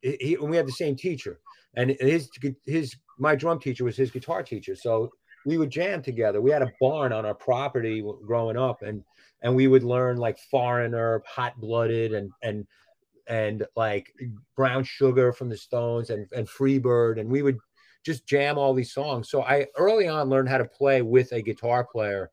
he, 0.00 0.36
we 0.40 0.56
had 0.56 0.66
the 0.66 0.72
same 0.72 0.96
teacher, 0.96 1.40
and 1.76 1.96
his 2.00 2.28
his 2.66 2.96
my 3.18 3.34
drum 3.34 3.58
teacher 3.58 3.84
was 3.84 3.96
his 3.96 4.10
guitar 4.10 4.42
teacher. 4.42 4.74
So 4.76 5.10
we 5.46 5.58
would 5.58 5.70
jam 5.70 6.02
together. 6.02 6.40
We 6.40 6.50
had 6.50 6.62
a 6.62 6.72
barn 6.80 7.12
on 7.12 7.26
our 7.26 7.34
property 7.34 8.02
growing 8.26 8.56
up, 8.56 8.82
and 8.82 9.02
and 9.42 9.54
we 9.54 9.66
would 9.66 9.84
learn 9.84 10.16
like 10.16 10.38
Foreigner, 10.50 11.22
Hot 11.26 11.58
Blooded, 11.60 12.12
and 12.12 12.30
and 12.42 12.66
and 13.26 13.66
like 13.76 14.12
Brown 14.56 14.84
Sugar 14.84 15.32
from 15.32 15.48
the 15.48 15.56
Stones 15.56 16.10
and 16.10 16.26
and 16.32 16.48
Freebird, 16.48 17.20
and 17.20 17.30
we 17.30 17.42
would 17.42 17.58
just 18.04 18.26
jam 18.26 18.58
all 18.58 18.74
these 18.74 18.92
songs. 18.92 19.28
So 19.28 19.42
I 19.42 19.66
early 19.76 20.08
on 20.08 20.28
learned 20.28 20.48
how 20.48 20.58
to 20.58 20.64
play 20.64 21.02
with 21.02 21.32
a 21.32 21.42
guitar 21.42 21.84
player, 21.84 22.30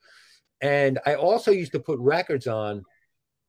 and 0.62 1.00
I 1.06 1.16
also 1.16 1.52
used 1.52 1.72
to 1.74 1.80
put 1.80 2.00
records 2.00 2.48
on, 2.48 2.84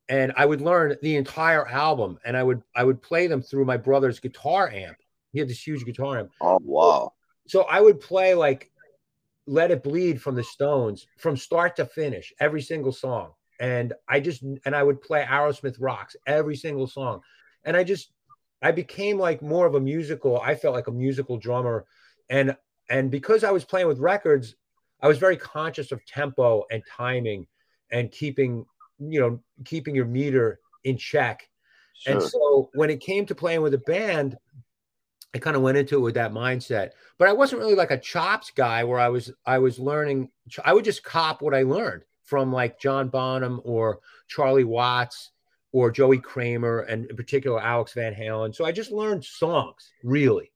and 0.09 0.33
I 0.37 0.47
would 0.47 0.61
learn 0.61 0.97
the 1.03 1.17
entire 1.17 1.67
album, 1.69 2.19
and 2.25 2.37
I 2.37 2.43
would 2.43 2.63
I 2.75 2.85
would 2.85 3.03
play 3.03 3.27
them 3.27 3.43
through 3.43 3.65
my 3.65 3.77
brother's 3.77 4.21
guitar 4.21 4.69
amp. 4.71 4.99
He 5.33 5.39
had 5.39 5.49
this 5.49 5.67
huge 5.67 5.85
guitar 5.85 6.19
amp. 6.19 6.31
Oh 6.41 6.59
wow! 6.63 7.13
So 7.49 7.63
I 7.63 7.81
would 7.81 8.01
play 8.01 8.35
like 8.35 8.71
"Let 9.47 9.71
It 9.71 9.83
Bleed" 9.83 10.23
from 10.23 10.37
the 10.37 10.45
Stones 10.45 11.07
from 11.19 11.37
start 11.37 11.77
to 11.77 11.87
finish, 11.87 12.33
every 12.41 12.63
single 12.63 12.93
song 12.93 13.33
and 13.63 13.95
I 14.09 14.19
just 14.19 14.43
and 14.43 14.75
I 14.75 14.83
would 14.83 15.01
play 15.01 15.25
Aerosmith 15.25 15.77
rocks 15.79 16.17
every 16.27 16.57
single 16.57 16.89
song, 16.89 17.21
and 17.65 17.77
I 17.77 17.85
just 17.85 18.13
I 18.61 18.73
became 18.73 19.19
like 19.19 19.41
more 19.41 19.67
of 19.67 19.77
a 19.77 19.81
musical. 19.81 20.41
I 20.41 20.57
felt 20.57 20.75
like 20.75 20.89
a 20.89 20.93
musical 20.93 21.39
drummer, 21.39 21.87
and 22.29 22.57
and 22.91 23.11
because 23.11 23.45
I 23.45 23.53
was 23.53 23.65
playing 23.65 23.87
with 23.87 24.01
records, 24.01 24.57
I 25.01 25.07
was 25.07 25.19
very 25.19 25.37
conscious 25.37 25.93
of 25.93 26.05
tempo 26.05 26.65
and 26.73 26.83
timing, 26.91 27.47
and 27.93 28.11
keeping 28.11 28.67
you 28.99 29.21
know, 29.21 29.41
keeping 29.65 29.95
your 29.95 30.07
meter 30.07 30.59
in 30.83 30.97
check. 30.97 31.49
Sure. 31.95 32.15
And 32.15 32.23
so 32.23 32.69
when 32.75 32.91
it 32.91 33.01
came 33.01 33.27
to 33.27 33.35
playing 33.35 33.63
with 33.63 33.75
a 33.75 33.79
band, 33.79 34.37
I 35.35 35.39
kind 35.39 35.55
of 35.55 35.63
went 35.63 35.79
into 35.79 35.97
it 35.97 36.01
with 36.01 36.15
that 36.15 36.33
mindset. 36.33 36.91
But 37.17 37.29
I 37.29 37.33
wasn't 37.33 37.61
really 37.61 37.77
like 37.77 37.93
a 37.93 37.99
chops 37.99 38.51
guy 38.51 38.83
where 38.83 38.99
I 38.99 39.09
was 39.09 39.33
I 39.47 39.59
was 39.59 39.79
learning. 39.79 40.31
I 40.65 40.73
would 40.73 40.85
just 40.85 41.05
cop 41.05 41.43
what 41.43 41.55
I 41.55 41.63
learned 41.63 42.03
from 42.25 42.53
like 42.53 42.81
John 42.81 43.09
Bonham 43.09 43.61
or 43.65 44.01
Charlie 44.29 44.65
Watts 44.65 45.31
or 45.73 45.91
Joey 45.91 46.19
Kramer 46.19 46.81
and 46.81 47.07
in 47.07 47.17
particular 47.17 47.61
Alex 47.61 47.95
Van 47.95 48.15
Halen. 48.15 48.55
So 48.55 48.65
I 48.65 48.73
just 48.73 48.93
learned 48.93 49.25
songs 49.25 49.93
really. 50.03 50.53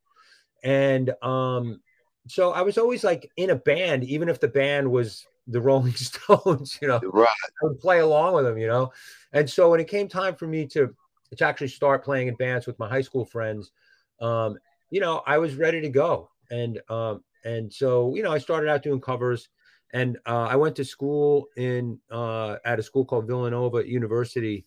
And 0.62 1.10
um 1.22 1.80
so 2.28 2.52
I 2.52 2.62
was 2.62 2.76
always 2.78 3.04
like 3.04 3.30
in 3.36 3.50
a 3.50 3.56
band, 3.56 4.04
even 4.04 4.28
if 4.28 4.40
the 4.40 4.48
band 4.48 4.90
was 4.90 5.26
the 5.46 5.60
Rolling 5.62 5.94
Stones, 5.94 6.78
you 6.82 6.88
know, 6.88 7.00
right. 7.04 7.28
I 7.28 7.66
would 7.66 7.80
play 7.80 8.00
along 8.00 8.34
with 8.34 8.44
them, 8.44 8.58
you 8.58 8.66
know. 8.66 8.92
And 9.32 9.48
so 9.48 9.70
when 9.70 9.80
it 9.80 9.88
came 9.88 10.08
time 10.08 10.34
for 10.34 10.46
me 10.46 10.66
to 10.68 10.94
to 11.36 11.44
actually 11.44 11.68
start 11.68 12.04
playing 12.04 12.28
in 12.28 12.34
bands 12.36 12.66
with 12.66 12.78
my 12.78 12.88
high 12.88 13.00
school 13.00 13.24
friends, 13.24 13.72
um, 14.20 14.56
you 14.90 15.00
know, 15.00 15.22
I 15.26 15.38
was 15.38 15.56
ready 15.56 15.80
to 15.80 15.88
go. 15.88 16.30
And 16.50 16.80
um, 16.88 17.22
and 17.44 17.72
so, 17.72 18.14
you 18.14 18.22
know, 18.22 18.32
I 18.32 18.38
started 18.38 18.68
out 18.68 18.82
doing 18.82 19.00
covers 19.00 19.48
and 19.92 20.18
uh, 20.26 20.46
I 20.50 20.56
went 20.56 20.76
to 20.76 20.84
school 20.84 21.48
in 21.56 21.98
uh, 22.10 22.56
at 22.64 22.78
a 22.78 22.82
school 22.82 23.04
called 23.04 23.26
Villanova 23.26 23.88
University 23.88 24.66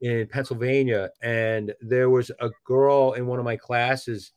in 0.00 0.26
Pennsylvania, 0.26 1.10
and 1.22 1.72
there 1.80 2.10
was 2.10 2.30
a 2.40 2.50
girl 2.64 3.12
in 3.12 3.26
one 3.26 3.38
of 3.38 3.44
my 3.44 3.56
classes 3.56 4.32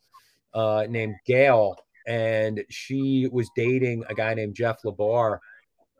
uh, 0.54 0.86
named 0.88 1.16
Gail, 1.26 1.76
and 2.06 2.64
she 2.70 3.28
was 3.30 3.50
dating 3.56 4.04
a 4.08 4.14
guy 4.14 4.34
named 4.34 4.54
Jeff 4.54 4.82
LaBar, 4.84 5.38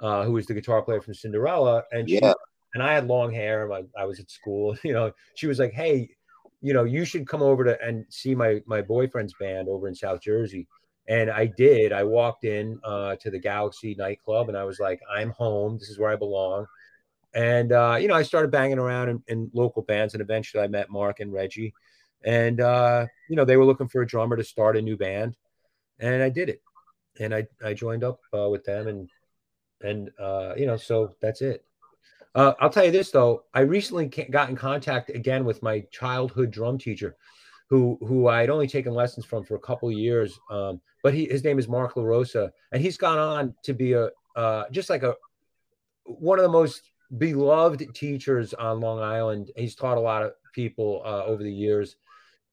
uh, 0.01 0.25
who 0.25 0.33
was 0.33 0.47
the 0.47 0.55
guitar 0.55 0.83
player 0.83 1.01
from 1.01 1.14
Cinderella, 1.14 1.83
and 1.93 2.09
she, 2.09 2.21
yeah. 2.21 2.33
and 2.75 2.83
I 2.83 2.95
had 2.95 3.07
long 3.07 3.33
hair. 3.33 3.71
I, 3.73 3.83
I 3.99 4.07
was 4.07 4.21
at 4.21 4.31
school, 4.31 4.77
you 4.85 4.93
know. 4.93 5.12
She 5.35 5.47
was 5.47 5.59
like, 5.59 5.73
"Hey, 5.73 6.09
you 6.61 6.73
know, 6.73 6.85
you 6.85 7.05
should 7.05 7.27
come 7.27 7.43
over 7.43 7.64
to 7.64 7.83
and 7.83 8.07
see 8.09 8.35
my 8.35 8.62
my 8.66 8.81
boyfriend's 8.81 9.35
band 9.40 9.69
over 9.69 9.88
in 9.88 9.95
South 9.95 10.23
Jersey." 10.23 10.66
And 11.11 11.29
I 11.29 11.46
did. 11.46 11.92
I 11.92 12.05
walked 12.05 12.44
in 12.44 12.81
uh, 12.85 13.16
to 13.16 13.31
the 13.31 13.38
Galaxy 13.38 13.94
nightclub, 13.99 14.49
and 14.49 14.57
I 14.57 14.64
was 14.64 14.81
like, 14.81 15.01
"I'm 15.12 15.31
home. 15.31 15.77
This 15.77 15.90
is 15.90 15.99
where 15.99 16.11
I 16.11 16.16
belong." 16.16 16.66
And 17.35 17.73
uh, 17.73 17.99
you 18.01 18.09
know, 18.09 18.14
I 18.14 18.23
started 18.23 18.51
banging 18.51 18.79
around 18.79 19.09
in, 19.09 19.23
in, 19.29 19.51
local 19.53 19.83
bands, 19.83 20.14
and 20.14 20.23
eventually 20.23 20.62
I 20.62 20.68
met 20.68 20.88
Mark 20.88 21.20
and 21.20 21.33
Reggie, 21.33 21.75
and 22.25 22.61
uh, 22.61 23.07
you 23.29 23.37
know, 23.37 23.44
they 23.44 23.57
were 23.57 23.64
looking 23.64 23.88
for 23.88 24.03
a 24.03 24.07
drummer 24.07 24.37
to 24.37 24.44
start 24.44 24.77
a 24.77 24.83
new 24.83 24.96
band, 24.96 25.37
and 25.99 26.23
I 26.23 26.31
did 26.31 26.49
it, 26.49 26.62
and 27.18 27.35
I 27.35 27.46
I 27.64 27.75
joined 27.75 28.05
up 28.05 28.20
uh, 28.33 28.49
with 28.49 28.64
them, 28.64 28.87
and 28.87 29.11
and 29.83 30.11
uh, 30.18 30.55
you 30.57 30.66
know, 30.66 30.77
so 30.77 31.14
that's 31.20 31.42
it. 31.42 31.64
Uh, 32.35 32.53
I'll 32.61 32.70
tell 32.70 32.85
you 32.85 32.92
this 32.92 33.11
though, 33.11 33.44
I 33.53 33.61
recently 33.61 34.07
got 34.07 34.51
in 34.51 34.57
contact 34.57 35.11
again 35.11 35.44
with 35.44 35.62
my 35.62 35.81
childhood 35.90 36.53
drum 36.53 36.79
teacher, 36.79 37.16
who 37.71 37.97
who 38.01 38.27
I 38.27 38.41
had 38.41 38.51
only 38.51 38.67
taken 38.67 38.93
lessons 38.93 39.25
from 39.25 39.45
for 39.45 39.55
a 39.55 39.61
couple 39.61 39.89
of 39.89 39.95
years. 39.95 40.39
Um, 40.51 40.81
but 41.03 41.15
he 41.15 41.27
his 41.27 41.45
name 41.45 41.59
is 41.59 41.69
Mark 41.69 41.95
LaRosa, 41.95 42.51
and 42.73 42.83
he's 42.83 42.99
gone 42.99 43.19
on 43.19 43.55
to 43.63 43.73
be 43.73 43.93
a 43.93 44.11
uh, 44.37 44.65
just 44.71 44.91
like 44.91 45.05
a 45.05 45.15
one 46.05 46.39
of 46.39 46.43
the 46.43 46.51
most 46.51 46.91
beloved 47.17 47.95
teachers 47.95 48.53
on 48.55 48.81
Long 48.81 49.01
Island. 49.01 49.53
He's 49.57 49.77
taught 49.77 49.97
a 49.97 50.01
lot 50.01 50.25
of 50.25 50.33
people 50.53 51.03
uh, 51.05 51.25
over 51.25 51.45
the 51.45 51.53
years, 51.53 51.97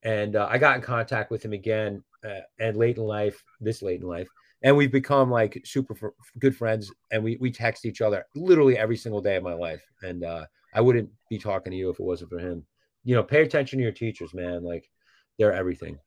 and 0.03 0.35
uh, 0.35 0.47
I 0.49 0.59
got 0.59 0.75
in 0.75 0.83
contact 0.83 1.31
with 1.31 1.43
him 1.43 1.53
again 1.53 2.03
uh, 2.23 2.41
and 2.59 2.77
late 2.77 2.97
in 2.97 3.03
life, 3.03 3.43
this 3.59 3.81
late 3.81 4.01
in 4.01 4.07
life, 4.07 4.29
and 4.61 4.77
we've 4.77 4.91
become 4.91 5.31
like 5.31 5.59
super 5.65 5.95
f- 5.95 6.13
good 6.37 6.55
friends. 6.55 6.91
And 7.09 7.23
we 7.23 7.37
we 7.41 7.49
text 7.49 7.85
each 7.85 8.01
other 8.01 8.23
literally 8.35 8.77
every 8.77 8.97
single 8.97 9.21
day 9.21 9.35
of 9.35 9.43
my 9.43 9.53
life. 9.53 9.83
And 10.03 10.23
uh, 10.23 10.45
I 10.75 10.81
wouldn't 10.81 11.09
be 11.27 11.39
talking 11.39 11.71
to 11.71 11.77
you 11.77 11.89
if 11.89 11.99
it 11.99 12.05
wasn't 12.05 12.29
for 12.29 12.39
him. 12.39 12.67
You 13.03 13.15
know, 13.15 13.23
pay 13.23 13.41
attention 13.41 13.79
to 13.79 13.83
your 13.83 13.91
teachers, 13.91 14.35
man. 14.35 14.63
Like 14.63 14.87
they're 15.37 15.53
everything. 15.53 15.99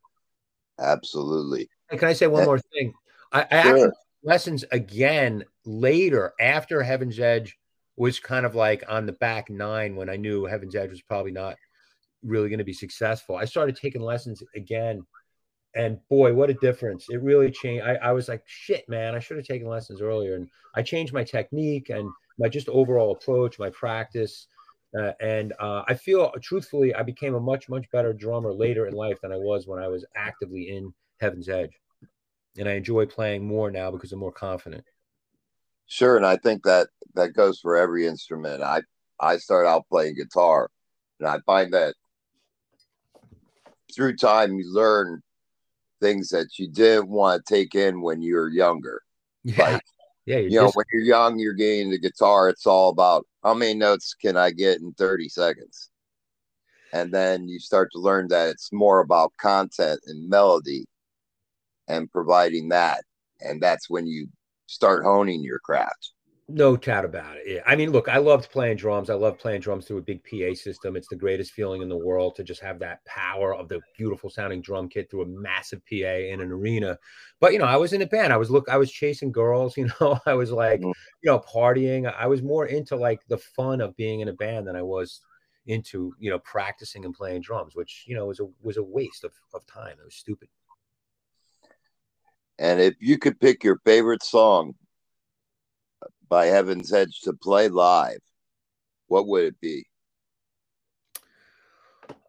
Absolutely. 0.78 1.68
And 1.90 1.98
can 1.98 2.08
I 2.08 2.12
say 2.12 2.26
one 2.26 2.44
more 2.44 2.58
thing? 2.58 2.94
I, 3.32 3.46
I 3.50 3.62
sure. 3.62 3.76
actually 3.76 3.90
lessons 4.22 4.64
again 4.72 5.44
later 5.64 6.32
after 6.40 6.82
Heaven's 6.82 7.18
Edge 7.18 7.56
was 7.96 8.18
kind 8.18 8.46
of 8.46 8.54
like 8.54 8.82
on 8.88 9.06
the 9.06 9.12
back 9.12 9.50
nine 9.50 9.96
when 9.96 10.08
I 10.08 10.16
knew 10.16 10.44
Heaven's 10.44 10.74
Edge 10.74 10.90
was 10.90 11.02
probably 11.02 11.32
not 11.32 11.56
really 12.22 12.48
going 12.48 12.58
to 12.58 12.64
be 12.64 12.72
successful. 12.72 13.36
I 13.36 13.44
started 13.44 13.76
taking 13.76 14.02
lessons 14.02 14.42
again. 14.54 15.02
And 15.74 15.98
boy, 16.08 16.34
what 16.34 16.50
a 16.50 16.54
difference. 16.54 17.06
It 17.10 17.22
really 17.22 17.50
changed. 17.50 17.84
I, 17.84 17.94
I 17.96 18.12
was 18.12 18.28
like, 18.28 18.42
shit, 18.46 18.88
man, 18.88 19.14
I 19.14 19.20
should 19.20 19.36
have 19.36 19.46
taken 19.46 19.68
lessons 19.68 20.00
earlier. 20.00 20.34
And 20.34 20.48
I 20.74 20.82
changed 20.82 21.12
my 21.12 21.22
technique 21.22 21.90
and 21.90 22.10
my 22.38 22.48
just 22.48 22.68
overall 22.68 23.12
approach, 23.12 23.58
my 23.58 23.70
practice. 23.70 24.48
Uh, 24.98 25.12
and 25.20 25.53
uh, 25.61 25.83
I 25.87 25.94
feel 25.94 26.33
truthfully, 26.42 26.94
I 26.94 27.03
became 27.03 27.35
a 27.35 27.40
much, 27.40 27.68
much 27.68 27.90
better 27.90 28.12
drummer 28.12 28.53
later 28.53 28.87
in 28.87 28.94
life 28.94 29.20
than 29.20 29.33
I 29.33 29.37
was 29.37 29.66
when 29.66 29.83
I 29.83 29.88
was 29.88 30.05
actively 30.16 30.70
in 30.70 30.92
Heaven's 31.20 31.48
Edge. 31.48 31.72
And 32.59 32.68
I 32.68 32.72
enjoy 32.72 33.07
playing 33.07 33.46
more 33.46 33.70
now 33.70 33.90
because 33.90 34.12
I'm 34.12 34.18
more 34.18 34.33
confident. 34.33 34.85
Sure, 35.87 36.16
and 36.16 36.26
I 36.26 36.37
think 36.37 36.64
that 36.64 36.88
that 37.14 37.35
goes 37.35 37.61
for 37.61 37.76
every 37.76 38.07
instrument. 38.07 38.62
I 38.62 38.83
I 39.20 39.37
start 39.37 39.66
out 39.66 39.88
playing 39.88 40.16
guitar, 40.16 40.68
and 41.18 41.29
I 41.29 41.38
find 41.46 41.72
that 41.72 41.94
through 43.94 44.16
time 44.16 44.55
you 44.55 44.72
learn 44.72 45.22
things 46.00 46.29
that 46.31 46.59
you 46.59 46.68
didn't 46.68 47.09
want 47.09 47.44
to 47.44 47.55
take 47.55 47.74
in 47.74 48.00
when 48.03 48.22
you 48.22 48.37
were 48.37 48.48
younger. 48.48 49.03
Yeah. 49.44 49.72
Like, 49.72 49.83
yeah, 50.26 50.38
you 50.38 50.61
know, 50.61 50.70
when 50.74 50.87
you're 50.92 51.03
young, 51.03 51.38
you're 51.38 51.55
getting 51.55 51.90
the 51.90 51.98
guitar. 51.98 52.48
It's 52.48 52.66
all 52.66 52.90
about 52.90 53.26
how 53.42 53.55
many 53.55 53.74
notes 53.74 54.14
can 54.14 54.37
I 54.37 54.50
get 54.50 54.81
in 54.81 54.92
30 54.94 55.29
seconds, 55.29 55.90
and 56.92 57.12
then 57.12 57.48
you 57.48 57.59
start 57.59 57.90
to 57.92 57.98
learn 57.98 58.29
that 58.29 58.48
it's 58.48 58.72
more 58.72 59.00
about 59.00 59.33
content 59.40 60.00
and 60.07 60.29
melody, 60.29 60.87
and 61.88 62.11
providing 62.11 62.68
that, 62.68 63.03
and 63.40 63.61
that's 63.61 63.88
when 63.90 64.07
you 64.07 64.29
start 64.66 65.05
honing 65.05 65.42
your 65.42 65.59
craft. 65.59 66.12
No 66.52 66.76
doubt 66.76 67.04
about 67.04 67.36
it. 67.36 67.62
I 67.64 67.76
mean, 67.76 67.92
look, 67.92 68.08
I 68.08 68.18
loved 68.18 68.50
playing 68.50 68.76
drums. 68.76 69.08
I 69.08 69.14
love 69.14 69.38
playing 69.38 69.60
drums 69.60 69.86
through 69.86 69.98
a 69.98 70.02
big 70.02 70.20
PA 70.24 70.52
system. 70.54 70.96
It's 70.96 71.06
the 71.06 71.14
greatest 71.14 71.52
feeling 71.52 71.80
in 71.80 71.88
the 71.88 71.96
world 71.96 72.34
to 72.36 72.42
just 72.42 72.60
have 72.60 72.80
that 72.80 73.04
power 73.04 73.54
of 73.54 73.68
the 73.68 73.80
beautiful 73.96 74.30
sounding 74.30 74.60
drum 74.60 74.88
kit 74.88 75.08
through 75.08 75.22
a 75.22 75.26
massive 75.26 75.80
PA 75.86 75.94
in 75.94 76.40
an 76.40 76.50
arena. 76.50 76.98
But 77.38 77.52
you 77.52 77.60
know, 77.60 77.66
I 77.66 77.76
was 77.76 77.92
in 77.92 78.02
a 78.02 78.06
band. 78.06 78.32
I 78.32 78.36
was 78.36 78.50
look, 78.50 78.68
I 78.68 78.78
was 78.78 78.90
chasing 78.90 79.30
girls. 79.30 79.76
You 79.80 79.88
know, 80.00 80.18
I 80.26 80.34
was 80.34 80.50
like, 80.50 80.80
mm-hmm. 80.80 80.90
you 81.22 81.30
know, 81.30 81.38
partying. 81.38 82.12
I 82.12 82.26
was 82.26 82.42
more 82.42 82.66
into 82.66 82.96
like 82.96 83.20
the 83.28 83.38
fun 83.38 83.80
of 83.80 83.96
being 83.96 84.20
in 84.20 84.28
a 84.28 84.32
band 84.32 84.66
than 84.66 84.76
I 84.76 84.82
was 84.82 85.20
into 85.66 86.12
you 86.18 86.30
know 86.30 86.40
practicing 86.40 87.04
and 87.04 87.14
playing 87.14 87.42
drums, 87.42 87.76
which 87.76 88.04
you 88.06 88.16
know 88.16 88.26
was 88.26 88.40
a 88.40 88.46
was 88.60 88.76
a 88.76 88.82
waste 88.82 89.22
of, 89.22 89.32
of 89.54 89.64
time. 89.66 89.96
It 90.00 90.04
was 90.04 90.16
stupid. 90.16 90.48
And 92.58 92.80
if 92.80 92.94
you 92.98 93.18
could 93.18 93.38
pick 93.38 93.62
your 93.62 93.80
favorite 93.86 94.22
song 94.22 94.74
by 96.30 96.46
Heaven's 96.46 96.92
Edge 96.92 97.20
to 97.22 97.34
play 97.34 97.68
live, 97.68 98.20
what 99.08 99.26
would 99.26 99.44
it 99.44 99.60
be? 99.60 99.84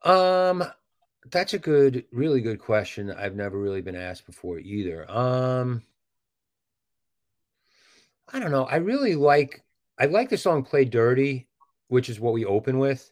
Um, 0.04 0.64
that's 1.32 1.54
a 1.54 1.60
good, 1.60 2.06
really 2.12 2.42
good 2.42 2.60
question. 2.60 3.12
I've 3.12 3.36
never 3.36 3.58
really 3.58 3.82
been 3.82 3.96
asked 3.96 4.26
before 4.26 4.60
either. 4.60 5.10
Um, 5.10 5.84
I 8.34 8.40
don't 8.40 8.52
know. 8.52 8.66
I 8.66 8.78
really 8.78 9.16
like 9.16 9.64
I 10.00 10.06
like 10.06 10.30
the 10.30 10.38
song 10.38 10.64
"Play 10.64 10.86
Dirty," 10.86 11.48
which 11.88 12.10
is 12.10 12.20
what 12.20 12.34
we 12.34 12.46
open 12.46 12.80
with, 12.80 13.12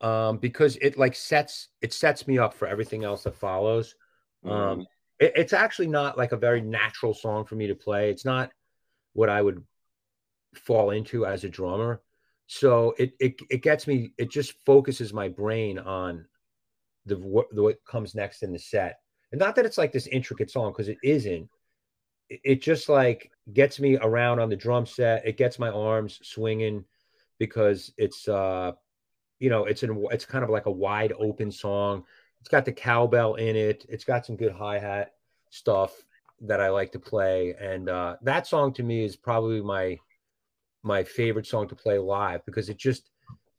um, 0.00 0.38
because 0.38 0.76
it 0.76 0.96
like 0.96 1.16
sets 1.16 1.68
it 1.80 1.92
sets 1.92 2.28
me 2.28 2.38
up 2.38 2.54
for 2.54 2.68
everything 2.68 3.02
else 3.02 3.24
that 3.24 3.34
follows. 3.34 3.96
Um, 4.44 4.50
mm-hmm. 4.50 4.80
It, 5.18 5.32
it's 5.34 5.52
actually 5.52 5.88
not 5.88 6.16
like 6.16 6.32
a 6.32 6.36
very 6.36 6.60
natural 6.60 7.14
song 7.14 7.44
for 7.44 7.56
me 7.56 7.66
to 7.66 7.74
play. 7.74 8.10
It's 8.10 8.24
not 8.24 8.52
what 9.14 9.28
I 9.28 9.42
would 9.42 9.64
fall 10.54 10.90
into 10.90 11.26
as 11.26 11.44
a 11.44 11.48
drummer. 11.48 12.02
So 12.46 12.94
it 12.98 13.12
it 13.20 13.40
it 13.50 13.62
gets 13.62 13.86
me. 13.86 14.12
It 14.18 14.30
just 14.30 14.54
focuses 14.64 15.12
my 15.12 15.28
brain 15.28 15.78
on 15.78 16.26
the 17.06 17.16
what, 17.18 17.46
the, 17.52 17.62
what 17.62 17.84
comes 17.86 18.14
next 18.14 18.42
in 18.42 18.52
the 18.52 18.58
set, 18.58 19.00
and 19.30 19.38
not 19.38 19.56
that 19.56 19.66
it's 19.66 19.78
like 19.78 19.92
this 19.92 20.06
intricate 20.08 20.50
song 20.50 20.72
because 20.72 20.88
it 20.88 20.98
isn't. 21.02 21.48
It, 22.28 22.40
it 22.44 22.62
just 22.62 22.88
like 22.88 23.30
gets 23.52 23.80
me 23.80 23.96
around 23.96 24.40
on 24.40 24.50
the 24.50 24.56
drum 24.56 24.86
set. 24.86 25.26
It 25.26 25.36
gets 25.36 25.58
my 25.58 25.70
arms 25.70 26.20
swinging 26.22 26.84
because 27.38 27.92
it's 27.96 28.28
uh 28.28 28.72
you 29.38 29.50
know 29.50 29.64
it's 29.64 29.82
an 29.82 30.04
it's 30.10 30.26
kind 30.26 30.44
of 30.44 30.50
like 30.50 30.66
a 30.66 30.70
wide 30.70 31.12
open 31.18 31.50
song 31.50 32.04
it's 32.42 32.48
got 32.48 32.64
the 32.64 32.72
cowbell 32.72 33.36
in 33.36 33.54
it. 33.54 33.86
It's 33.88 34.02
got 34.02 34.26
some 34.26 34.34
good 34.34 34.50
hi 34.50 34.76
hat 34.76 35.12
stuff 35.50 35.94
that 36.40 36.60
I 36.60 36.70
like 36.70 36.90
to 36.90 36.98
play, 36.98 37.54
and 37.54 37.88
uh, 37.88 38.16
that 38.22 38.48
song 38.48 38.72
to 38.74 38.82
me 38.82 39.04
is 39.04 39.14
probably 39.14 39.60
my 39.60 39.96
my 40.82 41.04
favorite 41.04 41.46
song 41.46 41.68
to 41.68 41.76
play 41.76 41.98
live 41.98 42.44
because 42.44 42.68
it 42.68 42.76
just 42.76 43.10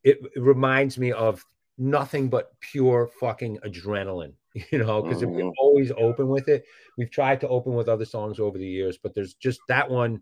it, 0.04 0.20
it 0.36 0.42
reminds 0.42 0.98
me 0.98 1.12
of 1.12 1.44
nothing 1.78 2.30
but 2.30 2.52
pure 2.60 3.10
fucking 3.20 3.58
adrenaline, 3.66 4.34
you 4.72 4.80
know, 4.80 5.02
because 5.02 5.22
mm-hmm. 5.22 5.36
we 5.36 5.54
always 5.60 5.92
open 5.98 6.28
with 6.28 6.48
it. 6.50 6.66
We've 6.98 7.12
tried 7.12 7.40
to 7.42 7.48
open 7.48 7.74
with 7.74 7.90
other 7.90 8.06
songs 8.06 8.40
over 8.40 8.58
the 8.58 8.68
years, 8.68 8.98
but 8.98 9.16
there's 9.16 9.34
just 9.36 9.60
that 9.68 9.90
one 9.90 10.22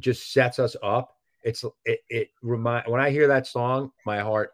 just 0.00 0.32
sets 0.32 0.58
us 0.58 0.74
up 0.82 1.16
it's 1.42 1.64
it, 1.84 2.00
it 2.08 2.28
remind 2.42 2.84
when 2.86 3.00
I 3.00 3.10
hear 3.10 3.28
that 3.28 3.46
song, 3.46 3.90
my 4.06 4.20
heart 4.20 4.52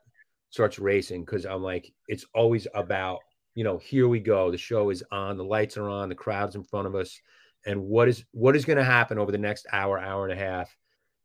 starts 0.50 0.78
racing 0.78 1.24
because 1.24 1.44
I'm 1.44 1.62
like, 1.62 1.92
it's 2.06 2.24
always 2.34 2.66
about 2.74 3.18
you 3.54 3.64
know, 3.64 3.78
here 3.78 4.06
we 4.06 4.20
go. 4.20 4.52
The 4.52 4.58
show 4.58 4.90
is 4.90 5.02
on, 5.10 5.36
the 5.36 5.44
lights 5.44 5.76
are 5.76 5.88
on, 5.88 6.08
the 6.08 6.14
crowd's 6.14 6.54
in 6.54 6.62
front 6.62 6.86
of 6.86 6.94
us, 6.94 7.20
and 7.66 7.82
what 7.82 8.08
is 8.08 8.24
what 8.32 8.56
is 8.56 8.64
going 8.64 8.78
to 8.78 8.84
happen 8.84 9.18
over 9.18 9.32
the 9.32 9.38
next 9.38 9.66
hour, 9.72 9.98
hour 9.98 10.28
and 10.28 10.38
a 10.38 10.42
half? 10.42 10.74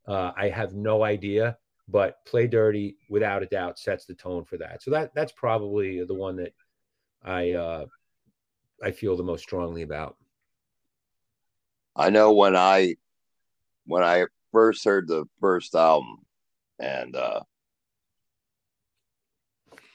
Uh, 0.07 0.31
I 0.35 0.49
have 0.49 0.73
no 0.73 1.03
idea, 1.03 1.57
but 1.87 2.23
Play 2.25 2.47
Dirty, 2.47 2.97
without 3.09 3.43
a 3.43 3.45
doubt, 3.45 3.79
sets 3.79 4.05
the 4.05 4.13
tone 4.13 4.43
for 4.43 4.57
that. 4.57 4.83
So 4.83 4.91
that 4.91 5.13
that's 5.15 5.31
probably 5.31 6.03
the 6.03 6.13
one 6.13 6.35
that 6.37 6.53
I 7.23 7.51
uh, 7.51 7.85
I 8.81 8.91
feel 8.91 9.15
the 9.15 9.23
most 9.23 9.41
strongly 9.41 9.83
about. 9.83 10.17
I 11.95 12.09
know 12.09 12.33
when 12.33 12.55
I 12.55 12.95
when 13.85 14.03
I 14.03 14.25
first 14.51 14.83
heard 14.83 15.07
the 15.07 15.25
first 15.39 15.75
album, 15.75 16.19
and 16.79 17.15
uh, 17.15 17.41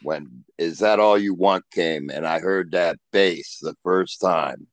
when 0.02 0.44
"Is 0.56 0.78
That 0.78 1.00
All 1.00 1.18
You 1.18 1.34
Want" 1.34 1.64
came, 1.70 2.08
and 2.10 2.26
I 2.26 2.38
heard 2.38 2.72
that 2.72 2.98
bass 3.12 3.58
the 3.60 3.76
first 3.82 4.20
time, 4.20 4.66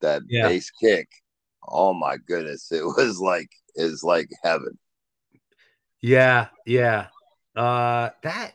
that 0.00 0.22
yeah. 0.28 0.48
bass 0.48 0.70
kick. 0.70 1.08
Oh 1.68 1.94
my 1.94 2.16
goodness, 2.16 2.72
it 2.72 2.84
was 2.84 3.20
like 3.20 3.50
is 3.74 4.02
like 4.02 4.28
heaven. 4.42 4.78
Yeah, 6.00 6.48
yeah. 6.66 7.08
Uh 7.54 8.10
that 8.22 8.52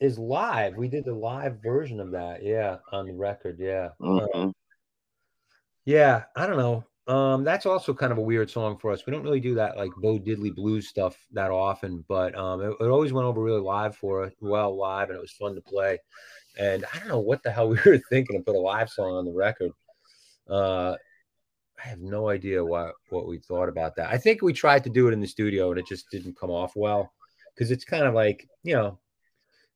is 0.00 0.18
live. 0.18 0.76
We 0.76 0.88
did 0.88 1.04
the 1.04 1.14
live 1.14 1.60
version 1.62 2.00
of 2.00 2.12
that. 2.12 2.42
Yeah, 2.42 2.76
on 2.92 3.06
the 3.06 3.14
record. 3.14 3.58
Yeah. 3.58 3.90
Mm-hmm. 4.00 4.48
Uh, 4.48 4.52
yeah, 5.84 6.24
I 6.36 6.46
don't 6.46 6.58
know. 6.58 6.84
Um, 7.08 7.42
that's 7.42 7.64
also 7.64 7.94
kind 7.94 8.12
of 8.12 8.18
a 8.18 8.22
weird 8.22 8.50
song 8.50 8.76
for 8.76 8.92
us. 8.92 9.06
We 9.06 9.12
don't 9.12 9.22
really 9.22 9.40
do 9.40 9.54
that 9.54 9.78
like 9.78 9.90
Bo 9.96 10.18
Diddley 10.18 10.54
blues 10.54 10.88
stuff 10.88 11.16
that 11.32 11.50
often, 11.50 12.04
but 12.06 12.36
um, 12.36 12.60
it, 12.60 12.76
it, 12.80 12.84
always 12.84 13.14
went 13.14 13.26
over 13.26 13.42
really 13.42 13.62
live 13.62 13.96
for 13.96 14.24
us, 14.24 14.32
well 14.42 14.76
live, 14.76 15.08
and 15.08 15.16
it 15.16 15.20
was 15.20 15.32
fun 15.32 15.54
to 15.54 15.62
play. 15.62 15.98
And 16.58 16.84
I 16.92 16.98
don't 16.98 17.08
know 17.08 17.20
what 17.20 17.42
the 17.42 17.50
hell 17.50 17.68
we 17.70 17.78
were 17.86 17.98
thinking 18.10 18.36
to 18.36 18.44
put 18.44 18.56
a 18.56 18.60
live 18.60 18.90
song 18.90 19.14
on 19.14 19.24
the 19.24 19.32
record. 19.32 19.72
Uh, 20.46 20.96
I 21.82 21.88
have 21.88 22.00
no 22.00 22.28
idea 22.28 22.64
what 22.64 22.94
what 23.10 23.26
we 23.28 23.38
thought 23.38 23.68
about 23.68 23.96
that. 23.96 24.10
I 24.10 24.18
think 24.18 24.42
we 24.42 24.52
tried 24.52 24.84
to 24.84 24.90
do 24.90 25.08
it 25.08 25.12
in 25.12 25.20
the 25.20 25.26
studio 25.26 25.70
and 25.70 25.78
it 25.78 25.86
just 25.86 26.10
didn't 26.10 26.38
come 26.38 26.50
off 26.50 26.72
well 26.74 27.12
because 27.54 27.70
it's 27.70 27.84
kind 27.84 28.04
of 28.04 28.14
like 28.14 28.48
you 28.62 28.74
know, 28.74 28.98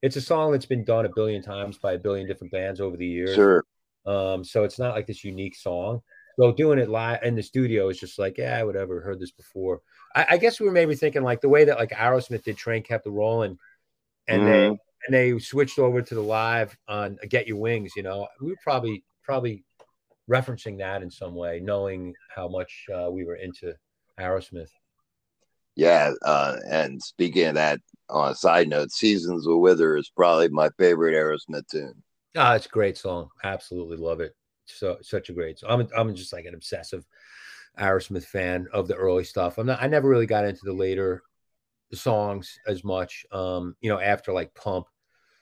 it's 0.02 0.16
a 0.16 0.20
song 0.20 0.52
that's 0.52 0.66
been 0.66 0.84
done 0.84 1.06
a 1.06 1.14
billion 1.14 1.42
times 1.42 1.78
by 1.78 1.92
a 1.92 1.98
billion 1.98 2.26
different 2.26 2.52
bands 2.52 2.80
over 2.80 2.96
the 2.96 3.06
years. 3.06 3.34
Sure. 3.34 3.64
Um, 4.04 4.42
so 4.42 4.64
it's 4.64 4.78
not 4.78 4.94
like 4.94 5.06
this 5.06 5.24
unique 5.24 5.54
song. 5.54 6.02
So 6.38 6.52
doing 6.52 6.78
it 6.78 6.88
live 6.88 7.22
in 7.22 7.34
the 7.34 7.42
studio 7.42 7.88
is 7.88 8.00
just 8.00 8.18
like, 8.18 8.38
yeah, 8.38 8.62
whatever. 8.62 9.00
Heard 9.00 9.20
this 9.20 9.30
before. 9.30 9.80
I, 10.14 10.26
I, 10.30 10.36
guess 10.38 10.58
we 10.58 10.66
were 10.66 10.72
maybe 10.72 10.94
thinking 10.94 11.22
like 11.22 11.40
the 11.40 11.48
way 11.48 11.64
that 11.64 11.78
like 11.78 11.90
Aerosmith 11.90 12.44
did 12.44 12.56
"Train 12.56 12.82
Kept 12.82 13.06
a 13.06 13.10
Rolling," 13.10 13.58
and 14.26 14.42
mm. 14.42 14.46
they 14.46 14.66
and 14.66 14.78
they 15.10 15.38
switched 15.38 15.78
over 15.78 16.02
to 16.02 16.14
the 16.14 16.22
live 16.22 16.76
on 16.88 17.18
"Get 17.28 17.46
Your 17.46 17.58
Wings." 17.58 17.92
You 17.96 18.02
know, 18.02 18.28
we 18.40 18.50
were 18.50 18.58
probably 18.62 19.04
probably 19.22 19.64
referencing 20.30 20.78
that 20.78 21.02
in 21.02 21.10
some 21.10 21.34
way, 21.34 21.60
knowing 21.62 22.14
how 22.34 22.48
much 22.48 22.86
uh, 22.94 23.10
we 23.10 23.24
were 23.24 23.36
into 23.36 23.74
Aerosmith. 24.18 24.70
Yeah, 25.74 26.12
uh, 26.24 26.56
and 26.68 27.02
speaking 27.02 27.46
of 27.46 27.54
that, 27.54 27.80
on 28.10 28.30
a 28.30 28.34
side 28.34 28.68
note, 28.68 28.92
"Seasons 28.92 29.46
of 29.46 29.58
Wither" 29.58 29.96
is 29.96 30.10
probably 30.14 30.48
my 30.48 30.68
favorite 30.78 31.14
Aerosmith 31.14 31.66
tune. 31.70 32.02
Ah, 32.36 32.52
oh, 32.52 32.56
it's 32.56 32.66
a 32.66 32.70
great 32.70 32.98
song. 32.98 33.28
Absolutely 33.42 33.96
love 33.96 34.20
it 34.20 34.34
so 34.66 34.98
such 35.02 35.28
a 35.28 35.32
great. 35.32 35.58
Song. 35.58 35.70
I'm 35.70 35.88
I'm 35.96 36.14
just 36.14 36.32
like 36.32 36.44
an 36.44 36.54
obsessive 36.54 37.04
Aerosmith 37.78 38.24
fan 38.24 38.66
of 38.72 38.88
the 38.88 38.94
early 38.94 39.24
stuff. 39.24 39.58
I'm 39.58 39.66
not. 39.66 39.82
I 39.82 39.86
never 39.86 40.08
really 40.08 40.26
got 40.26 40.44
into 40.44 40.64
the 40.64 40.72
later 40.72 41.22
songs 41.92 42.58
as 42.66 42.84
much. 42.84 43.26
Um, 43.32 43.76
you 43.80 43.90
know, 43.90 44.00
after 44.00 44.32
like 44.32 44.54
Pump. 44.54 44.86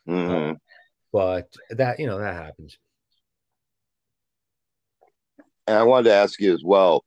Mm-hmm. 0.09 0.53
Uh, 0.53 0.55
but 1.13 1.53
that 1.71 1.99
you 1.99 2.07
know 2.07 2.19
that 2.19 2.35
happens. 2.35 2.79
And 5.71 5.79
I 5.79 5.85
wanted 5.85 6.09
to 6.09 6.15
ask 6.15 6.41
you 6.41 6.53
as 6.53 6.65
well. 6.65 7.05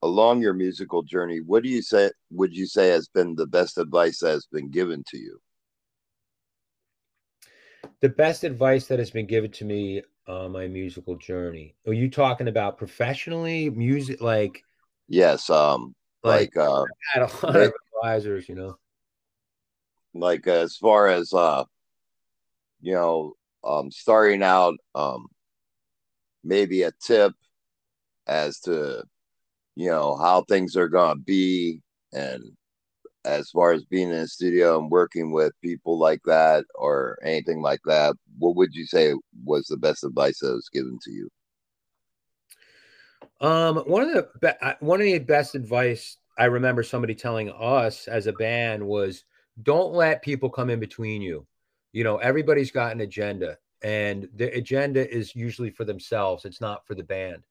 Along 0.00 0.40
your 0.40 0.54
musical 0.54 1.02
journey, 1.02 1.40
what 1.40 1.64
do 1.64 1.68
you 1.68 1.82
say? 1.82 2.12
Would 2.30 2.56
you 2.56 2.66
say 2.66 2.90
has 2.90 3.08
been 3.08 3.34
the 3.34 3.48
best 3.48 3.78
advice 3.78 4.20
that 4.20 4.30
has 4.30 4.46
been 4.46 4.70
given 4.70 5.02
to 5.08 5.18
you? 5.18 5.40
The 7.98 8.10
best 8.10 8.44
advice 8.44 8.86
that 8.86 9.00
has 9.00 9.10
been 9.10 9.26
given 9.26 9.50
to 9.50 9.64
me 9.64 10.02
on 10.28 10.52
my 10.52 10.68
musical 10.68 11.16
journey. 11.16 11.74
Are 11.84 11.92
you 11.92 12.08
talking 12.08 12.46
about 12.46 12.78
professionally 12.78 13.70
music? 13.70 14.20
Like, 14.20 14.62
yes, 15.08 15.50
um, 15.50 15.96
like, 16.22 16.54
like 16.54 16.64
uh, 16.64 16.82
I 16.82 16.86
had 17.12 17.22
a 17.22 17.44
lot 17.44 17.56
of 17.56 17.72
advisors, 17.96 18.48
you 18.48 18.54
know, 18.54 18.78
like 20.14 20.46
as 20.46 20.76
far 20.76 21.08
as 21.08 21.34
uh, 21.34 21.64
you 22.80 22.94
know, 22.94 23.32
um, 23.64 23.90
starting 23.90 24.44
out, 24.44 24.76
um, 24.94 25.26
maybe 26.44 26.82
a 26.82 26.92
tip 27.00 27.32
as 28.26 28.60
to 28.60 29.02
you 29.76 29.90
know 29.90 30.16
how 30.16 30.42
things 30.42 30.76
are 30.76 30.88
gonna 30.88 31.20
be 31.20 31.80
and 32.12 32.42
as 33.24 33.50
far 33.50 33.72
as 33.72 33.84
being 33.84 34.08
in 34.08 34.14
a 34.14 34.26
studio 34.26 34.78
and 34.78 34.90
working 34.90 35.30
with 35.32 35.52
people 35.62 35.98
like 35.98 36.22
that 36.24 36.64
or 36.74 37.18
anything 37.22 37.60
like 37.60 37.80
that, 37.84 38.16
what 38.38 38.56
would 38.56 38.74
you 38.74 38.86
say 38.86 39.14
was 39.44 39.66
the 39.66 39.76
best 39.76 40.04
advice 40.04 40.38
that 40.40 40.52
was 40.52 40.70
given 40.72 40.98
to 41.02 41.10
you? 41.10 41.28
Um, 43.40 43.76
one 43.86 44.02
of 44.02 44.12
the 44.12 44.28
be- 44.40 44.86
one 44.86 45.00
of 45.00 45.04
the 45.04 45.18
best 45.18 45.54
advice 45.54 46.16
I 46.38 46.46
remember 46.46 46.82
somebody 46.82 47.14
telling 47.14 47.50
us 47.50 48.08
as 48.08 48.26
a 48.26 48.32
band 48.32 48.86
was 48.86 49.24
don't 49.62 49.92
let 49.92 50.22
people 50.22 50.48
come 50.48 50.70
in 50.70 50.80
between 50.80 51.20
you. 51.22 51.46
You 51.92 52.04
know, 52.04 52.18
everybody's 52.18 52.70
got 52.70 52.92
an 52.92 53.00
agenda, 53.00 53.58
and 53.82 54.28
the 54.36 54.52
agenda 54.56 55.08
is 55.10 55.34
usually 55.34 55.70
for 55.70 55.84
themselves. 55.84 56.44
It's 56.44 56.60
not 56.60 56.86
for 56.86 56.94
the 56.94 57.02
band. 57.02 57.42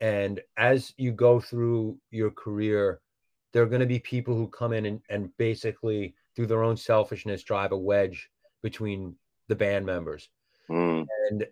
And 0.00 0.40
as 0.56 0.92
you 0.96 1.12
go 1.12 1.40
through 1.40 1.98
your 2.10 2.30
career, 2.30 3.00
there 3.52 3.62
are 3.62 3.66
going 3.66 3.80
to 3.80 3.86
be 3.86 3.98
people 3.98 4.36
who 4.36 4.48
come 4.48 4.74
in 4.74 4.84
and, 4.84 5.00
and 5.08 5.34
basically 5.38 6.14
through 6.34 6.46
their 6.46 6.62
own 6.62 6.76
selfishness 6.76 7.42
drive 7.42 7.72
a 7.72 7.76
wedge 7.76 8.30
between 8.62 9.16
the 9.48 9.54
band 9.54 9.86
members 9.86 10.28
mm. 10.68 11.06
and 11.30 11.46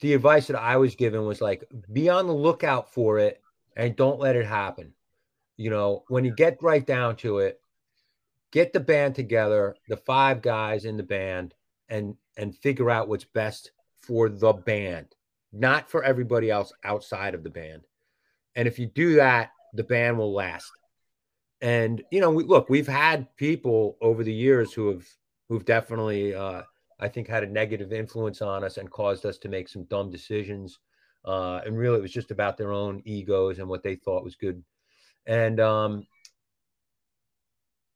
the 0.00 0.12
advice 0.12 0.46
that 0.46 0.60
i 0.60 0.76
was 0.76 0.94
given 0.94 1.24
was 1.24 1.40
like 1.40 1.64
be 1.92 2.08
on 2.08 2.26
the 2.26 2.32
lookout 2.34 2.92
for 2.92 3.18
it 3.18 3.40
and 3.76 3.96
don't 3.96 4.20
let 4.20 4.36
it 4.36 4.46
happen 4.46 4.92
you 5.56 5.70
know 5.70 6.04
when 6.08 6.24
you 6.24 6.34
get 6.34 6.62
right 6.62 6.86
down 6.86 7.16
to 7.16 7.38
it 7.38 7.60
get 8.50 8.72
the 8.72 8.80
band 8.80 9.14
together 9.14 9.74
the 9.88 9.96
five 9.96 10.42
guys 10.42 10.84
in 10.84 10.96
the 10.96 11.02
band 11.02 11.54
and 11.88 12.14
and 12.36 12.56
figure 12.56 12.90
out 12.90 13.08
what's 13.08 13.24
best 13.24 13.72
for 14.00 14.28
the 14.28 14.52
band 14.52 15.06
not 15.52 15.90
for 15.90 16.02
everybody 16.02 16.50
else 16.50 16.72
outside 16.84 17.34
of 17.34 17.42
the 17.42 17.50
band 17.50 17.82
and 18.56 18.66
if 18.66 18.78
you 18.78 18.86
do 18.86 19.14
that 19.14 19.50
the 19.72 19.84
band 19.84 20.18
will 20.18 20.32
last. 20.32 20.70
And 21.60 22.02
you 22.10 22.20
know, 22.20 22.30
we, 22.30 22.44
look, 22.44 22.68
we've 22.68 22.88
had 22.88 23.34
people 23.36 23.96
over 24.00 24.24
the 24.24 24.32
years 24.32 24.72
who 24.72 24.88
have 24.88 25.06
who've 25.48 25.64
definitely, 25.64 26.34
uh, 26.34 26.62
I 27.00 27.08
think, 27.08 27.28
had 27.28 27.44
a 27.44 27.48
negative 27.48 27.92
influence 27.92 28.42
on 28.42 28.64
us 28.64 28.78
and 28.78 28.90
caused 28.90 29.26
us 29.26 29.38
to 29.38 29.48
make 29.48 29.68
some 29.68 29.84
dumb 29.84 30.10
decisions. 30.10 30.78
Uh, 31.24 31.60
and 31.64 31.78
really, 31.78 31.98
it 31.98 32.02
was 32.02 32.12
just 32.12 32.30
about 32.30 32.56
their 32.56 32.72
own 32.72 33.00
egos 33.04 33.58
and 33.58 33.68
what 33.68 33.82
they 33.82 33.94
thought 33.94 34.24
was 34.24 34.34
good. 34.34 34.62
And 35.26 35.60
um, 35.60 36.06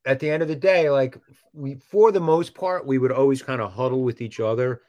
at 0.06 0.20
the 0.20 0.30
end 0.30 0.42
of 0.42 0.48
the 0.48 0.56
day, 0.56 0.88
like 0.88 1.18
we, 1.52 1.74
for 1.74 2.12
the 2.12 2.20
most 2.20 2.54
part, 2.54 2.86
we 2.86 2.98
would 2.98 3.12
always 3.12 3.42
kind 3.42 3.60
of 3.60 3.72
huddle 3.72 4.02
with 4.02 4.20
each 4.20 4.40
other 4.40 4.80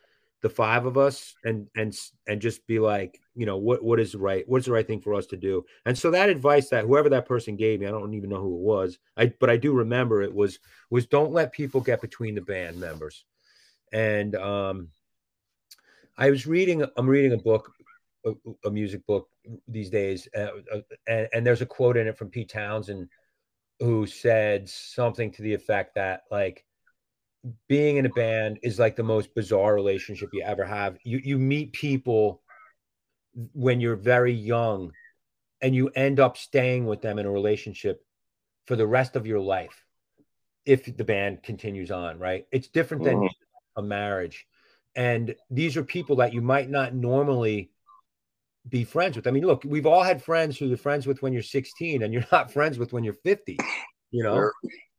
the 0.42 0.50
five 0.50 0.86
of 0.86 0.98
us 0.98 1.34
and 1.44 1.68
and 1.76 1.98
and 2.28 2.40
just 2.40 2.66
be 2.68 2.78
like 2.78 3.20
you 3.36 3.46
know 3.46 3.58
what 3.58 3.84
what 3.84 4.00
is 4.00 4.14
right 4.14 4.48
what's 4.48 4.66
the 4.68 4.72
right 4.72 4.86
thing 4.86 5.02
for 5.02 5.14
us 5.14 5.26
to 5.26 5.38
do? 5.38 5.66
And 5.86 5.98
so 5.98 6.12
that 6.12 6.30
advice 6.30 6.70
that 6.70 6.86
whoever 6.86 7.10
that 7.10 7.26
person 7.26 7.56
gave 7.56 7.80
me 7.80 7.88
i 7.88 7.92
don't 7.92 8.14
even 8.14 8.30
know 8.30 8.42
who 8.42 8.56
it 8.56 8.62
was 8.62 9.00
i 9.18 9.34
but 9.40 9.50
i 9.50 9.58
do 9.58 9.74
remember 9.74 10.22
it 10.22 10.34
was 10.34 10.60
was 10.90 11.08
don't 11.08 11.34
let 11.34 11.52
people 11.52 11.82
get 11.82 12.02
between 12.02 12.36
the 12.36 12.42
band 12.42 12.78
members. 12.80 13.26
And 13.92 14.36
um 14.36 14.90
i 16.18 16.30
was 16.30 16.46
reading 16.46 16.86
i'm 16.98 17.10
reading 17.10 17.34
a 17.34 17.38
book 17.38 17.72
a, 18.26 18.34
a 18.66 18.70
music 18.72 19.06
book 19.08 19.30
these 19.68 19.90
days 19.90 20.28
uh, 20.36 20.50
uh, 20.74 20.82
and, 21.08 21.28
and 21.34 21.46
there's 21.46 21.62
a 21.62 21.66
quote 21.66 21.98
in 21.98 22.08
it 22.08 22.18
from 22.18 22.30
pete 22.30 22.50
townshend 22.50 23.10
who 23.80 24.08
said 24.08 24.68
something 24.70 25.32
to 25.32 25.42
the 25.42 25.54
effect 25.54 25.96
that 25.96 26.24
like 26.32 26.64
being 27.68 27.98
in 27.98 28.06
a 28.06 28.10
band 28.10 28.60
is 28.64 28.80
like 28.80 28.96
the 28.96 29.04
most 29.04 29.34
bizarre 29.36 29.74
relationship 29.76 30.30
you 30.34 30.44
ever 30.44 30.66
have. 30.66 30.98
You 31.04 31.20
you 31.24 31.38
meet 31.38 31.74
people 31.74 32.42
when 33.54 33.80
you're 33.80 33.96
very 33.96 34.34
young 34.34 34.92
and 35.62 35.76
you 35.76 35.90
end 35.90 36.20
up 36.20 36.38
staying 36.38 36.86
with 36.86 37.02
them 37.02 37.20
in 37.20 37.26
a 37.26 37.32
relationship 37.32 38.04
for 38.66 38.76
the 38.76 38.88
rest 38.88 39.16
of 39.16 39.28
your 39.28 39.40
life 39.40 39.84
if 40.66 40.98
the 40.98 41.04
band 41.04 41.44
continues 41.44 41.92
on, 41.92 42.20
right? 42.20 42.46
It's 42.52 42.68
different 42.68 43.04
than 43.04 43.22
mm. 43.22 43.30
a 43.78 43.82
marriage. 43.82 44.46
And 44.96 45.36
these 45.50 45.78
are 45.78 45.84
people 45.84 46.18
that 46.18 46.34
you 46.34 46.42
might 46.42 46.70
not 46.70 46.94
normally 46.94 47.72
be 48.70 48.84
friends 48.84 49.16
with. 49.16 49.28
I 49.28 49.32
mean, 49.32 49.46
look, 49.46 49.64
we've 49.64 49.86
all 49.86 50.04
had 50.04 50.22
friends 50.22 50.58
who 50.58 50.68
you're 50.68 50.78
friends 50.78 51.08
with 51.08 51.22
when 51.22 51.34
you're 51.34 51.42
16 51.42 52.04
and 52.04 52.14
you're 52.14 52.26
not 52.32 52.52
friends 52.52 52.78
with 52.78 52.94
when 52.94 53.04
you're 53.04 53.14
50, 53.14 53.58
you 54.12 54.24
know? 54.24 54.36
Sure. 54.36 54.54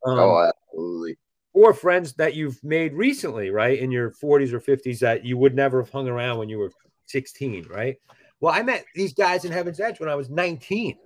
Um, 0.05 0.19
oh, 0.19 0.51
absolutely. 0.51 1.17
Or 1.53 1.73
friends 1.73 2.13
that 2.13 2.35
you've 2.35 2.63
made 2.63 2.93
recently, 2.93 3.49
right? 3.49 3.79
In 3.79 3.91
your 3.91 4.11
40s 4.11 4.53
or 4.53 4.59
50s 4.59 4.99
that 4.99 5.25
you 5.25 5.37
would 5.37 5.55
never 5.55 5.81
have 5.81 5.91
hung 5.91 6.07
around 6.07 6.37
when 6.37 6.49
you 6.49 6.59
were 6.59 6.71
16, 7.07 7.65
right? 7.69 7.97
Well, 8.39 8.53
I 8.53 8.61
met 8.61 8.85
these 8.95 9.13
guys 9.13 9.45
in 9.45 9.51
Heaven's 9.51 9.79
Edge 9.79 9.99
when 9.99 10.09
I 10.09 10.15
was 10.15 10.29
19 10.29 10.97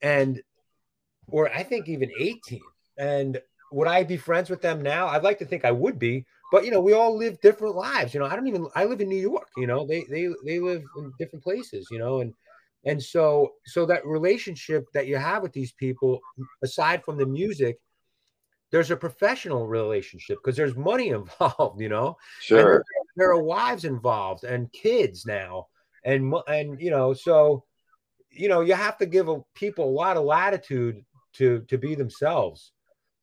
and, 0.00 0.40
or 1.26 1.50
I 1.50 1.62
think 1.62 1.88
even 1.88 2.10
18. 2.18 2.60
And 2.96 3.40
would 3.70 3.88
I 3.88 4.04
be 4.04 4.16
friends 4.16 4.48
with 4.48 4.62
them 4.62 4.80
now? 4.80 5.08
I'd 5.08 5.24
like 5.24 5.38
to 5.40 5.44
think 5.44 5.64
I 5.64 5.72
would 5.72 5.98
be, 5.98 6.24
but 6.50 6.64
you 6.64 6.70
know, 6.70 6.80
we 6.80 6.92
all 6.92 7.16
live 7.16 7.40
different 7.40 7.76
lives. 7.76 8.14
You 8.14 8.20
know, 8.20 8.26
I 8.26 8.34
don't 8.34 8.46
even 8.46 8.66
I 8.74 8.84
live 8.84 9.00
in 9.00 9.08
New 9.08 9.16
York, 9.16 9.48
you 9.56 9.66
know, 9.66 9.86
they 9.86 10.04
they 10.08 10.28
they 10.44 10.58
live 10.58 10.82
in 10.96 11.12
different 11.18 11.44
places, 11.44 11.86
you 11.90 11.98
know, 11.98 12.20
and 12.20 12.34
and 12.84 13.02
so 13.02 13.52
so 13.66 13.84
that 13.86 14.06
relationship 14.06 14.86
that 14.94 15.06
you 15.06 15.16
have 15.16 15.42
with 15.42 15.52
these 15.52 15.72
people, 15.72 16.20
aside 16.62 17.04
from 17.04 17.18
the 17.18 17.26
music, 17.26 17.78
there's 18.70 18.90
a 18.90 18.96
professional 18.96 19.66
relationship 19.66 20.38
because 20.42 20.56
there's 20.56 20.76
money 20.76 21.08
involved, 21.20 21.80
you 21.80 21.88
know. 21.88 22.16
Sure. 22.40 22.76
And 22.76 22.84
there 23.16 23.30
are 23.30 23.42
wives 23.42 23.84
involved 23.84 24.44
and 24.44 24.72
kids 24.72 25.26
now, 25.26 25.66
and 26.04 26.34
and 26.46 26.80
you 26.80 26.90
know, 26.90 27.12
so 27.12 27.64
you 28.30 28.48
know, 28.48 28.60
you 28.60 28.74
have 28.74 28.96
to 28.98 29.06
give 29.06 29.28
a, 29.28 29.40
people 29.54 29.84
a 29.84 29.90
lot 29.90 30.16
of 30.16 30.24
latitude 30.24 31.04
to 31.34 31.60
to 31.68 31.76
be 31.76 31.94
themselves 31.94 32.72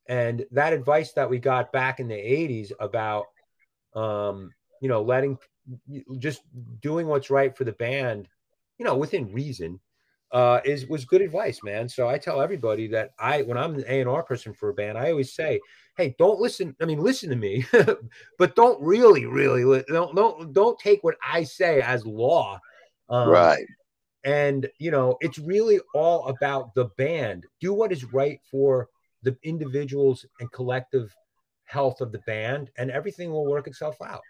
and 0.08 0.44
that 0.52 0.72
advice 0.72 1.12
that 1.12 1.28
we 1.28 1.38
got 1.38 1.72
back 1.72 2.00
in 2.00 2.08
the 2.08 2.14
80s 2.14 2.72
about 2.80 3.26
um, 3.94 4.50
you 4.80 4.88
know 4.88 5.02
letting 5.02 5.38
just 6.18 6.42
doing 6.80 7.06
what's 7.06 7.30
right 7.30 7.56
for 7.56 7.64
the 7.64 7.72
band 7.72 8.28
you 8.78 8.84
know 8.84 8.96
within 8.96 9.32
reason 9.32 9.80
uh 10.32 10.60
is 10.64 10.86
was 10.86 11.04
good 11.04 11.22
advice 11.22 11.60
man. 11.62 11.88
So 11.88 12.08
i 12.08 12.18
tell 12.18 12.40
everybody 12.40 12.88
that 12.88 13.10
i 13.18 13.42
when 13.42 13.56
i'm 13.56 13.76
an 13.76 13.84
a&r 13.86 14.22
person 14.24 14.52
for 14.52 14.70
a 14.70 14.74
band 14.74 14.98
i 14.98 15.10
always 15.10 15.34
say 15.34 15.60
hey 15.96 16.14
don't 16.18 16.40
listen 16.40 16.74
i 16.80 16.84
mean 16.84 17.00
listen 17.00 17.30
to 17.30 17.36
me 17.36 17.64
but 18.38 18.56
don't 18.56 18.80
really 18.82 19.24
really 19.24 19.84
don't 19.88 20.14
don't 20.16 20.52
don't 20.52 20.78
take 20.78 21.02
what 21.04 21.16
i 21.26 21.44
say 21.44 21.80
as 21.80 22.04
law. 22.04 22.58
Um, 23.08 23.28
right. 23.28 23.64
and 24.24 24.68
you 24.78 24.90
know 24.90 25.16
it's 25.20 25.38
really 25.38 25.78
all 25.94 26.26
about 26.26 26.74
the 26.74 26.86
band. 26.96 27.46
Do 27.60 27.72
what 27.72 27.92
is 27.92 28.12
right 28.12 28.40
for 28.50 28.88
the 29.22 29.36
individuals 29.42 30.24
and 30.40 30.50
collective 30.52 31.14
health 31.64 32.00
of 32.00 32.12
the 32.12 32.20
band, 32.20 32.70
and 32.78 32.90
everything 32.90 33.30
will 33.30 33.46
work 33.46 33.66
itself 33.66 33.96
out. 34.02 34.22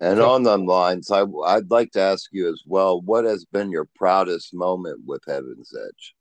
And 0.00 0.18
so, 0.18 0.30
on 0.30 0.42
them 0.42 0.66
lines, 0.66 1.10
I, 1.10 1.24
I'd 1.46 1.70
like 1.70 1.92
to 1.92 2.00
ask 2.00 2.28
you 2.32 2.52
as 2.52 2.62
well 2.66 3.00
what 3.00 3.24
has 3.24 3.44
been 3.44 3.70
your 3.70 3.88
proudest 3.94 4.52
moment 4.52 5.00
with 5.06 5.22
Heaven's 5.26 5.72
Edge? 5.72 6.14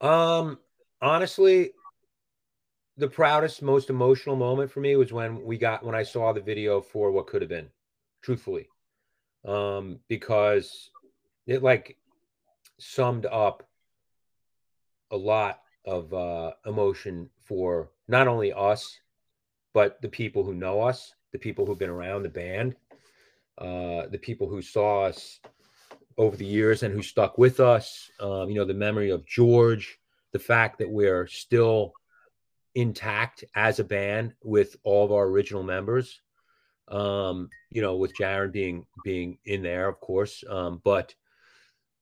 Um, 0.00 0.58
honestly, 1.02 1.72
the 2.96 3.08
proudest, 3.08 3.60
most 3.60 3.90
emotional 3.90 4.36
moment 4.36 4.70
for 4.70 4.80
me 4.80 4.96
was 4.96 5.12
when 5.12 5.44
we 5.44 5.58
got 5.58 5.84
when 5.84 5.94
I 5.94 6.02
saw 6.02 6.32
the 6.32 6.40
video 6.40 6.80
for 6.80 7.10
what 7.10 7.26
could 7.26 7.42
have 7.42 7.50
been, 7.50 7.68
truthfully, 8.22 8.68
um, 9.44 10.00
because 10.08 10.90
it 11.46 11.62
like 11.62 11.98
summed 12.78 13.26
up 13.26 13.68
a 15.10 15.16
lot 15.16 15.60
of 15.84 16.12
uh, 16.12 16.52
emotion 16.66 17.30
for 17.44 17.90
not 18.08 18.28
only 18.28 18.52
us, 18.52 18.98
but 19.72 20.00
the 20.02 20.08
people 20.08 20.42
who 20.42 20.54
know 20.54 20.80
us, 20.80 21.14
the 21.32 21.38
people 21.38 21.64
who've 21.64 21.78
been 21.78 21.90
around 21.90 22.22
the 22.22 22.28
band, 22.28 22.74
uh, 23.58 24.06
the 24.10 24.18
people 24.20 24.48
who 24.48 24.62
saw 24.62 25.02
us 25.02 25.40
over 26.18 26.36
the 26.36 26.46
years 26.46 26.82
and 26.82 26.94
who 26.94 27.02
stuck 27.02 27.38
with 27.38 27.60
us. 27.60 28.10
Um, 28.20 28.48
you 28.48 28.56
know, 28.56 28.64
the 28.64 28.74
memory 28.74 29.10
of 29.10 29.26
George, 29.26 29.98
the 30.32 30.38
fact 30.38 30.78
that 30.78 30.90
we're 30.90 31.26
still 31.26 31.92
intact 32.74 33.44
as 33.54 33.78
a 33.78 33.84
band 33.84 34.34
with 34.42 34.76
all 34.82 35.04
of 35.04 35.12
our 35.12 35.24
original 35.26 35.62
members. 35.62 36.20
Um, 36.88 37.50
you 37.70 37.82
know, 37.82 37.96
with 37.96 38.16
Jaron 38.16 38.52
being 38.52 38.86
being 39.04 39.38
in 39.44 39.62
there, 39.62 39.88
of 39.88 39.98
course. 40.00 40.44
Um, 40.48 40.80
but 40.84 41.14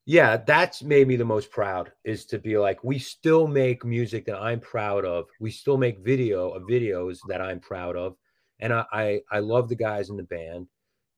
yeah, 0.06 0.36
that's 0.36 0.82
made 0.82 1.08
me 1.08 1.16
the 1.16 1.24
most 1.24 1.50
proud 1.50 1.90
is 2.04 2.26
to 2.26 2.38
be 2.38 2.58
like, 2.58 2.84
we 2.84 2.98
still 2.98 3.46
make 3.46 3.84
music 3.84 4.26
that 4.26 4.36
I'm 4.36 4.60
proud 4.60 5.06
of. 5.06 5.26
We 5.40 5.50
still 5.50 5.78
make 5.78 6.04
video 6.04 6.50
of 6.50 6.64
videos 6.64 7.18
that 7.28 7.40
I'm 7.40 7.58
proud 7.58 7.96
of. 7.96 8.16
And 8.60 8.72
I, 8.72 8.84
I, 8.92 9.20
I 9.30 9.38
love 9.38 9.68
the 9.68 9.76
guys 9.76 10.10
in 10.10 10.16
the 10.16 10.22
band. 10.22 10.68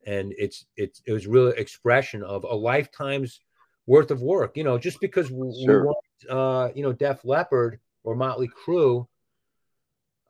And 0.06 0.32
it's, 0.38 0.66
it's, 0.76 1.02
it 1.04 1.12
was 1.12 1.26
really 1.26 1.58
expression 1.58 2.22
of 2.22 2.44
a 2.44 2.54
lifetime's 2.54 3.40
worth 3.86 4.12
of 4.12 4.22
work, 4.22 4.56
you 4.56 4.62
know, 4.62 4.78
just 4.78 5.00
because 5.00 5.32
we, 5.32 5.64
sure. 5.64 5.80
we 5.80 5.86
want, 5.86 5.98
uh, 6.30 6.72
you 6.76 6.84
know, 6.84 6.92
Def 6.92 7.24
Leppard 7.24 7.80
or 8.04 8.14
Motley 8.14 8.48
Crue. 8.48 9.08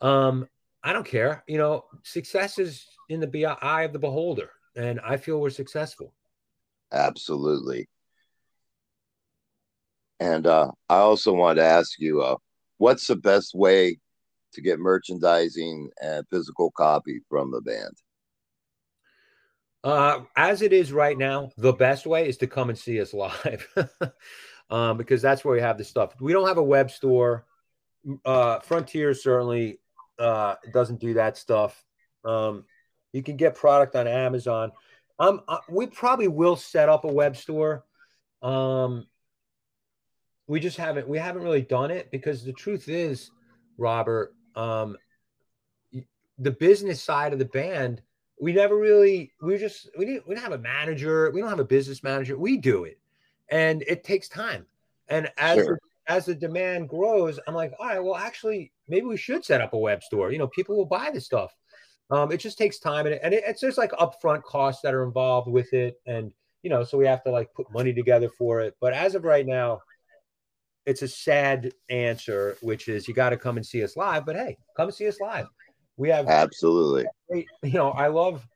Um, 0.00 0.48
I 0.82 0.94
don't 0.94 1.06
care, 1.06 1.44
you 1.46 1.58
know, 1.58 1.84
success 2.04 2.58
is 2.58 2.86
in 3.10 3.20
the 3.20 3.46
eye 3.46 3.82
of 3.82 3.92
the 3.92 3.98
beholder. 3.98 4.50
And 4.76 4.98
I 5.00 5.18
feel 5.18 5.40
we're 5.40 5.50
successful. 5.50 6.14
Absolutely. 6.90 7.88
And 10.20 10.46
uh, 10.46 10.70
I 10.88 10.96
also 10.96 11.32
wanted 11.32 11.60
to 11.60 11.66
ask 11.66 11.98
you, 11.98 12.22
uh, 12.22 12.36
what's 12.78 13.06
the 13.06 13.16
best 13.16 13.54
way 13.54 13.98
to 14.54 14.60
get 14.60 14.78
merchandising 14.78 15.90
and 16.02 16.26
physical 16.30 16.70
copy 16.70 17.20
from 17.28 17.50
the 17.50 17.60
band? 17.60 17.92
Uh, 19.84 20.24
as 20.36 20.62
it 20.62 20.72
is 20.72 20.92
right 20.92 21.16
now, 21.16 21.50
the 21.58 21.72
best 21.72 22.06
way 22.06 22.28
is 22.28 22.36
to 22.38 22.46
come 22.46 22.70
and 22.70 22.78
see 22.78 23.00
us 23.00 23.14
live, 23.14 23.68
um, 24.70 24.96
because 24.96 25.22
that's 25.22 25.44
where 25.44 25.54
we 25.54 25.60
have 25.60 25.78
the 25.78 25.84
stuff. 25.84 26.14
We 26.20 26.32
don't 26.32 26.48
have 26.48 26.58
a 26.58 26.62
web 26.62 26.90
store. 26.90 27.44
Uh, 28.24 28.60
Frontier 28.60 29.14
certainly 29.14 29.78
uh, 30.18 30.56
doesn't 30.72 31.00
do 31.00 31.14
that 31.14 31.36
stuff. 31.36 31.84
Um, 32.24 32.64
you 33.12 33.22
can 33.22 33.36
get 33.36 33.54
product 33.54 33.94
on 33.94 34.08
Amazon. 34.08 34.72
Um, 35.18 35.42
uh, 35.46 35.58
we 35.68 35.86
probably 35.86 36.28
will 36.28 36.56
set 36.56 36.88
up 36.88 37.04
a 37.04 37.12
web 37.12 37.36
store. 37.36 37.84
Um, 38.42 39.06
we 40.46 40.60
just 40.60 40.76
haven't 40.76 41.08
we 41.08 41.18
haven't 41.18 41.42
really 41.42 41.62
done 41.62 41.90
it 41.90 42.10
because 42.10 42.44
the 42.44 42.52
truth 42.52 42.88
is, 42.88 43.30
Robert, 43.78 44.34
um, 44.54 44.96
the 46.38 46.50
business 46.50 47.02
side 47.02 47.32
of 47.32 47.38
the 47.38 47.46
band, 47.46 48.02
we 48.40 48.52
never 48.52 48.76
really 48.76 49.32
we 49.40 49.58
just 49.58 49.90
we 49.98 50.04
didn't 50.04 50.28
we 50.28 50.34
don't 50.34 50.44
have 50.44 50.52
a 50.52 50.58
manager, 50.58 51.30
we 51.32 51.40
don't 51.40 51.50
have 51.50 51.60
a 51.60 51.64
business 51.64 52.02
manager. 52.02 52.38
We 52.38 52.56
do 52.56 52.84
it, 52.84 52.98
and 53.50 53.82
it 53.82 54.04
takes 54.04 54.28
time. 54.28 54.66
And 55.08 55.30
as 55.38 55.56
sure. 55.56 55.78
the, 56.06 56.12
as 56.12 56.26
the 56.26 56.34
demand 56.34 56.88
grows, 56.88 57.38
I'm 57.46 57.54
like, 57.54 57.72
all 57.78 57.86
right, 57.86 58.02
well, 58.02 58.16
actually, 58.16 58.72
maybe 58.88 59.06
we 59.06 59.16
should 59.16 59.44
set 59.44 59.60
up 59.60 59.72
a 59.72 59.78
web 59.78 60.02
store. 60.02 60.32
You 60.32 60.38
know, 60.38 60.48
people 60.48 60.76
will 60.76 60.86
buy 60.86 61.10
this 61.12 61.24
stuff. 61.24 61.52
Um, 62.10 62.30
it 62.30 62.38
just 62.38 62.58
takes 62.58 62.78
time, 62.78 63.06
and, 63.06 63.16
it, 63.16 63.20
and 63.24 63.34
it, 63.34 63.42
it's 63.46 63.60
just 63.60 63.78
like 63.78 63.90
upfront 63.92 64.44
costs 64.44 64.80
that 64.82 64.94
are 64.94 65.02
involved 65.02 65.50
with 65.50 65.72
it, 65.72 66.00
and 66.06 66.32
you 66.62 66.70
know, 66.70 66.84
so 66.84 66.98
we 66.98 67.06
have 67.06 67.22
to 67.24 67.30
like 67.30 67.52
put 67.54 67.72
money 67.72 67.92
together 67.92 68.28
for 68.28 68.60
it. 68.60 68.76
But 68.80 68.92
as 68.92 69.14
of 69.14 69.24
right 69.24 69.46
now, 69.46 69.80
it's 70.86 71.02
a 71.02 71.08
sad 71.08 71.72
answer, 71.90 72.56
which 72.62 72.88
is 72.88 73.08
you 73.08 73.14
got 73.14 73.30
to 73.30 73.36
come 73.36 73.56
and 73.56 73.66
see 73.66 73.82
us 73.82 73.96
live. 73.96 74.24
But 74.24 74.36
hey, 74.36 74.56
come 74.76 74.90
see 74.90 75.08
us 75.08 75.20
live. 75.20 75.48
We 75.96 76.08
have 76.10 76.28
absolutely. 76.28 77.06
You 77.30 77.44
know, 77.72 77.90
I 77.90 78.06
love 78.06 78.46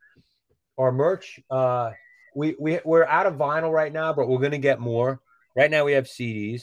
our 0.78 0.92
merch. 0.92 1.40
Uh, 1.50 1.90
we 2.34 2.54
we 2.60 2.78
we're 2.84 3.04
out 3.04 3.26
of 3.26 3.34
vinyl 3.34 3.72
right 3.72 3.92
now, 3.92 4.12
but 4.12 4.28
we're 4.28 4.38
gonna 4.38 4.58
get 4.58 4.78
more. 4.80 5.20
Right 5.56 5.70
now, 5.70 5.84
we 5.84 5.92
have 5.92 6.04
CDs. 6.04 6.62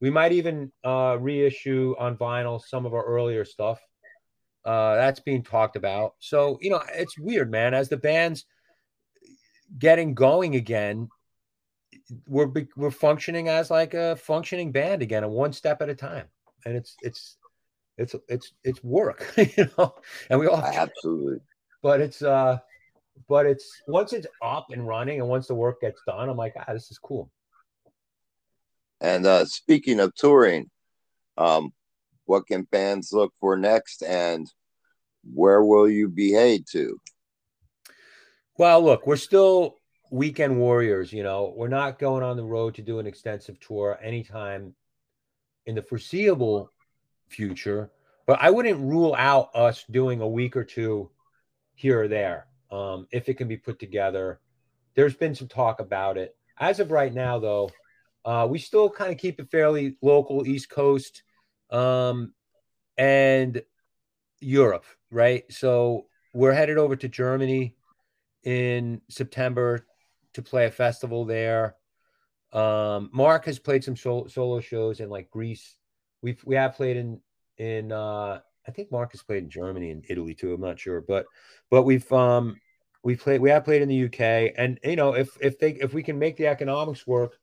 We 0.00 0.10
might 0.10 0.32
even 0.32 0.72
uh, 0.84 1.18
reissue 1.20 1.94
on 1.98 2.16
vinyl 2.16 2.60
some 2.60 2.86
of 2.86 2.94
our 2.94 3.04
earlier 3.04 3.44
stuff. 3.44 3.78
Uh, 4.64 4.94
that's 4.94 5.20
being 5.20 5.42
talked 5.42 5.76
about. 5.76 6.14
So 6.20 6.58
you 6.62 6.70
know, 6.70 6.82
it's 6.94 7.18
weird, 7.18 7.50
man. 7.50 7.74
As 7.74 7.88
the 7.88 7.98
band's 7.98 8.46
getting 9.78 10.14
going 10.14 10.56
again, 10.56 11.08
we're 12.26 12.50
we're 12.76 12.90
functioning 12.90 13.48
as 13.48 13.70
like 13.70 13.94
a 13.94 14.16
functioning 14.16 14.72
band 14.72 15.02
again, 15.02 15.24
and 15.24 15.32
one 15.32 15.52
step 15.52 15.82
at 15.82 15.88
a 15.88 15.94
time. 15.94 16.26
And 16.64 16.76
it's 16.76 16.96
it's 17.02 17.36
it's 17.98 18.14
it's 18.28 18.52
it's 18.64 18.82
work, 18.84 19.32
you 19.56 19.68
know. 19.78 19.94
And 20.30 20.40
we 20.40 20.46
all 20.46 20.56
absolutely. 20.62 21.40
But 21.82 22.00
it's 22.00 22.22
uh, 22.22 22.58
but 23.28 23.46
it's 23.46 23.82
once 23.86 24.12
it's 24.12 24.26
up 24.42 24.66
and 24.70 24.86
running, 24.86 25.20
and 25.20 25.28
once 25.28 25.46
the 25.46 25.54
work 25.54 25.80
gets 25.80 26.00
done, 26.06 26.28
I'm 26.28 26.36
like, 26.36 26.54
ah, 26.56 26.72
this 26.72 26.90
is 26.90 26.98
cool. 26.98 27.30
And 29.00 29.26
uh, 29.26 29.44
speaking 29.46 29.98
of 29.98 30.14
touring, 30.14 30.70
um, 31.36 31.72
what 32.24 32.46
can 32.46 32.66
fans 32.66 33.10
look 33.12 33.32
for 33.40 33.56
next, 33.56 34.02
and 34.02 34.46
where 35.34 35.62
will 35.62 35.88
you 35.88 36.08
be 36.08 36.32
headed 36.32 36.66
to? 36.72 36.98
Well, 38.58 38.84
look, 38.84 39.06
we're 39.06 39.16
still 39.16 39.76
weekend 40.12 40.58
warriors, 40.58 41.12
you 41.12 41.22
know, 41.22 41.52
we're 41.56 41.68
not 41.68 41.98
going 41.98 42.22
on 42.22 42.36
the 42.36 42.44
road 42.44 42.74
to 42.74 42.82
do 42.82 42.98
an 42.98 43.06
extensive 43.06 43.58
tour 43.58 43.98
anytime 44.02 44.74
in 45.66 45.74
the 45.74 45.82
foreseeable 45.82 46.70
future. 47.28 47.90
But 48.26 48.38
I 48.40 48.50
wouldn't 48.50 48.78
rule 48.78 49.14
out 49.18 49.50
us 49.54 49.84
doing 49.90 50.20
a 50.20 50.28
week 50.28 50.56
or 50.56 50.64
two 50.64 51.10
here 51.74 52.02
or 52.02 52.08
there. 52.08 52.46
um, 52.72 53.06
if 53.12 53.28
it 53.28 53.34
can 53.34 53.46
be 53.46 53.56
put 53.56 53.78
together. 53.78 54.40
There's 54.94 55.14
been 55.14 55.34
some 55.34 55.48
talk 55.48 55.78
about 55.78 56.16
it. 56.16 56.34
As 56.58 56.80
of 56.80 56.90
right 56.90 57.12
now, 57.12 57.38
though, 57.38 57.70
uh, 58.24 58.46
we 58.50 58.58
still 58.58 58.88
kind 58.88 59.12
of 59.12 59.18
keep 59.18 59.38
it 59.38 59.50
fairly 59.50 59.96
local, 60.00 60.46
East 60.46 60.70
Coast, 60.70 61.22
um, 61.70 62.32
and 62.96 63.62
Europe, 64.40 64.84
right? 65.10 65.44
So 65.52 66.06
we're 66.34 66.52
headed 66.52 66.78
over 66.78 66.96
to 66.96 67.08
Germany 67.08 67.74
in 68.42 69.00
September 69.08 69.86
to 70.34 70.42
play 70.42 70.66
a 70.66 70.70
festival 70.70 71.24
there. 71.24 71.76
Um, 72.52 73.10
Mark 73.12 73.46
has 73.46 73.58
played 73.58 73.82
some 73.84 73.96
solo, 73.96 74.26
solo 74.26 74.60
shows 74.60 75.00
in 75.00 75.08
like 75.08 75.30
Greece. 75.30 75.76
We've 76.22 76.42
we 76.44 76.54
have 76.56 76.74
played 76.74 76.96
in 76.96 77.20
in 77.58 77.92
uh, 77.92 78.40
I 78.66 78.70
think 78.70 78.92
Mark 78.92 79.12
has 79.12 79.22
played 79.22 79.42
in 79.44 79.50
Germany 79.50 79.90
and 79.90 80.04
Italy 80.08 80.34
too. 80.34 80.54
I'm 80.54 80.60
not 80.60 80.78
sure, 80.78 81.00
but 81.00 81.26
but 81.70 81.82
we've 81.82 82.10
um 82.12 82.60
we 83.02 83.16
played 83.16 83.40
we 83.40 83.50
have 83.50 83.64
played 83.64 83.82
in 83.82 83.88
the 83.88 84.04
UK, 84.04 84.54
and 84.56 84.78
you 84.84 84.96
know 84.96 85.14
if 85.14 85.36
if 85.40 85.58
they 85.58 85.72
if 85.72 85.92
we 85.92 86.02
can 86.02 86.18
make 86.18 86.36
the 86.36 86.46
economics 86.46 87.06
work, 87.06 87.38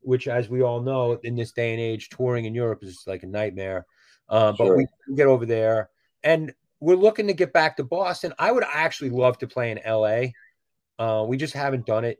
which 0.00 0.28
as 0.28 0.48
we 0.48 0.62
all 0.62 0.80
know 0.80 1.18
in 1.22 1.36
this 1.36 1.52
day 1.52 1.72
and 1.72 1.80
age, 1.80 2.08
touring 2.08 2.44
in 2.44 2.54
Europe 2.54 2.82
is 2.82 3.04
like 3.06 3.22
a 3.22 3.26
nightmare. 3.26 3.86
Um, 4.28 4.54
but 4.56 4.66
sure. 4.66 4.76
we 4.76 4.86
can 5.04 5.14
get 5.14 5.26
over 5.26 5.44
there, 5.44 5.90
and 6.22 6.54
we're 6.80 6.96
looking 6.96 7.26
to 7.26 7.34
get 7.34 7.52
back 7.52 7.76
to 7.76 7.84
Boston. 7.84 8.32
I 8.38 8.52
would 8.52 8.64
actually 8.64 9.10
love 9.10 9.38
to 9.38 9.46
play 9.46 9.70
in 9.70 9.80
LA. 9.86 10.28
Uh, 10.98 11.24
we 11.24 11.36
just 11.36 11.54
haven't 11.54 11.86
done 11.86 12.04
it, 12.04 12.18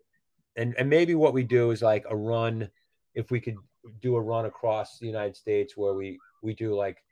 and 0.56 0.74
and 0.78 0.88
maybe 0.88 1.14
what 1.14 1.34
we 1.34 1.42
do 1.42 1.70
is 1.70 1.82
like 1.82 2.04
a 2.08 2.16
run. 2.16 2.68
If 3.14 3.30
we 3.30 3.40
could 3.40 3.56
do 4.00 4.16
a 4.16 4.20
run 4.20 4.46
across 4.46 4.98
the 4.98 5.06
United 5.06 5.36
States 5.36 5.76
where 5.76 5.94
we 5.94 6.18
we 6.42 6.54
do 6.54 6.74
like, 6.74 7.02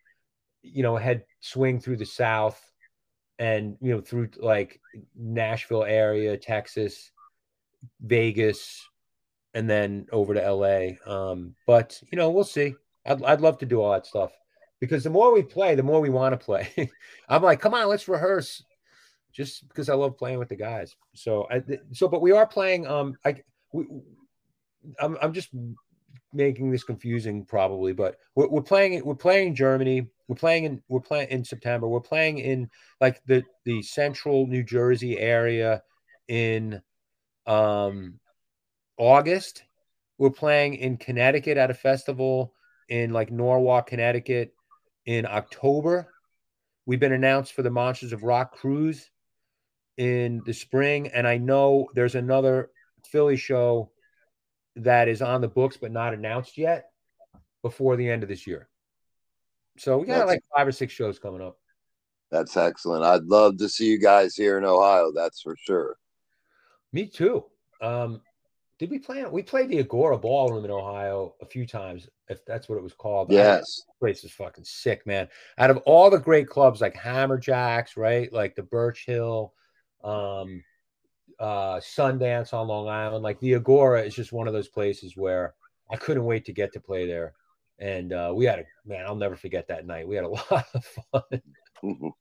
you 0.62 0.82
know, 0.82 0.96
head 0.96 1.24
swing 1.40 1.80
through 1.80 1.96
the 1.96 2.06
South 2.06 2.60
and 3.38 3.76
you 3.80 3.94
know 3.94 4.00
through 4.00 4.30
like 4.38 4.80
Nashville 5.16 5.84
area, 5.84 6.36
Texas, 6.36 7.10
Vegas, 8.00 8.88
and 9.54 9.68
then 9.68 10.06
over 10.12 10.34
to 10.34 10.52
LA. 10.52 10.90
Um, 11.06 11.54
but 11.66 12.00
you 12.10 12.16
know, 12.16 12.30
we'll 12.30 12.44
see. 12.44 12.74
I'd, 13.06 13.22
I'd 13.24 13.40
love 13.40 13.58
to 13.58 13.66
do 13.66 13.80
all 13.80 13.92
that 13.92 14.06
stuff 14.06 14.32
because 14.80 15.04
the 15.04 15.10
more 15.10 15.32
we 15.32 15.42
play, 15.42 15.74
the 15.74 15.82
more 15.82 16.00
we 16.00 16.10
want 16.10 16.38
to 16.38 16.44
play. 16.44 16.68
I'm 17.28 17.42
like, 17.42 17.60
come 17.60 17.74
on, 17.74 17.88
let's 17.88 18.08
rehearse, 18.08 18.62
just 19.32 19.66
because 19.68 19.88
I 19.88 19.94
love 19.94 20.16
playing 20.16 20.38
with 20.38 20.48
the 20.48 20.56
guys. 20.56 20.94
So 21.14 21.46
I 21.50 21.62
so, 21.92 22.08
but 22.08 22.22
we 22.22 22.32
are 22.32 22.46
playing. 22.46 22.86
Um, 22.86 23.16
I 23.24 23.42
we, 23.72 23.86
I'm 25.00 25.16
I'm 25.20 25.32
just 25.32 25.50
making 26.32 26.70
this 26.70 26.84
confusing 26.84 27.44
probably, 27.44 27.92
but 27.92 28.16
we're, 28.34 28.48
we're 28.48 28.62
playing 28.62 29.04
we're 29.04 29.14
playing 29.14 29.54
Germany. 29.54 30.06
We're 30.28 30.36
playing 30.36 30.64
in 30.64 30.82
we're 30.88 31.00
playing 31.00 31.28
in 31.30 31.44
September. 31.44 31.88
We're 31.88 32.00
playing 32.00 32.38
in 32.38 32.70
like 33.00 33.22
the 33.26 33.42
the 33.64 33.82
central 33.82 34.46
New 34.46 34.62
Jersey 34.62 35.18
area 35.18 35.82
in 36.28 36.80
um 37.46 38.18
August. 38.98 39.64
We're 40.18 40.30
playing 40.30 40.74
in 40.74 40.98
Connecticut 40.98 41.56
at 41.56 41.70
a 41.70 41.74
festival 41.74 42.54
in 42.88 43.12
like 43.12 43.30
Norwalk, 43.30 43.88
Connecticut 43.88 44.54
in 45.06 45.26
October. 45.26 46.12
We've 46.84 47.00
been 47.00 47.12
announced 47.12 47.54
for 47.54 47.62
the 47.62 47.70
Monsters 47.70 48.12
of 48.12 48.22
Rock 48.22 48.52
cruise 48.52 49.10
in 49.96 50.42
the 50.46 50.54
spring, 50.54 51.08
and 51.08 51.26
I 51.26 51.38
know 51.38 51.88
there's 51.94 52.14
another 52.14 52.70
Philly 53.06 53.36
show 53.36 53.90
that 54.76 55.08
is 55.08 55.20
on 55.20 55.40
the 55.40 55.48
books 55.48 55.76
but 55.76 55.92
not 55.92 56.14
announced 56.14 56.56
yet 56.56 56.90
before 57.62 57.96
the 57.96 58.08
end 58.08 58.22
of 58.22 58.28
this 58.28 58.46
year. 58.46 58.68
So 59.78 59.98
we 59.98 60.06
got 60.06 60.18
that's, 60.18 60.28
like 60.28 60.42
five 60.54 60.66
or 60.66 60.72
six 60.72 60.92
shows 60.92 61.18
coming 61.18 61.42
up. 61.42 61.58
That's 62.30 62.56
excellent. 62.56 63.04
I'd 63.04 63.24
love 63.24 63.58
to 63.58 63.68
see 63.68 63.86
you 63.86 63.98
guys 63.98 64.34
here 64.34 64.58
in 64.58 64.64
Ohio. 64.64 65.12
That's 65.12 65.42
for 65.42 65.56
sure. 65.66 65.96
Me 66.92 67.06
too. 67.06 67.44
Um, 67.80 68.20
did 68.78 68.90
we 68.90 68.98
play? 68.98 69.24
We 69.24 69.42
played 69.42 69.68
the 69.68 69.78
Agora 69.78 70.18
Ballroom 70.18 70.64
in 70.64 70.70
Ohio 70.70 71.34
a 71.40 71.46
few 71.46 71.66
times, 71.66 72.08
if 72.28 72.44
that's 72.44 72.68
what 72.68 72.78
it 72.78 72.82
was 72.82 72.94
called. 72.94 73.30
Yes, 73.30 73.82
place 74.00 74.24
is 74.24 74.32
fucking 74.32 74.64
sick, 74.64 75.06
man. 75.06 75.28
Out 75.58 75.70
of 75.70 75.76
all 75.78 76.10
the 76.10 76.18
great 76.18 76.48
clubs 76.48 76.80
like 76.80 76.94
Hammerjacks, 76.94 77.96
right, 77.96 78.32
like 78.32 78.56
the 78.56 78.62
Birch 78.62 79.04
Hill, 79.06 79.54
um, 80.04 80.62
uh, 81.38 81.76
Sundance 81.76 82.52
on 82.52 82.68
Long 82.68 82.88
Island. 82.88 83.22
Like 83.22 83.40
the 83.40 83.54
Agora 83.54 84.02
is 84.02 84.14
just 84.14 84.32
one 84.32 84.46
of 84.46 84.52
those 84.52 84.68
places 84.68 85.16
where 85.16 85.54
I 85.90 85.96
couldn't 85.96 86.24
wait 86.24 86.44
to 86.46 86.52
get 86.52 86.72
to 86.72 86.80
play 86.80 87.06
there. 87.06 87.34
And 87.78 88.12
uh, 88.12 88.32
we 88.34 88.44
had 88.44 88.60
a 88.60 88.64
man, 88.86 89.04
I'll 89.06 89.16
never 89.16 89.36
forget 89.36 89.68
that 89.68 89.86
night. 89.86 90.06
We 90.06 90.16
had 90.16 90.24
a 90.24 90.28
lot 90.50 90.66
of 90.74 90.84
fun. 91.10 92.12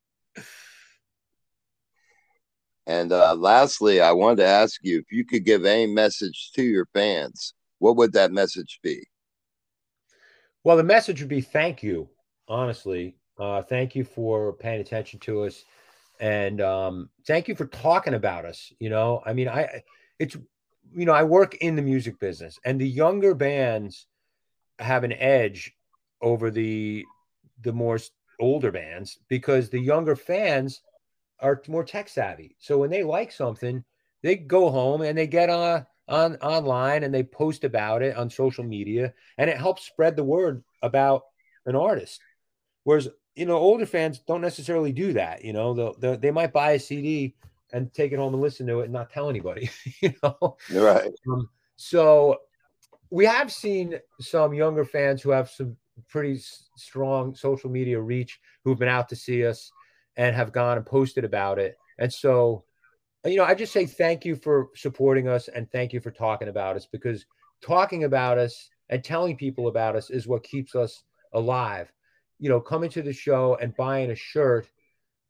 and 2.87 3.11
uh, 3.11 3.35
lastly, 3.35 4.01
I 4.01 4.11
wanted 4.11 4.37
to 4.37 4.47
ask 4.47 4.79
you 4.83 4.99
if 4.99 5.11
you 5.11 5.25
could 5.25 5.45
give 5.45 5.65
any 5.65 5.85
message 5.85 6.51
to 6.55 6.63
your 6.63 6.87
fans, 6.93 7.53
what 7.79 7.95
would 7.97 8.13
that 8.13 8.31
message 8.31 8.79
be? 8.81 9.07
Well, 10.63 10.77
the 10.77 10.83
message 10.83 11.19
would 11.21 11.29
be 11.29 11.41
thank 11.41 11.81
you, 11.81 12.09
honestly. 12.47 13.15
Uh, 13.39 13.61
thank 13.61 13.95
you 13.95 14.03
for 14.03 14.53
paying 14.53 14.81
attention 14.81 15.19
to 15.21 15.43
us 15.43 15.63
and 16.21 16.61
um, 16.61 17.09
thank 17.25 17.47
you 17.47 17.55
for 17.55 17.65
talking 17.65 18.13
about 18.13 18.45
us. 18.45 18.71
You 18.79 18.91
know, 18.91 19.23
I 19.25 19.33
mean, 19.33 19.49
I 19.49 19.81
it's 20.19 20.37
you 20.95 21.05
know 21.05 21.13
I 21.13 21.23
work 21.23 21.55
in 21.55 21.75
the 21.75 21.81
music 21.81 22.19
business, 22.19 22.59
and 22.63 22.79
the 22.79 22.87
younger 22.87 23.33
bands 23.33 24.05
have 24.79 25.03
an 25.03 25.13
edge 25.13 25.73
over 26.21 26.51
the 26.51 27.05
the 27.63 27.73
more 27.73 27.99
older 28.39 28.71
bands 28.71 29.19
because 29.29 29.69
the 29.69 29.79
younger 29.79 30.15
fans 30.15 30.81
are 31.39 31.61
more 31.67 31.83
tech 31.83 32.07
savvy. 32.07 32.55
So 32.59 32.77
when 32.77 32.91
they 32.91 33.03
like 33.03 33.31
something, 33.31 33.83
they 34.21 34.35
go 34.35 34.69
home 34.69 35.01
and 35.01 35.17
they 35.17 35.27
get 35.27 35.49
on 35.49 35.87
on 36.07 36.35
online 36.37 37.03
and 37.03 37.13
they 37.13 37.23
post 37.23 37.63
about 37.63 38.03
it 38.03 38.15
on 38.15 38.29
social 38.29 38.63
media, 38.63 39.11
and 39.39 39.49
it 39.49 39.57
helps 39.57 39.87
spread 39.87 40.15
the 40.15 40.23
word 40.23 40.63
about 40.83 41.23
an 41.65 41.75
artist. 41.75 42.21
Whereas 42.83 43.09
you 43.35 43.45
know, 43.45 43.57
older 43.57 43.85
fans 43.85 44.19
don't 44.19 44.41
necessarily 44.41 44.91
do 44.91 45.13
that. 45.13 45.43
You 45.43 45.53
know, 45.53 45.73
they'll, 45.73 45.93
they'll, 45.97 46.17
they 46.17 46.31
might 46.31 46.53
buy 46.53 46.71
a 46.71 46.79
CD 46.79 47.35
and 47.73 47.93
take 47.93 48.11
it 48.11 48.17
home 48.17 48.33
and 48.33 48.41
listen 48.41 48.67
to 48.67 48.81
it 48.81 48.85
and 48.85 48.93
not 48.93 49.09
tell 49.09 49.29
anybody. 49.29 49.69
You 50.01 50.13
know, 50.23 50.57
right. 50.71 51.11
Um, 51.29 51.49
so 51.75 52.37
we 53.09 53.25
have 53.25 53.51
seen 53.51 53.99
some 54.19 54.53
younger 54.53 54.83
fans 54.83 55.21
who 55.21 55.29
have 55.29 55.49
some 55.49 55.77
pretty 56.09 56.41
strong 56.75 57.35
social 57.35 57.69
media 57.69 57.99
reach 57.99 58.39
who've 58.63 58.79
been 58.79 58.87
out 58.87 59.09
to 59.09 59.15
see 59.15 59.45
us 59.45 59.71
and 60.17 60.35
have 60.35 60.51
gone 60.51 60.77
and 60.77 60.85
posted 60.85 61.23
about 61.23 61.59
it. 61.59 61.77
And 61.99 62.11
so, 62.11 62.63
you 63.25 63.37
know, 63.37 63.43
I 63.43 63.53
just 63.53 63.73
say 63.73 63.85
thank 63.85 64.25
you 64.25 64.35
for 64.35 64.69
supporting 64.75 65.27
us 65.27 65.47
and 65.47 65.69
thank 65.71 65.93
you 65.93 65.99
for 65.99 66.11
talking 66.11 66.47
about 66.47 66.75
us 66.75 66.87
because 66.91 67.25
talking 67.61 68.05
about 68.05 68.37
us 68.37 68.69
and 68.89 69.03
telling 69.03 69.37
people 69.37 69.67
about 69.67 69.95
us 69.95 70.09
is 70.09 70.27
what 70.27 70.43
keeps 70.43 70.75
us 70.75 71.03
alive 71.33 71.91
you 72.41 72.49
know, 72.49 72.59
coming 72.59 72.89
to 72.89 73.03
the 73.03 73.13
show 73.13 73.55
and 73.61 73.73
buying 73.77 74.09
a 74.09 74.15
shirt, 74.15 74.67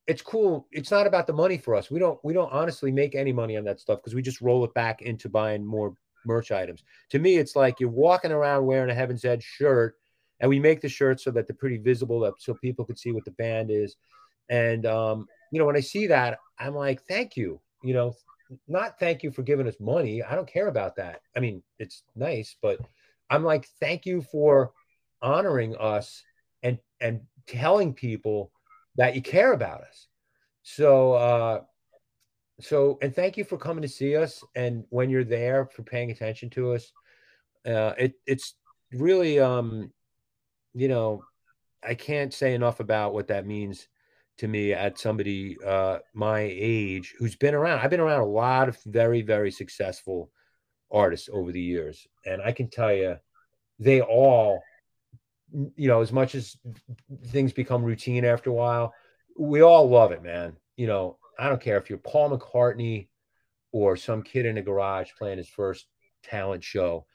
it's 0.08 0.22
cool. 0.22 0.66
It's 0.72 0.90
not 0.90 1.06
about 1.06 1.28
the 1.28 1.34
money 1.34 1.58
for 1.58 1.76
us. 1.76 1.92
We 1.92 2.00
don't 2.00 2.18
we 2.24 2.34
don't 2.34 2.52
honestly 2.52 2.92
make 2.92 3.14
any 3.14 3.34
money 3.34 3.58
on 3.58 3.66
that 3.66 3.82
stuff 3.82 4.00
because 4.00 4.16
we 4.16 4.22
just 4.22 4.42
roll 4.42 4.64
it 4.64 4.74
back 4.74 5.02
into 5.04 5.30
buying 5.30 5.64
more 5.64 5.94
merch 6.26 6.52
items. 6.52 6.84
To 7.10 7.20
me, 7.20 7.38
it's 7.38 7.56
like 7.56 7.80
you're 7.80 7.90
walking 7.90 8.32
around 8.32 8.66
wearing 8.66 8.90
a 8.90 8.96
Heaven's 8.96 9.26
Edge 9.26 9.44
shirt, 9.44 9.98
and 10.40 10.50
we 10.50 10.60
make 10.60 10.80
the 10.80 10.90
shirts 10.90 11.26
so 11.26 11.32
that 11.32 11.48
they're 11.48 11.56
pretty 11.56 11.78
visible, 11.78 12.34
so 12.40 12.54
people 12.56 12.86
can 12.86 12.96
see 12.96 13.12
what 13.12 13.26
the 13.26 13.32
band 13.32 13.70
is. 13.70 13.98
And 14.50 14.86
um, 14.86 15.28
you 15.52 15.60
know, 15.60 15.66
when 15.66 15.76
I 15.76 15.82
see 15.82 16.08
that, 16.08 16.40
I'm 16.58 16.74
like, 16.74 17.04
thank 17.04 17.36
you. 17.36 17.60
You 17.84 17.94
know, 17.94 18.14
not 18.70 19.00
thank 19.00 19.22
you 19.22 19.32
for 19.32 19.44
giving 19.44 19.68
us 19.68 19.76
money. 19.82 20.24
I 20.24 20.36
don't 20.36 20.48
care 20.48 20.70
about 20.70 20.96
that. 20.96 21.22
I 21.36 21.42
mean, 21.42 21.62
it's 21.78 22.04
nice, 22.16 22.56
but 22.62 22.80
I'm 23.30 23.44
like, 23.44 23.68
thank 23.82 24.06
you 24.06 24.22
for 24.22 24.72
honoring 25.22 25.76
us 25.76 26.24
and 26.64 26.78
and 27.00 27.22
telling 27.48 27.94
people 27.94 28.52
that 28.96 29.16
you 29.16 29.22
care 29.22 29.54
about 29.54 29.82
us. 29.82 30.08
So 30.64 31.14
uh 31.14 31.62
so 32.60 33.00
and 33.02 33.16
thank 33.16 33.38
you 33.38 33.44
for 33.44 33.58
coming 33.58 33.82
to 33.82 33.88
see 33.88 34.16
us 34.16 34.44
and 34.56 34.84
when 34.90 35.10
you're 35.10 35.24
there 35.24 35.66
for 35.66 35.84
paying 35.84 36.12
attention 36.12 36.50
to 36.52 36.74
us. 36.74 36.92
Uh 37.66 37.94
it 37.98 38.14
it's 38.26 38.56
really 38.94 39.40
um 39.40 39.92
you 40.74 40.88
know 40.88 41.24
I 41.84 41.96
can't 41.96 42.34
say 42.34 42.54
enough 42.54 42.80
about 42.80 43.14
what 43.14 43.28
that 43.28 43.48
means 43.48 43.88
to 44.38 44.48
me 44.48 44.74
at 44.74 45.00
somebody 45.00 45.58
uh 45.66 46.00
my 46.14 46.42
age 46.42 47.16
who's 47.18 47.36
been 47.36 47.56
around. 47.56 47.80
I've 47.80 47.90
been 47.90 48.00
around 48.00 48.22
a 48.22 48.26
lot 48.26 48.70
of 48.70 48.78
very 48.86 49.22
very 49.22 49.52
successful 49.52 50.32
artists 50.92 51.30
over 51.32 51.52
the 51.52 51.62
years 51.62 52.06
and 52.26 52.42
I 52.42 52.52
can 52.52 52.70
tell 52.70 52.94
you 52.94 53.18
they 53.80 54.02
all 54.02 54.62
you 55.76 55.88
know, 55.88 56.02
as 56.02 56.12
much 56.12 56.36
as 56.36 56.58
things 57.28 57.54
become 57.54 57.84
routine 57.84 58.26
after 58.26 58.50
a 58.50 58.54
while, 58.54 58.94
we 59.38 59.62
all 59.62 59.90
love 59.90 60.12
it, 60.12 60.24
man. 60.24 60.56
You 60.78 60.88
know, 60.88 61.18
I 61.38 61.50
don't 61.50 61.62
care 61.62 61.78
if 61.78 61.90
you're 61.90 62.00
Paul 62.00 62.38
McCartney 62.38 63.08
or 63.72 63.96
some 63.96 64.24
kid 64.24 64.46
in 64.46 64.58
a 64.58 64.62
garage 64.62 65.10
playing 65.18 65.38
his 65.38 65.50
first 65.50 65.88
talent 66.24 66.64
show. 66.64 67.06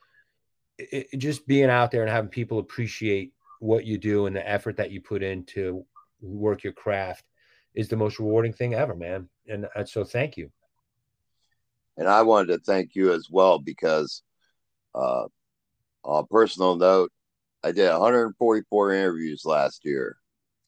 It, 0.77 1.07
it, 1.11 1.17
just 1.17 1.47
being 1.47 1.69
out 1.69 1.91
there 1.91 2.01
and 2.01 2.11
having 2.11 2.29
people 2.29 2.59
appreciate 2.59 3.33
what 3.59 3.85
you 3.85 3.97
do 3.97 4.25
and 4.27 4.35
the 4.35 4.47
effort 4.47 4.77
that 4.77 4.91
you 4.91 5.01
put 5.01 5.23
into 5.23 5.85
work 6.21 6.63
your 6.63 6.73
craft 6.73 7.25
is 7.73 7.89
the 7.89 7.95
most 7.95 8.19
rewarding 8.19 8.53
thing 8.53 8.73
ever, 8.73 8.95
man. 8.95 9.29
And, 9.47 9.67
and 9.75 9.87
so, 9.87 10.03
thank 10.03 10.37
you. 10.37 10.51
and 11.97 12.07
I 12.07 12.21
wanted 12.21 12.53
to 12.53 12.59
thank 12.59 12.95
you 12.95 13.13
as 13.13 13.27
well 13.29 13.59
because, 13.59 14.21
uh, 14.93 15.25
on 16.03 16.23
a 16.23 16.27
personal 16.27 16.75
note, 16.75 17.11
I 17.67 17.71
did 17.73 17.91
144 17.91 18.93
interviews 18.93 19.43
last 19.43 19.83
year 19.83 20.17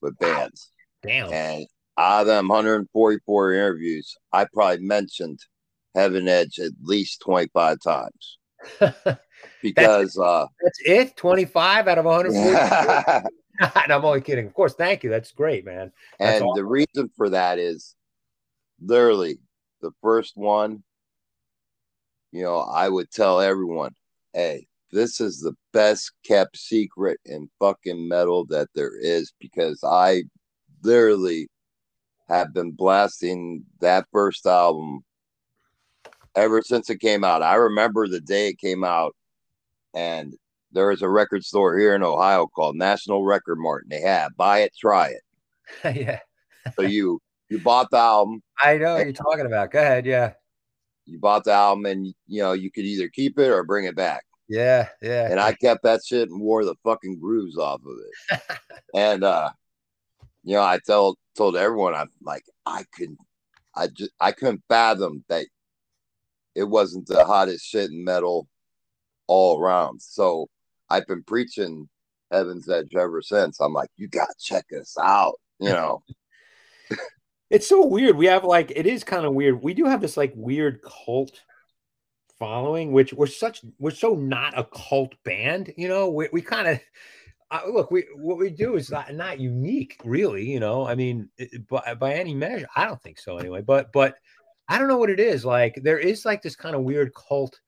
with 0.02 0.18
bands. 0.18 0.70
Damn. 1.02 1.32
And 1.32 1.66
out 1.96 2.22
of 2.22 2.26
them 2.26 2.48
144 2.48 3.54
interviews, 3.54 4.16
I 4.34 4.46
probably 4.52 4.80
mentioned 4.80 5.40
Heaven 5.94 6.28
Edge 6.28 6.58
at 6.58 6.72
least 6.82 7.22
25 7.22 7.78
times. 7.82 8.38
because 9.62 10.14
that's, 10.14 10.18
uh, 10.18 10.46
that's 10.62 10.80
it 10.84 11.16
25 11.16 11.88
out 11.88 11.96
of 11.96 12.04
140 12.04 13.28
i'm 13.90 14.04
only 14.04 14.20
kidding 14.20 14.46
of 14.46 14.52
course 14.52 14.74
thank 14.74 15.02
you 15.02 15.08
that's 15.08 15.32
great 15.32 15.64
man 15.64 15.90
that's 16.18 16.42
and 16.42 16.44
awesome. 16.44 16.62
the 16.62 16.64
reason 16.66 17.10
for 17.16 17.30
that 17.30 17.58
is 17.58 17.94
literally 18.82 19.38
the 19.80 19.90
first 20.02 20.36
one 20.36 20.82
you 22.32 22.42
know 22.42 22.58
i 22.58 22.86
would 22.86 23.10
tell 23.10 23.40
everyone 23.40 23.94
hey 24.34 24.66
this 24.92 25.20
is 25.20 25.40
the 25.40 25.54
best 25.72 26.12
kept 26.24 26.56
secret 26.56 27.18
in 27.24 27.48
fucking 27.58 28.08
metal 28.08 28.44
that 28.46 28.68
there 28.74 28.96
is 29.00 29.32
because 29.40 29.80
i 29.84 30.22
literally 30.82 31.48
have 32.28 32.54
been 32.54 32.70
blasting 32.70 33.64
that 33.80 34.06
first 34.12 34.46
album 34.46 35.02
ever 36.36 36.62
since 36.62 36.88
it 36.90 37.00
came 37.00 37.24
out. 37.24 37.42
I 37.42 37.56
remember 37.56 38.06
the 38.06 38.20
day 38.20 38.48
it 38.48 38.58
came 38.58 38.84
out, 38.84 39.14
and 39.94 40.34
there 40.72 40.90
is 40.92 41.02
a 41.02 41.08
record 41.08 41.44
store 41.44 41.76
here 41.76 41.94
in 41.94 42.02
Ohio 42.02 42.46
called 42.46 42.76
National 42.76 43.24
Record 43.24 43.58
Mart, 43.58 43.84
and 43.84 43.92
they 43.92 44.06
have 44.06 44.36
buy 44.36 44.60
it, 44.60 44.72
try 44.78 45.08
it. 45.08 45.96
yeah. 45.96 46.20
so 46.76 46.82
you 46.82 47.20
you 47.48 47.58
bought 47.58 47.90
the 47.90 47.98
album. 47.98 48.42
I 48.62 48.78
know 48.78 48.94
what 48.94 49.04
you're 49.04 49.12
talking 49.12 49.46
about. 49.46 49.72
Go 49.72 49.80
ahead. 49.80 50.06
Yeah. 50.06 50.34
You 51.06 51.18
bought 51.18 51.44
the 51.44 51.52
album, 51.52 51.86
and 51.86 52.06
you 52.26 52.42
know 52.42 52.52
you 52.52 52.70
could 52.70 52.84
either 52.84 53.08
keep 53.08 53.38
it 53.38 53.50
or 53.50 53.64
bring 53.64 53.86
it 53.86 53.96
back. 53.96 54.24
Yeah, 54.50 54.88
yeah. 55.00 55.30
And 55.30 55.38
I 55.38 55.52
kept 55.52 55.84
that 55.84 56.00
shit 56.04 56.28
and 56.28 56.40
wore 56.40 56.64
the 56.64 56.74
fucking 56.82 57.20
grooves 57.20 57.56
off 57.56 57.82
of 57.86 57.96
it. 58.32 58.40
and 58.94 59.22
uh 59.22 59.50
you 60.42 60.54
know, 60.54 60.62
I 60.62 60.80
told 60.84 61.18
told 61.36 61.56
everyone 61.56 61.94
I'm 61.94 62.10
like 62.20 62.42
I 62.66 62.84
couldn't 62.92 63.20
I 63.76 63.86
just 63.86 64.10
I 64.20 64.32
couldn't 64.32 64.64
fathom 64.68 65.24
that 65.28 65.46
it 66.56 66.64
wasn't 66.64 67.06
the 67.06 67.24
hottest 67.24 67.64
shit 67.64 67.90
in 67.90 68.02
metal 68.02 68.48
all 69.28 69.60
around. 69.60 70.02
So 70.02 70.48
I've 70.90 71.06
been 71.06 71.22
preaching 71.22 71.88
Heaven's 72.32 72.68
Edge 72.68 72.96
ever 72.96 73.22
since. 73.22 73.60
I'm 73.60 73.72
like, 73.72 73.90
you 73.96 74.08
gotta 74.08 74.34
check 74.40 74.66
us 74.78 74.96
out, 75.00 75.34
you 75.60 75.70
know. 75.70 76.02
it's 77.50 77.68
so 77.68 77.86
weird. 77.86 78.16
We 78.16 78.26
have 78.26 78.42
like 78.42 78.72
it 78.74 78.88
is 78.88 79.04
kind 79.04 79.24
of 79.24 79.32
weird. 79.32 79.62
We 79.62 79.74
do 79.74 79.84
have 79.84 80.00
this 80.00 80.16
like 80.16 80.32
weird 80.34 80.80
cult 80.82 81.40
following, 82.40 82.90
which 82.90 83.12
we're 83.12 83.26
such 83.28 83.60
we're 83.78 83.92
so 83.92 84.14
not 84.14 84.58
a 84.58 84.64
cult 84.64 85.14
band, 85.24 85.72
you 85.76 85.86
know. 85.86 86.10
We 86.10 86.28
we 86.32 86.42
kind 86.42 86.66
of 86.66 86.80
uh, 87.52 87.60
look, 87.68 87.92
we 87.92 88.06
what 88.16 88.38
we 88.38 88.50
do 88.50 88.74
is 88.76 88.90
not, 88.90 89.14
not 89.14 89.38
unique, 89.38 90.00
really. 90.04 90.50
You 90.50 90.58
know, 90.58 90.86
I 90.86 90.96
mean, 90.96 91.28
by, 91.68 91.94
by 91.94 92.14
any 92.14 92.34
measure, 92.34 92.66
I 92.74 92.86
don't 92.86 93.00
think 93.02 93.20
so 93.20 93.38
anyway. 93.38 93.62
But 93.62 93.92
but 93.92 94.16
I 94.68 94.78
don't 94.78 94.88
know 94.88 94.98
what 94.98 95.10
it 95.10 95.20
is. 95.20 95.44
Like 95.44 95.80
there 95.82 95.98
is 95.98 96.24
like 96.24 96.42
this 96.42 96.56
kind 96.56 96.74
of 96.74 96.82
weird 96.82 97.12
cult 97.14 97.60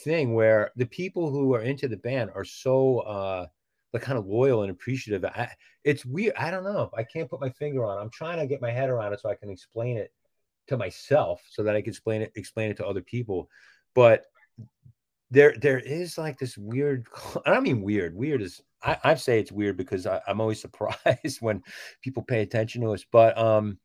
thing 0.00 0.34
where 0.34 0.70
the 0.76 0.86
people 0.86 1.30
who 1.30 1.54
are 1.54 1.62
into 1.62 1.88
the 1.88 1.96
band 1.96 2.30
are 2.34 2.44
so 2.44 3.00
uh 3.00 3.46
like 3.92 4.02
kind 4.02 4.18
of 4.18 4.26
loyal 4.26 4.62
and 4.62 4.70
appreciative. 4.70 5.24
I, 5.24 5.50
it's 5.82 6.04
weird. 6.04 6.34
I 6.36 6.50
don't 6.50 6.64
know. 6.64 6.90
I 6.96 7.04
can't 7.04 7.30
put 7.30 7.40
my 7.40 7.50
finger 7.50 7.84
on. 7.84 7.98
It. 7.98 8.02
I'm 8.02 8.10
trying 8.10 8.38
to 8.38 8.46
get 8.46 8.60
my 8.60 8.70
head 8.70 8.90
around 8.90 9.12
it 9.12 9.20
so 9.20 9.30
I 9.30 9.34
can 9.34 9.50
explain 9.50 9.96
it 9.96 10.12
to 10.66 10.76
myself 10.76 11.42
so 11.48 11.62
that 11.62 11.74
I 11.74 11.80
can 11.80 11.90
explain 11.90 12.22
it 12.22 12.32
explain 12.34 12.70
it 12.70 12.76
to 12.78 12.86
other 12.86 13.00
people. 13.00 13.48
But 13.94 14.24
there 15.30 15.54
there 15.60 15.78
is 15.78 16.16
like 16.16 16.38
this 16.38 16.56
weird 16.56 17.06
I 17.46 17.60
mean 17.60 17.82
weird. 17.82 18.14
Weird 18.14 18.42
is 18.42 18.60
I, 18.82 18.98
I 19.04 19.14
say 19.16 19.40
it's 19.40 19.52
weird 19.52 19.76
because 19.76 20.06
I, 20.06 20.20
I'm 20.26 20.40
always 20.40 20.60
surprised 20.62 21.38
when 21.40 21.62
people 22.02 22.22
pay 22.22 22.42
attention 22.42 22.82
to 22.82 22.92
us. 22.92 23.04
But 23.10 23.36
um 23.38 23.78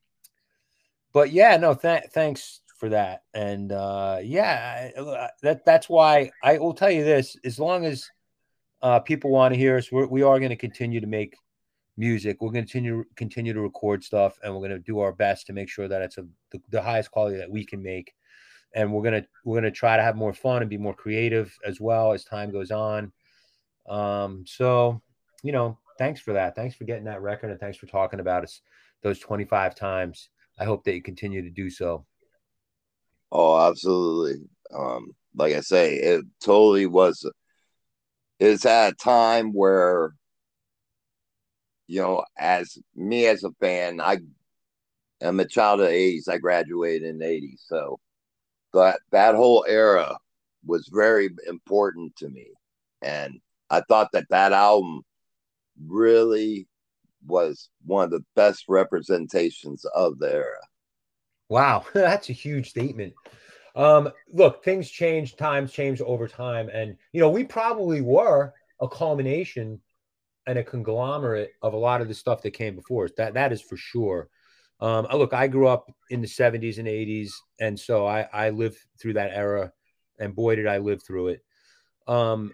but 1.14 1.32
yeah, 1.32 1.58
no, 1.58 1.76
th- 1.76 2.06
thanks 2.12 2.62
for 2.78 2.90
that. 2.90 3.22
And 3.34 3.72
uh, 3.72 4.20
yeah, 4.22 4.90
that 5.42 5.64
that's 5.64 5.88
why 5.88 6.32
I 6.44 6.58
will 6.58 6.74
tell 6.74 6.92
you 6.92 7.04
this: 7.06 7.38
as 7.46 7.60
long 7.60 7.86
as 7.86 8.10
uh, 8.82 9.00
people 9.00 9.32
want 9.32 9.54
to 9.54 9.60
hear 9.60 9.78
us, 9.78 9.92
we're, 9.92 10.08
we 10.08 10.24
are 10.24 10.40
going 10.40 10.50
to 10.50 10.58
continue 10.58 11.00
to 11.00 11.08
make 11.08 11.38
music. 11.96 12.42
We're 12.42 12.52
going 12.52 12.66
to 12.66 12.72
continue 12.72 13.04
continue 13.16 13.54
to 13.54 13.62
record 13.62 14.04
stuff, 14.04 14.38
and 14.44 14.54
we're 14.54 14.68
going 14.68 14.72
to 14.72 14.80
do 14.80 15.00
our 15.00 15.14
best 15.14 15.48
to 15.48 15.54
make 15.54 15.70
sure 15.70 15.88
that 15.88 16.02
it's 16.02 16.18
a, 16.18 16.26
the, 16.52 16.62
the 16.70 16.82
highest 16.82 17.12
quality 17.12 17.38
that 17.38 17.50
we 17.50 17.64
can 17.64 17.82
make. 17.82 18.14
And 18.76 18.92
we're 18.92 19.04
gonna 19.04 19.26
we're 19.46 19.58
gonna 19.58 19.72
try 19.72 19.98
to 19.98 20.04
have 20.04 20.16
more 20.16 20.34
fun 20.34 20.62
and 20.62 20.70
be 20.70 20.78
more 20.78 20.94
creative 20.94 21.58
as 21.66 21.80
well 21.80 22.14
as 22.14 22.24
time 22.24 22.52
goes 22.52 22.72
on. 22.72 23.12
Um, 23.88 24.44
so 24.48 25.02
you 25.44 25.52
know, 25.52 25.78
thanks 25.98 26.22
for 26.22 26.34
that. 26.34 26.56
Thanks 26.56 26.76
for 26.76 26.86
getting 26.86 27.06
that 27.06 27.22
record, 27.22 27.52
and 27.52 27.60
thanks 27.60 27.78
for 27.78 27.86
talking 27.86 28.20
about 28.20 28.44
us 28.44 28.62
those 29.02 29.20
25 29.20 29.76
times. 29.76 30.30
I 30.60 30.66
hope 30.66 30.84
that 30.84 30.94
you 30.94 31.02
continue 31.02 31.42
to 31.42 31.50
do 31.50 31.70
so. 31.70 32.06
Oh, 33.32 33.70
absolutely. 33.70 34.46
Um, 34.74 35.12
like 35.36 35.54
I 35.54 35.62
say, 35.62 35.96
it 35.96 36.26
totally 36.44 36.86
was. 36.86 37.28
It's 38.40 38.66
at 38.66 38.94
a 38.94 38.96
time 38.96 39.54
where, 39.54 40.12
you 41.88 42.02
know, 42.02 42.24
as 42.38 42.78
me 42.96 43.26
as 43.28 43.44
a 43.44 43.52
fan, 43.60 44.00
I 44.02 44.20
am 45.22 45.40
a 45.40 45.46
child 45.46 45.82
of 45.82 45.88
the 45.88 45.94
'80s. 45.94 46.28
I 46.28 46.38
graduated 46.38 47.08
in 47.08 47.20
the 47.20 47.26
'80s, 47.26 47.66
so 47.68 48.00
that 48.74 49.00
that 49.12 49.36
whole 49.36 49.66
era 49.68 50.18
was 50.66 50.90
very 50.92 51.30
important 51.48 52.16
to 52.18 52.30
me, 52.30 52.48
and 53.02 53.40
I 53.70 53.82
thought 53.82 54.10
that 54.14 54.30
that 54.30 54.54
album 54.54 55.02
really 55.88 56.68
was 57.26 57.70
one 57.86 58.04
of 58.06 58.12
the 58.12 58.24
best 58.36 58.66
representations 58.68 59.86
of 59.86 60.20
the 60.20 60.32
era. 60.32 60.60
Wow, 61.50 61.86
that's 61.94 62.30
a 62.30 62.34
huge 62.34 62.70
statement. 62.70 63.14
Um, 63.76 64.12
look, 64.32 64.64
things 64.64 64.90
change, 64.90 65.36
times 65.36 65.72
change 65.72 66.00
over 66.02 66.28
time, 66.28 66.70
and 66.70 66.96
you 67.12 67.22
know 67.22 67.30
we 67.30 67.44
probably 67.44 68.02
were 68.02 68.54
a 68.82 68.88
culmination 68.88 69.82
and 70.46 70.60
a 70.60 70.64
conglomerate 70.64 71.54
of 71.62 71.74
a 71.74 71.78
lot 71.78 72.02
of 72.02 72.08
the 72.08 72.14
stuff 72.14 72.42
that 72.42 72.52
came 72.52 72.76
before 72.76 73.06
us. 73.06 73.12
That 73.18 73.34
that 73.36 73.52
is 73.52 73.62
for 73.62 73.78
sure. 73.78 74.30
Um, 74.80 75.08
look, 75.14 75.34
I 75.34 75.48
grew 75.48 75.68
up 75.68 75.90
in 76.10 76.22
the 76.22 76.28
'70s 76.28 76.78
and 76.78 76.88
'80s, 76.88 77.32
and 77.60 77.80
so 77.80 78.06
I 78.06 78.28
I 78.34 78.50
lived 78.50 78.78
through 79.02 79.14
that 79.14 79.32
era, 79.32 79.72
and 80.20 80.36
boy 80.36 80.56
did 80.56 80.68
I 80.68 80.78
live 80.78 81.02
through 81.04 81.30
it. 81.30 81.44
Um, 82.08 82.54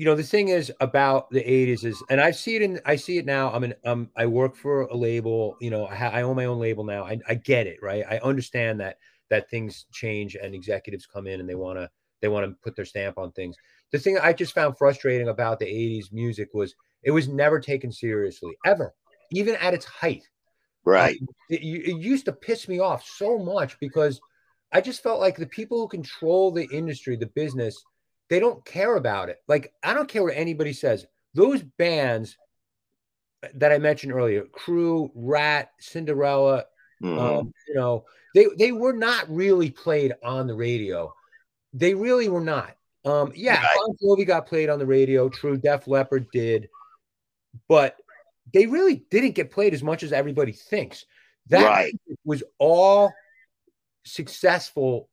you 0.00 0.06
know 0.06 0.14
the 0.14 0.22
thing 0.22 0.48
is 0.48 0.72
about 0.80 1.28
the 1.28 1.42
80s 1.42 1.84
is 1.84 2.02
and 2.08 2.22
i 2.22 2.30
see 2.30 2.56
it 2.56 2.62
in 2.62 2.80
i 2.86 2.96
see 2.96 3.18
it 3.18 3.26
now. 3.26 3.52
I'm 3.52 3.64
in 3.64 3.74
um 3.84 4.08
i 4.16 4.24
work 4.24 4.56
for 4.56 4.84
a 4.84 4.96
label 4.96 5.58
you 5.60 5.68
know 5.68 5.86
i, 5.88 5.94
ha- 5.94 6.08
I 6.08 6.22
own 6.22 6.36
my 6.36 6.46
own 6.46 6.58
label 6.58 6.84
now. 6.84 7.04
I, 7.04 7.18
I 7.28 7.34
get 7.34 7.66
it 7.66 7.76
right? 7.82 8.02
I 8.08 8.18
understand 8.20 8.80
that 8.80 8.96
that 9.28 9.50
things 9.50 9.84
change 9.92 10.36
and 10.36 10.54
executives 10.54 11.04
come 11.04 11.26
in 11.26 11.38
and 11.38 11.46
they 11.46 11.54
want 11.54 11.78
to 11.78 11.90
they 12.22 12.28
want 12.28 12.46
to 12.46 12.56
put 12.62 12.76
their 12.76 12.86
stamp 12.86 13.18
on 13.18 13.30
things. 13.32 13.56
The 13.92 13.98
thing 13.98 14.18
i 14.22 14.32
just 14.32 14.54
found 14.54 14.78
frustrating 14.78 15.28
about 15.28 15.58
the 15.58 15.66
80s 15.66 16.10
music 16.12 16.48
was 16.54 16.74
it 17.02 17.10
was 17.10 17.28
never 17.28 17.60
taken 17.60 17.92
seriously 17.92 18.56
ever 18.64 18.94
even 19.32 19.54
at 19.56 19.74
its 19.74 19.84
height 19.84 20.26
right 20.84 21.18
it, 21.48 21.60
it 21.62 21.98
used 21.98 22.24
to 22.24 22.32
piss 22.32 22.68
me 22.68 22.78
off 22.78 23.06
so 23.06 23.38
much 23.38 23.78
because 23.80 24.20
i 24.72 24.80
just 24.80 25.02
felt 25.02 25.20
like 25.20 25.36
the 25.36 25.46
people 25.46 25.78
who 25.78 25.88
control 25.88 26.50
the 26.50 26.66
industry 26.72 27.16
the 27.16 27.26
business 27.26 27.84
they 28.30 28.38
don't 28.38 28.64
care 28.64 28.96
about 28.96 29.28
it. 29.28 29.42
Like, 29.48 29.74
I 29.82 29.92
don't 29.92 30.08
care 30.08 30.22
what 30.22 30.36
anybody 30.36 30.72
says. 30.72 31.04
Those 31.34 31.62
bands 31.62 32.38
that 33.54 33.72
I 33.72 33.78
mentioned 33.78 34.12
earlier, 34.12 34.44
Crue, 34.44 35.10
Ratt, 35.14 35.70
Cinderella, 35.80 36.64
mm-hmm. 37.02 37.18
um, 37.18 37.52
you 37.68 37.74
know, 37.74 38.04
they 38.34 38.46
they 38.56 38.72
were 38.72 38.92
not 38.92 39.28
really 39.28 39.70
played 39.70 40.14
on 40.22 40.46
the 40.46 40.54
radio. 40.54 41.12
They 41.74 41.94
really 41.94 42.28
were 42.28 42.40
not. 42.40 42.76
Um, 43.04 43.32
yeah, 43.34 43.60
right. 43.60 43.76
Bon 43.76 43.96
Jovi 44.02 44.26
got 44.26 44.46
played 44.46 44.70
on 44.70 44.78
the 44.78 44.86
radio. 44.86 45.28
True, 45.28 45.56
Def 45.56 45.88
Leppard 45.88 46.26
did, 46.32 46.68
but 47.68 47.96
they 48.52 48.66
really 48.66 49.04
didn't 49.10 49.34
get 49.34 49.50
played 49.50 49.74
as 49.74 49.82
much 49.82 50.02
as 50.02 50.12
everybody 50.12 50.52
thinks. 50.52 51.04
That 51.48 51.64
right. 51.64 51.92
was 52.24 52.42
all 52.58 53.12
successful 54.04 55.08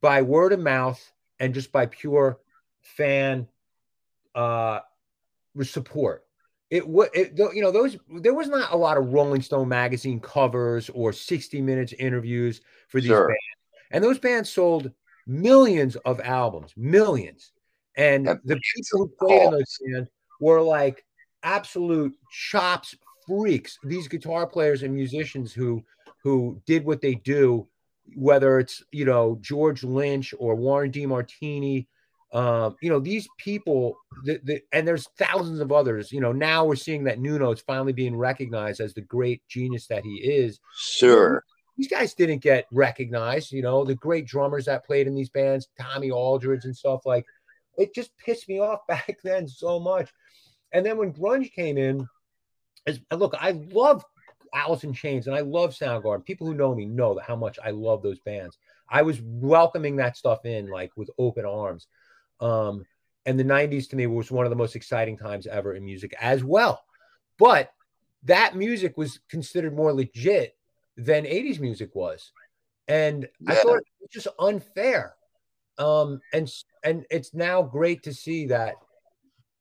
by 0.00 0.22
word 0.22 0.52
of 0.52 0.60
mouth 0.60 1.00
and 1.38 1.54
just 1.54 1.72
by 1.72 1.86
pure 1.86 2.38
fan 2.82 3.48
uh 4.34 4.80
support. 5.62 6.24
It 6.70 6.86
would, 6.86 7.10
you 7.14 7.62
know, 7.62 7.72
those 7.72 7.96
there 8.08 8.34
was 8.34 8.48
not 8.48 8.72
a 8.72 8.76
lot 8.76 8.96
of 8.96 9.12
Rolling 9.12 9.42
Stone 9.42 9.68
magazine 9.68 10.20
covers 10.20 10.88
or 10.90 11.12
60 11.12 11.60
minutes 11.60 11.92
interviews 11.94 12.60
for 12.88 13.00
these 13.00 13.08
sure. 13.08 13.26
bands, 13.26 13.40
and 13.90 14.04
those 14.04 14.20
bands 14.20 14.50
sold 14.50 14.92
millions 15.26 15.96
of 15.96 16.20
albums, 16.20 16.72
millions. 16.76 17.52
And 17.96 18.26
that 18.26 18.38
the 18.44 18.54
people 18.54 18.98
who 18.98 19.12
played 19.18 19.42
in 19.42 19.50
those 19.50 19.78
bands 19.84 20.10
were 20.40 20.62
like 20.62 21.04
absolute 21.42 22.14
chops 22.32 22.94
freaks. 23.26 23.78
These 23.84 24.08
guitar 24.08 24.46
players 24.46 24.82
and 24.82 24.94
musicians 24.94 25.52
who 25.52 25.84
who 26.22 26.60
did 26.66 26.84
what 26.84 27.00
they 27.00 27.14
do 27.14 27.66
whether 28.16 28.58
it's 28.58 28.82
you 28.92 29.04
know 29.04 29.38
George 29.40 29.84
Lynch 29.84 30.34
or 30.38 30.54
Warren 30.54 30.90
DeMartini. 30.90 31.86
Um, 32.32 32.76
you 32.80 32.90
know 32.90 33.00
these 33.00 33.28
people, 33.38 33.96
the, 34.24 34.40
the, 34.44 34.62
and 34.72 34.86
there's 34.86 35.08
thousands 35.18 35.60
of 35.60 35.72
others. 35.72 36.12
You 36.12 36.20
know 36.20 36.32
now 36.32 36.64
we're 36.64 36.76
seeing 36.76 37.04
that 37.04 37.18
Nuno 37.18 37.52
is 37.52 37.60
finally 37.60 37.92
being 37.92 38.16
recognized 38.16 38.80
as 38.80 38.94
the 38.94 39.00
great 39.00 39.42
genius 39.48 39.86
that 39.88 40.04
he 40.04 40.16
is. 40.16 40.60
Sure, 40.76 41.44
these 41.76 41.88
guys 41.88 42.14
didn't 42.14 42.42
get 42.42 42.66
recognized. 42.70 43.52
You 43.52 43.62
know 43.62 43.84
the 43.84 43.96
great 43.96 44.26
drummers 44.26 44.66
that 44.66 44.86
played 44.86 45.06
in 45.06 45.14
these 45.14 45.30
bands, 45.30 45.68
Tommy 45.80 46.10
Aldridge 46.10 46.64
and 46.64 46.76
stuff 46.76 47.00
like. 47.04 47.24
It 47.78 47.94
just 47.94 48.10
pissed 48.18 48.46
me 48.48 48.58
off 48.58 48.80
back 48.88 49.16
then 49.24 49.48
so 49.48 49.80
much. 49.80 50.10
And 50.72 50.84
then 50.84 50.96
when 50.96 51.12
grunge 51.12 51.52
came 51.52 51.78
in, 51.78 52.08
as 52.86 53.00
look, 53.12 53.34
I 53.38 53.52
love 53.72 54.04
Alice 54.54 54.84
in 54.84 54.92
Chains 54.92 55.26
and 55.26 55.36
I 55.36 55.40
love 55.40 55.74
Soundgarden. 55.74 56.24
People 56.24 56.46
who 56.46 56.54
know 56.54 56.74
me 56.74 56.86
know 56.86 57.18
how 57.24 57.36
much 57.36 57.58
I 57.62 57.70
love 57.70 58.02
those 58.02 58.20
bands. 58.20 58.58
I 58.88 59.02
was 59.02 59.20
welcoming 59.22 59.96
that 59.96 60.16
stuff 60.16 60.44
in 60.44 60.68
like 60.68 60.92
with 60.96 61.10
open 61.18 61.44
arms. 61.44 61.86
Um, 62.40 62.84
and 63.26 63.38
the 63.38 63.44
90s 63.44 63.88
to 63.90 63.96
me 63.96 64.06
was 64.06 64.30
one 64.30 64.46
of 64.46 64.50
the 64.50 64.56
most 64.56 64.76
exciting 64.76 65.16
times 65.16 65.46
ever 65.46 65.74
in 65.74 65.84
music 65.84 66.14
as 66.20 66.42
well. 66.42 66.82
But 67.38 67.72
that 68.24 68.56
music 68.56 68.96
was 68.96 69.20
considered 69.28 69.74
more 69.74 69.92
legit 69.92 70.56
than 70.96 71.24
80s 71.24 71.60
music 71.60 71.94
was. 71.94 72.32
And 72.88 73.28
yeah. 73.40 73.52
I 73.52 73.54
thought 73.56 73.76
it 73.76 73.86
was 74.00 74.10
just 74.10 74.28
unfair. 74.38 75.14
Um, 75.78 76.20
and 76.32 76.50
and 76.84 77.06
it's 77.10 77.32
now 77.32 77.62
great 77.62 78.02
to 78.02 78.12
see 78.12 78.46
that 78.48 78.74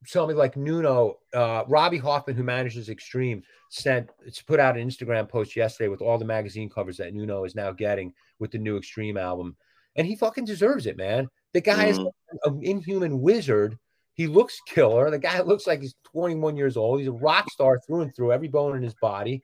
somebody 0.06 0.38
like 0.38 0.56
Nuno, 0.56 1.18
uh, 1.34 1.64
Robbie 1.68 1.98
Hoffman, 1.98 2.36
who 2.36 2.44
manages 2.44 2.90
Extreme, 2.90 3.44
sent 3.70 4.10
put 4.48 4.60
out 4.60 4.78
an 4.78 4.88
Instagram 4.88 5.28
post 5.28 5.56
yesterday 5.56 5.90
with 5.90 6.02
all 6.02 6.18
the 6.18 6.26
magazine 6.26 6.70
covers 6.70 6.98
that 6.98 7.14
Nuno 7.14 7.44
is 7.44 7.56
now 7.56 7.72
getting 7.72 8.14
with 8.40 8.52
the 8.52 8.58
new 8.58 8.78
Extreme 8.78 9.18
album, 9.18 9.56
and 9.96 10.08
he 10.08 10.16
fucking 10.16 10.46
deserves 10.46 10.86
it, 10.86 10.98
man. 10.98 11.30
The 11.54 11.62
guy 11.62 11.86
mm. 11.86 11.90
is 11.90 11.98
an 12.46 12.60
inhuman 12.64 13.22
wizard. 13.22 13.78
He 14.14 14.28
looks 14.28 14.60
killer. 14.68 15.10
The 15.10 15.20
guy 15.20 15.42
looks 15.42 15.66
like 15.66 15.82
he's 15.82 15.96
21 16.12 16.58
years 16.58 16.78
old. 16.78 17.00
He's 17.00 17.08
a 17.08 17.14
rock 17.14 17.50
star 17.52 17.80
through 17.80 18.02
and 18.02 18.16
through, 18.16 18.32
every 18.32 18.48
bone 18.48 18.76
in 18.76 18.84
his 18.84 18.96
body. 19.02 19.42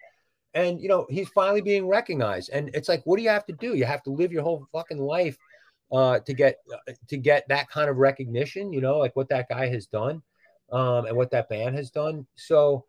And 0.53 0.81
you 0.81 0.87
know, 0.87 1.05
he's 1.09 1.29
finally 1.29 1.61
being 1.61 1.87
recognized. 1.87 2.49
And 2.51 2.69
it's 2.73 2.87
like, 2.87 3.01
what 3.05 3.17
do 3.17 3.23
you 3.23 3.29
have 3.29 3.45
to 3.47 3.53
do? 3.53 3.75
You 3.75 3.85
have 3.85 4.03
to 4.03 4.11
live 4.11 4.31
your 4.31 4.43
whole 4.43 4.65
fucking 4.71 4.99
life 4.99 5.37
uh, 5.91 6.19
to 6.19 6.33
get 6.33 6.57
uh, 6.73 6.93
to 7.09 7.17
get 7.17 7.45
that 7.49 7.69
kind 7.69 7.89
of 7.89 7.97
recognition. 7.97 8.71
You 8.71 8.81
know, 8.81 8.97
like 8.97 9.15
what 9.15 9.29
that 9.29 9.49
guy 9.49 9.67
has 9.67 9.87
done 9.87 10.21
um, 10.71 11.05
and 11.05 11.15
what 11.15 11.31
that 11.31 11.49
band 11.49 11.75
has 11.75 11.91
done. 11.91 12.25
So, 12.35 12.85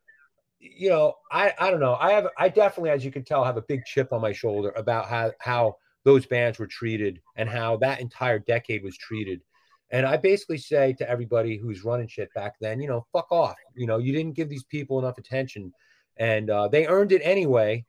you 0.59 0.89
know, 0.89 1.15
I 1.31 1.53
I 1.59 1.71
don't 1.71 1.81
know. 1.81 1.97
I 2.01 2.13
have 2.13 2.29
I 2.39 2.49
definitely, 2.49 2.91
as 2.91 3.05
you 3.05 3.11
can 3.11 3.25
tell, 3.25 3.45
have 3.45 3.57
a 3.57 3.63
big 3.63 3.85
chip 3.85 4.13
on 4.13 4.21
my 4.21 4.33
shoulder 4.33 4.71
about 4.77 5.07
how 5.07 5.33
how 5.39 5.77
those 6.05 6.27
bands 6.27 6.59
were 6.59 6.67
treated 6.67 7.21
and 7.37 7.49
how 7.49 7.77
that 7.79 8.01
entire 8.01 8.39
decade 8.39 8.83
was 8.83 8.97
treated. 8.97 9.41
And 9.91 10.07
I 10.07 10.17
basically 10.17 10.59
say 10.59 10.93
to 10.95 11.09
everybody 11.09 11.57
who's 11.57 11.85
running 11.85 12.09
shit 12.09 12.33
back 12.35 12.55
then, 12.61 12.81
you 12.81 12.89
know, 12.89 13.07
fuck 13.13 13.31
off. 13.31 13.57
You 13.75 13.87
know, 13.87 13.99
you 13.99 14.13
didn't 14.13 14.35
give 14.35 14.49
these 14.49 14.65
people 14.65 14.99
enough 14.99 15.19
attention, 15.19 15.73
and 16.17 16.51
uh, 16.51 16.69
they 16.69 16.87
earned 16.87 17.13
it 17.13 17.23
anyway, 17.23 17.85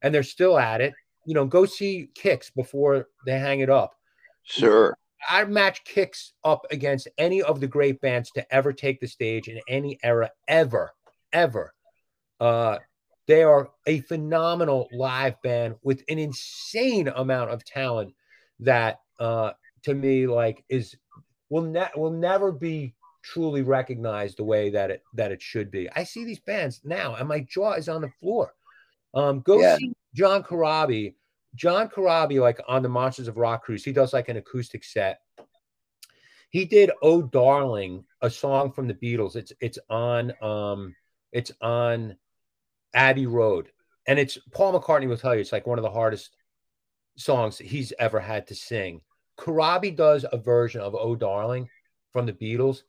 and 0.00 0.14
they're 0.14 0.22
still 0.22 0.58
at 0.58 0.80
it. 0.80 0.94
You 1.26 1.34
know, 1.34 1.44
go 1.44 1.66
see 1.66 2.08
Kix 2.14 2.52
before 2.54 3.08
they 3.26 3.38
hang 3.38 3.60
it 3.60 3.70
up. 3.70 3.94
Sure. 4.44 4.96
I 5.28 5.44
match 5.44 5.84
Kix 5.84 6.32
up 6.44 6.66
against 6.70 7.08
any 7.18 7.42
of 7.42 7.60
the 7.60 7.66
great 7.66 8.00
bands 8.00 8.30
to 8.32 8.54
ever 8.54 8.72
take 8.72 9.00
the 9.00 9.06
stage 9.06 9.48
in 9.48 9.60
any 9.68 9.98
era, 10.02 10.30
ever, 10.48 10.92
ever. 11.32 11.72
Uh, 12.40 12.78
they 13.28 13.42
are 13.42 13.70
a 13.86 14.00
phenomenal 14.00 14.88
live 14.92 15.40
band 15.42 15.76
with 15.82 16.02
an 16.08 16.18
insane 16.18 17.08
amount 17.08 17.50
of 17.50 17.64
talent 17.64 18.14
that, 18.60 18.98
uh, 19.20 19.52
to 19.84 19.94
me, 19.94 20.26
like 20.26 20.64
is 20.68 20.96
will 21.48 21.62
ne- 21.62 21.90
will 21.96 22.10
never 22.10 22.50
be 22.50 22.94
truly 23.22 23.62
recognized 23.62 24.38
the 24.38 24.44
way 24.44 24.70
that 24.70 24.90
it 24.90 25.02
that 25.14 25.30
it 25.30 25.40
should 25.40 25.70
be. 25.70 25.88
I 25.94 26.04
see 26.04 26.24
these 26.24 26.40
bands 26.40 26.80
now, 26.84 27.14
and 27.14 27.28
my 27.28 27.40
jaw 27.40 27.72
is 27.72 27.88
on 27.88 28.02
the 28.02 28.10
floor. 28.20 28.54
Um, 29.14 29.40
go 29.40 29.60
yeah. 29.60 29.76
see 29.76 29.92
John 30.14 30.42
Corabi 30.42 31.14
John 31.54 31.88
Corabi, 31.88 32.40
like 32.40 32.60
on 32.66 32.82
the 32.82 32.88
Monsters 32.88 33.28
of 33.28 33.36
Rock 33.36 33.64
cruise, 33.64 33.84
he 33.84 33.92
does 33.92 34.12
like 34.12 34.28
an 34.28 34.36
acoustic 34.36 34.84
set. 34.84 35.20
He 36.50 36.64
did 36.64 36.90
"Oh 37.02 37.22
Darling," 37.22 38.04
a 38.20 38.30
song 38.30 38.72
from 38.72 38.86
the 38.86 38.94
Beatles. 38.94 39.36
It's 39.36 39.52
it's 39.60 39.78
on 39.88 40.32
um 40.42 40.94
it's 41.32 41.52
on 41.60 42.16
Abbey 42.94 43.26
Road, 43.26 43.70
and 44.06 44.18
it's 44.18 44.38
Paul 44.52 44.78
McCartney 44.78 45.08
will 45.08 45.16
tell 45.16 45.34
you 45.34 45.40
it's 45.40 45.52
like 45.52 45.66
one 45.66 45.78
of 45.78 45.82
the 45.82 45.90
hardest 45.90 46.36
songs 47.16 47.58
he's 47.58 47.92
ever 47.98 48.20
had 48.20 48.46
to 48.48 48.54
sing. 48.54 49.00
Corabi 49.38 49.94
does 49.94 50.24
a 50.30 50.38
version 50.38 50.80
of 50.80 50.94
"Oh 50.94 51.16
Darling" 51.16 51.68
from 52.12 52.26
the 52.26 52.32
Beatles 52.32 52.82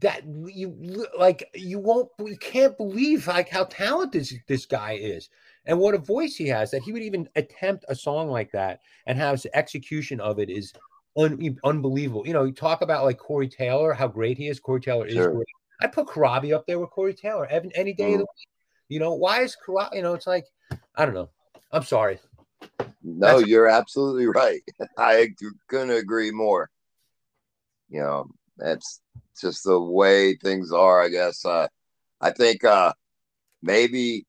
that 0.00 0.24
you 0.24 1.06
like 1.18 1.48
you 1.54 1.78
won't 1.78 2.08
you 2.18 2.36
can't 2.36 2.76
believe 2.76 3.26
like 3.26 3.48
how 3.48 3.64
talented 3.64 4.22
this, 4.22 4.34
this 4.48 4.66
guy 4.66 4.92
is 4.92 5.28
and 5.66 5.78
what 5.78 5.94
a 5.94 5.98
voice 5.98 6.36
he 6.36 6.48
has 6.48 6.70
that 6.70 6.82
he 6.82 6.92
would 6.92 7.02
even 7.02 7.28
attempt 7.36 7.84
a 7.88 7.94
song 7.94 8.28
like 8.28 8.50
that 8.52 8.80
and 9.06 9.18
how 9.18 9.32
his 9.32 9.46
execution 9.54 10.20
of 10.20 10.38
it 10.38 10.50
is 10.50 10.72
un- 11.16 11.58
unbelievable. 11.64 12.26
You 12.26 12.32
know, 12.32 12.44
you 12.44 12.52
talk 12.52 12.82
about 12.82 13.04
like 13.04 13.18
Corey 13.18 13.48
Taylor, 13.48 13.92
how 13.92 14.08
great 14.08 14.38
he 14.38 14.48
is. 14.48 14.58
Corey 14.58 14.80
Taylor 14.80 15.08
sure. 15.08 15.30
is 15.30 15.34
great. 15.36 15.46
I 15.80 15.86
put 15.86 16.06
Corabi 16.06 16.54
up 16.54 16.66
there 16.66 16.78
with 16.78 16.90
Corey 16.90 17.14
Taylor 17.14 17.46
every, 17.46 17.70
any 17.74 17.92
day 17.92 18.10
mm. 18.10 18.14
of 18.14 18.18
the 18.20 18.26
week. 18.36 18.48
You 18.88 19.00
know, 19.00 19.14
why 19.14 19.42
is 19.42 19.56
Corabi? 19.64 19.96
You 19.96 20.02
know, 20.02 20.14
it's 20.14 20.26
like 20.26 20.46
I 20.96 21.04
don't 21.04 21.14
know. 21.14 21.30
I'm 21.70 21.84
sorry. 21.84 22.18
No, 23.02 23.26
That's- 23.26 23.46
you're 23.46 23.68
absolutely 23.68 24.26
right. 24.26 24.62
I 24.98 25.28
couldn't 25.68 25.90
agree 25.90 26.30
more. 26.30 26.70
You 27.88 28.00
know, 28.00 28.26
that's 28.56 29.00
just 29.40 29.64
the 29.64 29.80
way 29.80 30.34
things 30.36 30.72
are. 30.72 31.02
I 31.02 31.08
guess. 31.08 31.44
Uh, 31.44 31.68
I 32.20 32.30
think 32.30 32.64
uh, 32.64 32.92
maybe 33.62 34.26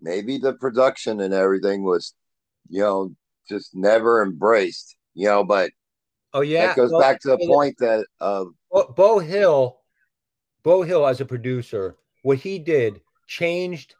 maybe 0.00 0.38
the 0.38 0.54
production 0.54 1.20
and 1.20 1.34
everything 1.34 1.82
was, 1.82 2.14
you 2.68 2.80
know, 2.80 3.14
just 3.48 3.74
never 3.74 4.22
embraced, 4.22 4.96
you 5.14 5.26
know, 5.26 5.44
but 5.44 5.70
oh 6.32 6.40
yeah, 6.40 6.66
that 6.66 6.76
goes 6.76 6.90
well, 6.90 7.00
back 7.00 7.20
to 7.20 7.28
the 7.28 7.46
point 7.46 7.76
that 7.78 8.06
uh 8.20 8.44
Beau 8.96 9.18
Hill, 9.18 9.78
Beau 10.62 10.82
Hill 10.82 11.06
as 11.06 11.20
a 11.20 11.24
producer, 11.24 11.96
what 12.22 12.38
he 12.38 12.58
did 12.58 13.00
changed 13.26 13.94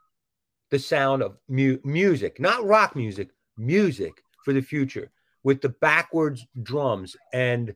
the 0.71 0.79
sound 0.79 1.23
of 1.23 1.37
mu- 1.49 1.79
music, 1.85 2.41
not 2.41 2.65
rock 2.65 2.97
music, 2.97 3.29
music 3.57 4.13
for 4.45 4.53
the 4.53 4.63
future 4.63 5.11
with 5.43 5.61
the 5.61 5.69
backwards 5.69 6.47
drums 6.63 7.17
and 7.33 7.75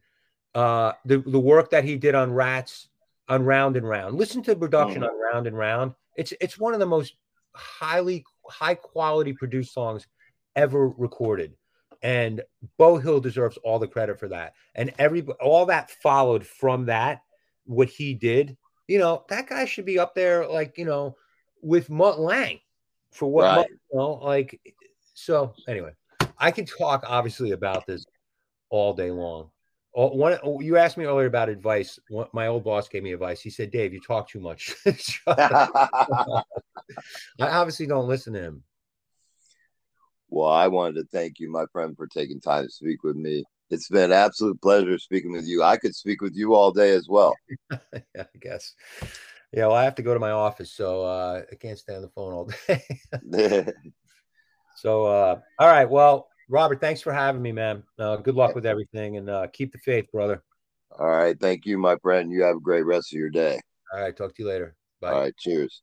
uh 0.55 0.93
the 1.05 1.19
the 1.19 1.39
work 1.39 1.71
that 1.71 1.85
he 1.85 1.97
did 1.97 2.14
on 2.14 2.33
Ratt's 2.33 2.89
on 3.29 3.45
Round 3.45 3.77
and 3.77 3.89
Round. 3.89 4.16
Listen 4.16 4.43
to 4.43 4.55
the 4.55 4.61
production 4.61 5.03
mm-hmm. 5.03 5.11
on 5.11 5.33
Round 5.33 5.47
and 5.47 5.57
Round. 5.57 5.93
It's 6.16 6.33
it's 6.41 6.59
one 6.59 6.73
of 6.73 6.81
the 6.81 6.87
most 6.87 7.14
highly 7.59 8.25
high 8.49 8.75
quality 8.75 9.33
produced 9.33 9.75
songs 9.75 10.07
ever 10.57 10.89
recorded. 10.89 11.55
And 12.03 12.43
Beau 12.79 12.97
Hill 12.97 13.21
deserves 13.21 13.59
all 13.59 13.79
the 13.79 13.89
credit 13.89 14.21
for 14.21 14.29
that. 14.29 14.55
And 14.75 14.93
every 14.99 15.23
all 15.41 15.67
that 15.67 15.91
followed 15.91 16.47
from 16.47 16.87
that, 16.87 17.23
what 17.65 17.89
he 17.89 18.15
did, 18.15 18.57
you 18.87 18.99
know, 18.99 19.25
that 19.29 19.49
guy 19.49 19.65
should 19.65 19.85
be 19.85 19.99
up 19.99 20.15
there, 20.15 20.47
like, 20.47 20.79
you 20.79 20.85
know, 20.85 21.17
with 21.61 21.91
Mutt 21.91 22.21
Lange 22.21 22.61
for 23.11 23.31
what, 23.31 23.43
right. 23.43 23.57
Mutt, 23.57 23.69
you 23.71 23.99
know, 23.99 24.13
like, 24.23 24.61
so 25.15 25.55
anyway, 25.67 25.91
I 26.39 26.53
can 26.53 26.65
talk 26.65 27.05
obviously 27.07 27.51
about 27.51 27.87
this 27.87 28.05
all 28.71 28.95
day 28.95 29.11
long. 29.11 29.51
One, 30.07 30.38
oh, 30.44 30.61
you 30.61 30.76
asked 30.76 30.96
me 30.96 31.07
earlier 31.07 31.26
about 31.26 31.49
advice. 31.49 31.99
My 32.32 32.46
old 32.46 32.62
boss 32.62 32.88
gave 32.88 33.03
me 33.03 33.12
advice. 33.12 33.40
He 33.40 33.51
said, 33.51 33.72
"Dave, 33.72 33.92
you 33.92 34.01
talk 34.01 34.28
too 34.28 34.38
much." 34.38 34.72
I 35.26 36.42
obviously 37.40 37.86
don't 37.86 38.07
listen 38.07 38.34
to 38.34 38.40
him. 38.40 38.62
Well, 40.28 40.51
I 40.51 40.68
wanted 40.68 40.94
to 41.01 41.05
thank 41.11 41.40
you, 41.40 41.51
my 41.51 41.64
friend, 41.72 41.96
for 41.96 42.07
taking 42.07 42.40
time 42.40 42.66
to 42.66 42.70
speak 42.70 43.03
with 43.03 43.16
me. 43.16 43.42
It's 43.70 43.88
been 43.88 44.05
an 44.05 44.12
absolute 44.12 44.61
pleasure 44.62 44.99
speaking 44.99 45.32
with 45.32 45.46
you. 45.46 45.64
I 45.64 45.76
could 45.76 45.96
speak 45.96 46.20
with 46.20 46.36
you 46.36 46.55
all 46.55 46.70
day 46.70 46.90
as 46.90 47.09
well. 47.09 47.34
yeah, 47.70 47.78
I 48.16 48.38
guess. 48.40 48.74
Yeah, 49.53 49.66
well, 49.66 49.76
I 49.76 49.84
have 49.84 49.96
to 49.96 50.03
go 50.03 50.14
to 50.14 50.20
my 50.20 50.30
office, 50.30 50.70
so 50.70 51.03
uh, 51.03 51.42
I 51.51 51.55
can't 51.57 51.78
stay 51.78 51.96
on 51.96 52.03
the 52.03 52.09
phone 52.09 52.32
all 52.32 52.51
day. 52.68 52.84
so, 54.76 55.07
uh, 55.07 55.40
all 55.59 55.68
right. 55.68 55.90
Well, 55.90 56.28
Robert, 56.49 56.80
thanks 56.80 57.03
for 57.03 57.12
having 57.12 57.42
me, 57.42 57.53
man. 57.53 57.82
Uh, 57.99 58.16
good 58.16 58.34
luck 58.34 58.55
with 58.55 58.64
everything 58.66 59.16
and 59.16 59.28
uh, 59.28 59.46
keep 59.53 59.72
the 59.72 59.78
faith, 59.78 60.11
brother. 60.11 60.42
All 60.99 61.07
right. 61.07 61.38
Thank 61.38 61.66
you, 61.66 61.78
my 61.78 61.96
friend. 61.96 62.32
You 62.32 62.42
have 62.42 62.57
a 62.57 62.61
great 62.61 62.84
rest 62.84 63.12
of 63.12 63.18
your 63.18 63.30
day. 63.30 63.61
All 63.92 64.01
right. 64.01 64.16
Talk 64.16 64.34
to 64.34 64.42
you 64.42 64.49
later. 64.49 64.74
Bye. 65.01 65.12
All 65.12 65.20
right. 65.20 65.36
Cheers. 65.38 65.82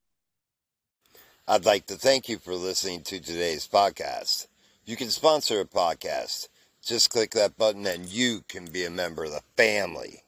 I'd 1.48 1.66
like 1.66 1.86
to 1.88 1.96
thank 1.96 2.28
you 2.28 2.40
for 2.40 2.56
listening 2.56 3.04
to 3.04 3.20
today's 3.20 3.68
podcast. 3.68 4.48
You 4.86 4.96
can 4.96 5.12
sponsor 5.12 5.62
a 5.62 5.66
podcast. 5.66 6.48
Just 6.84 7.12
click 7.12 7.32
that 7.32 7.58
button 7.58 7.86
and 7.86 8.08
you 8.08 8.42
can 8.48 8.66
be 8.66 8.84
a 8.84 8.90
member 8.90 9.26
of 9.26 9.32
the 9.32 9.42
family. 9.56 10.24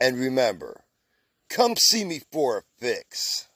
And 0.00 0.18
remember, 0.18 0.82
come 1.48 1.76
see 1.76 2.04
me 2.04 2.20
for 2.30 2.58
a 2.58 2.62
fix. 2.78 3.48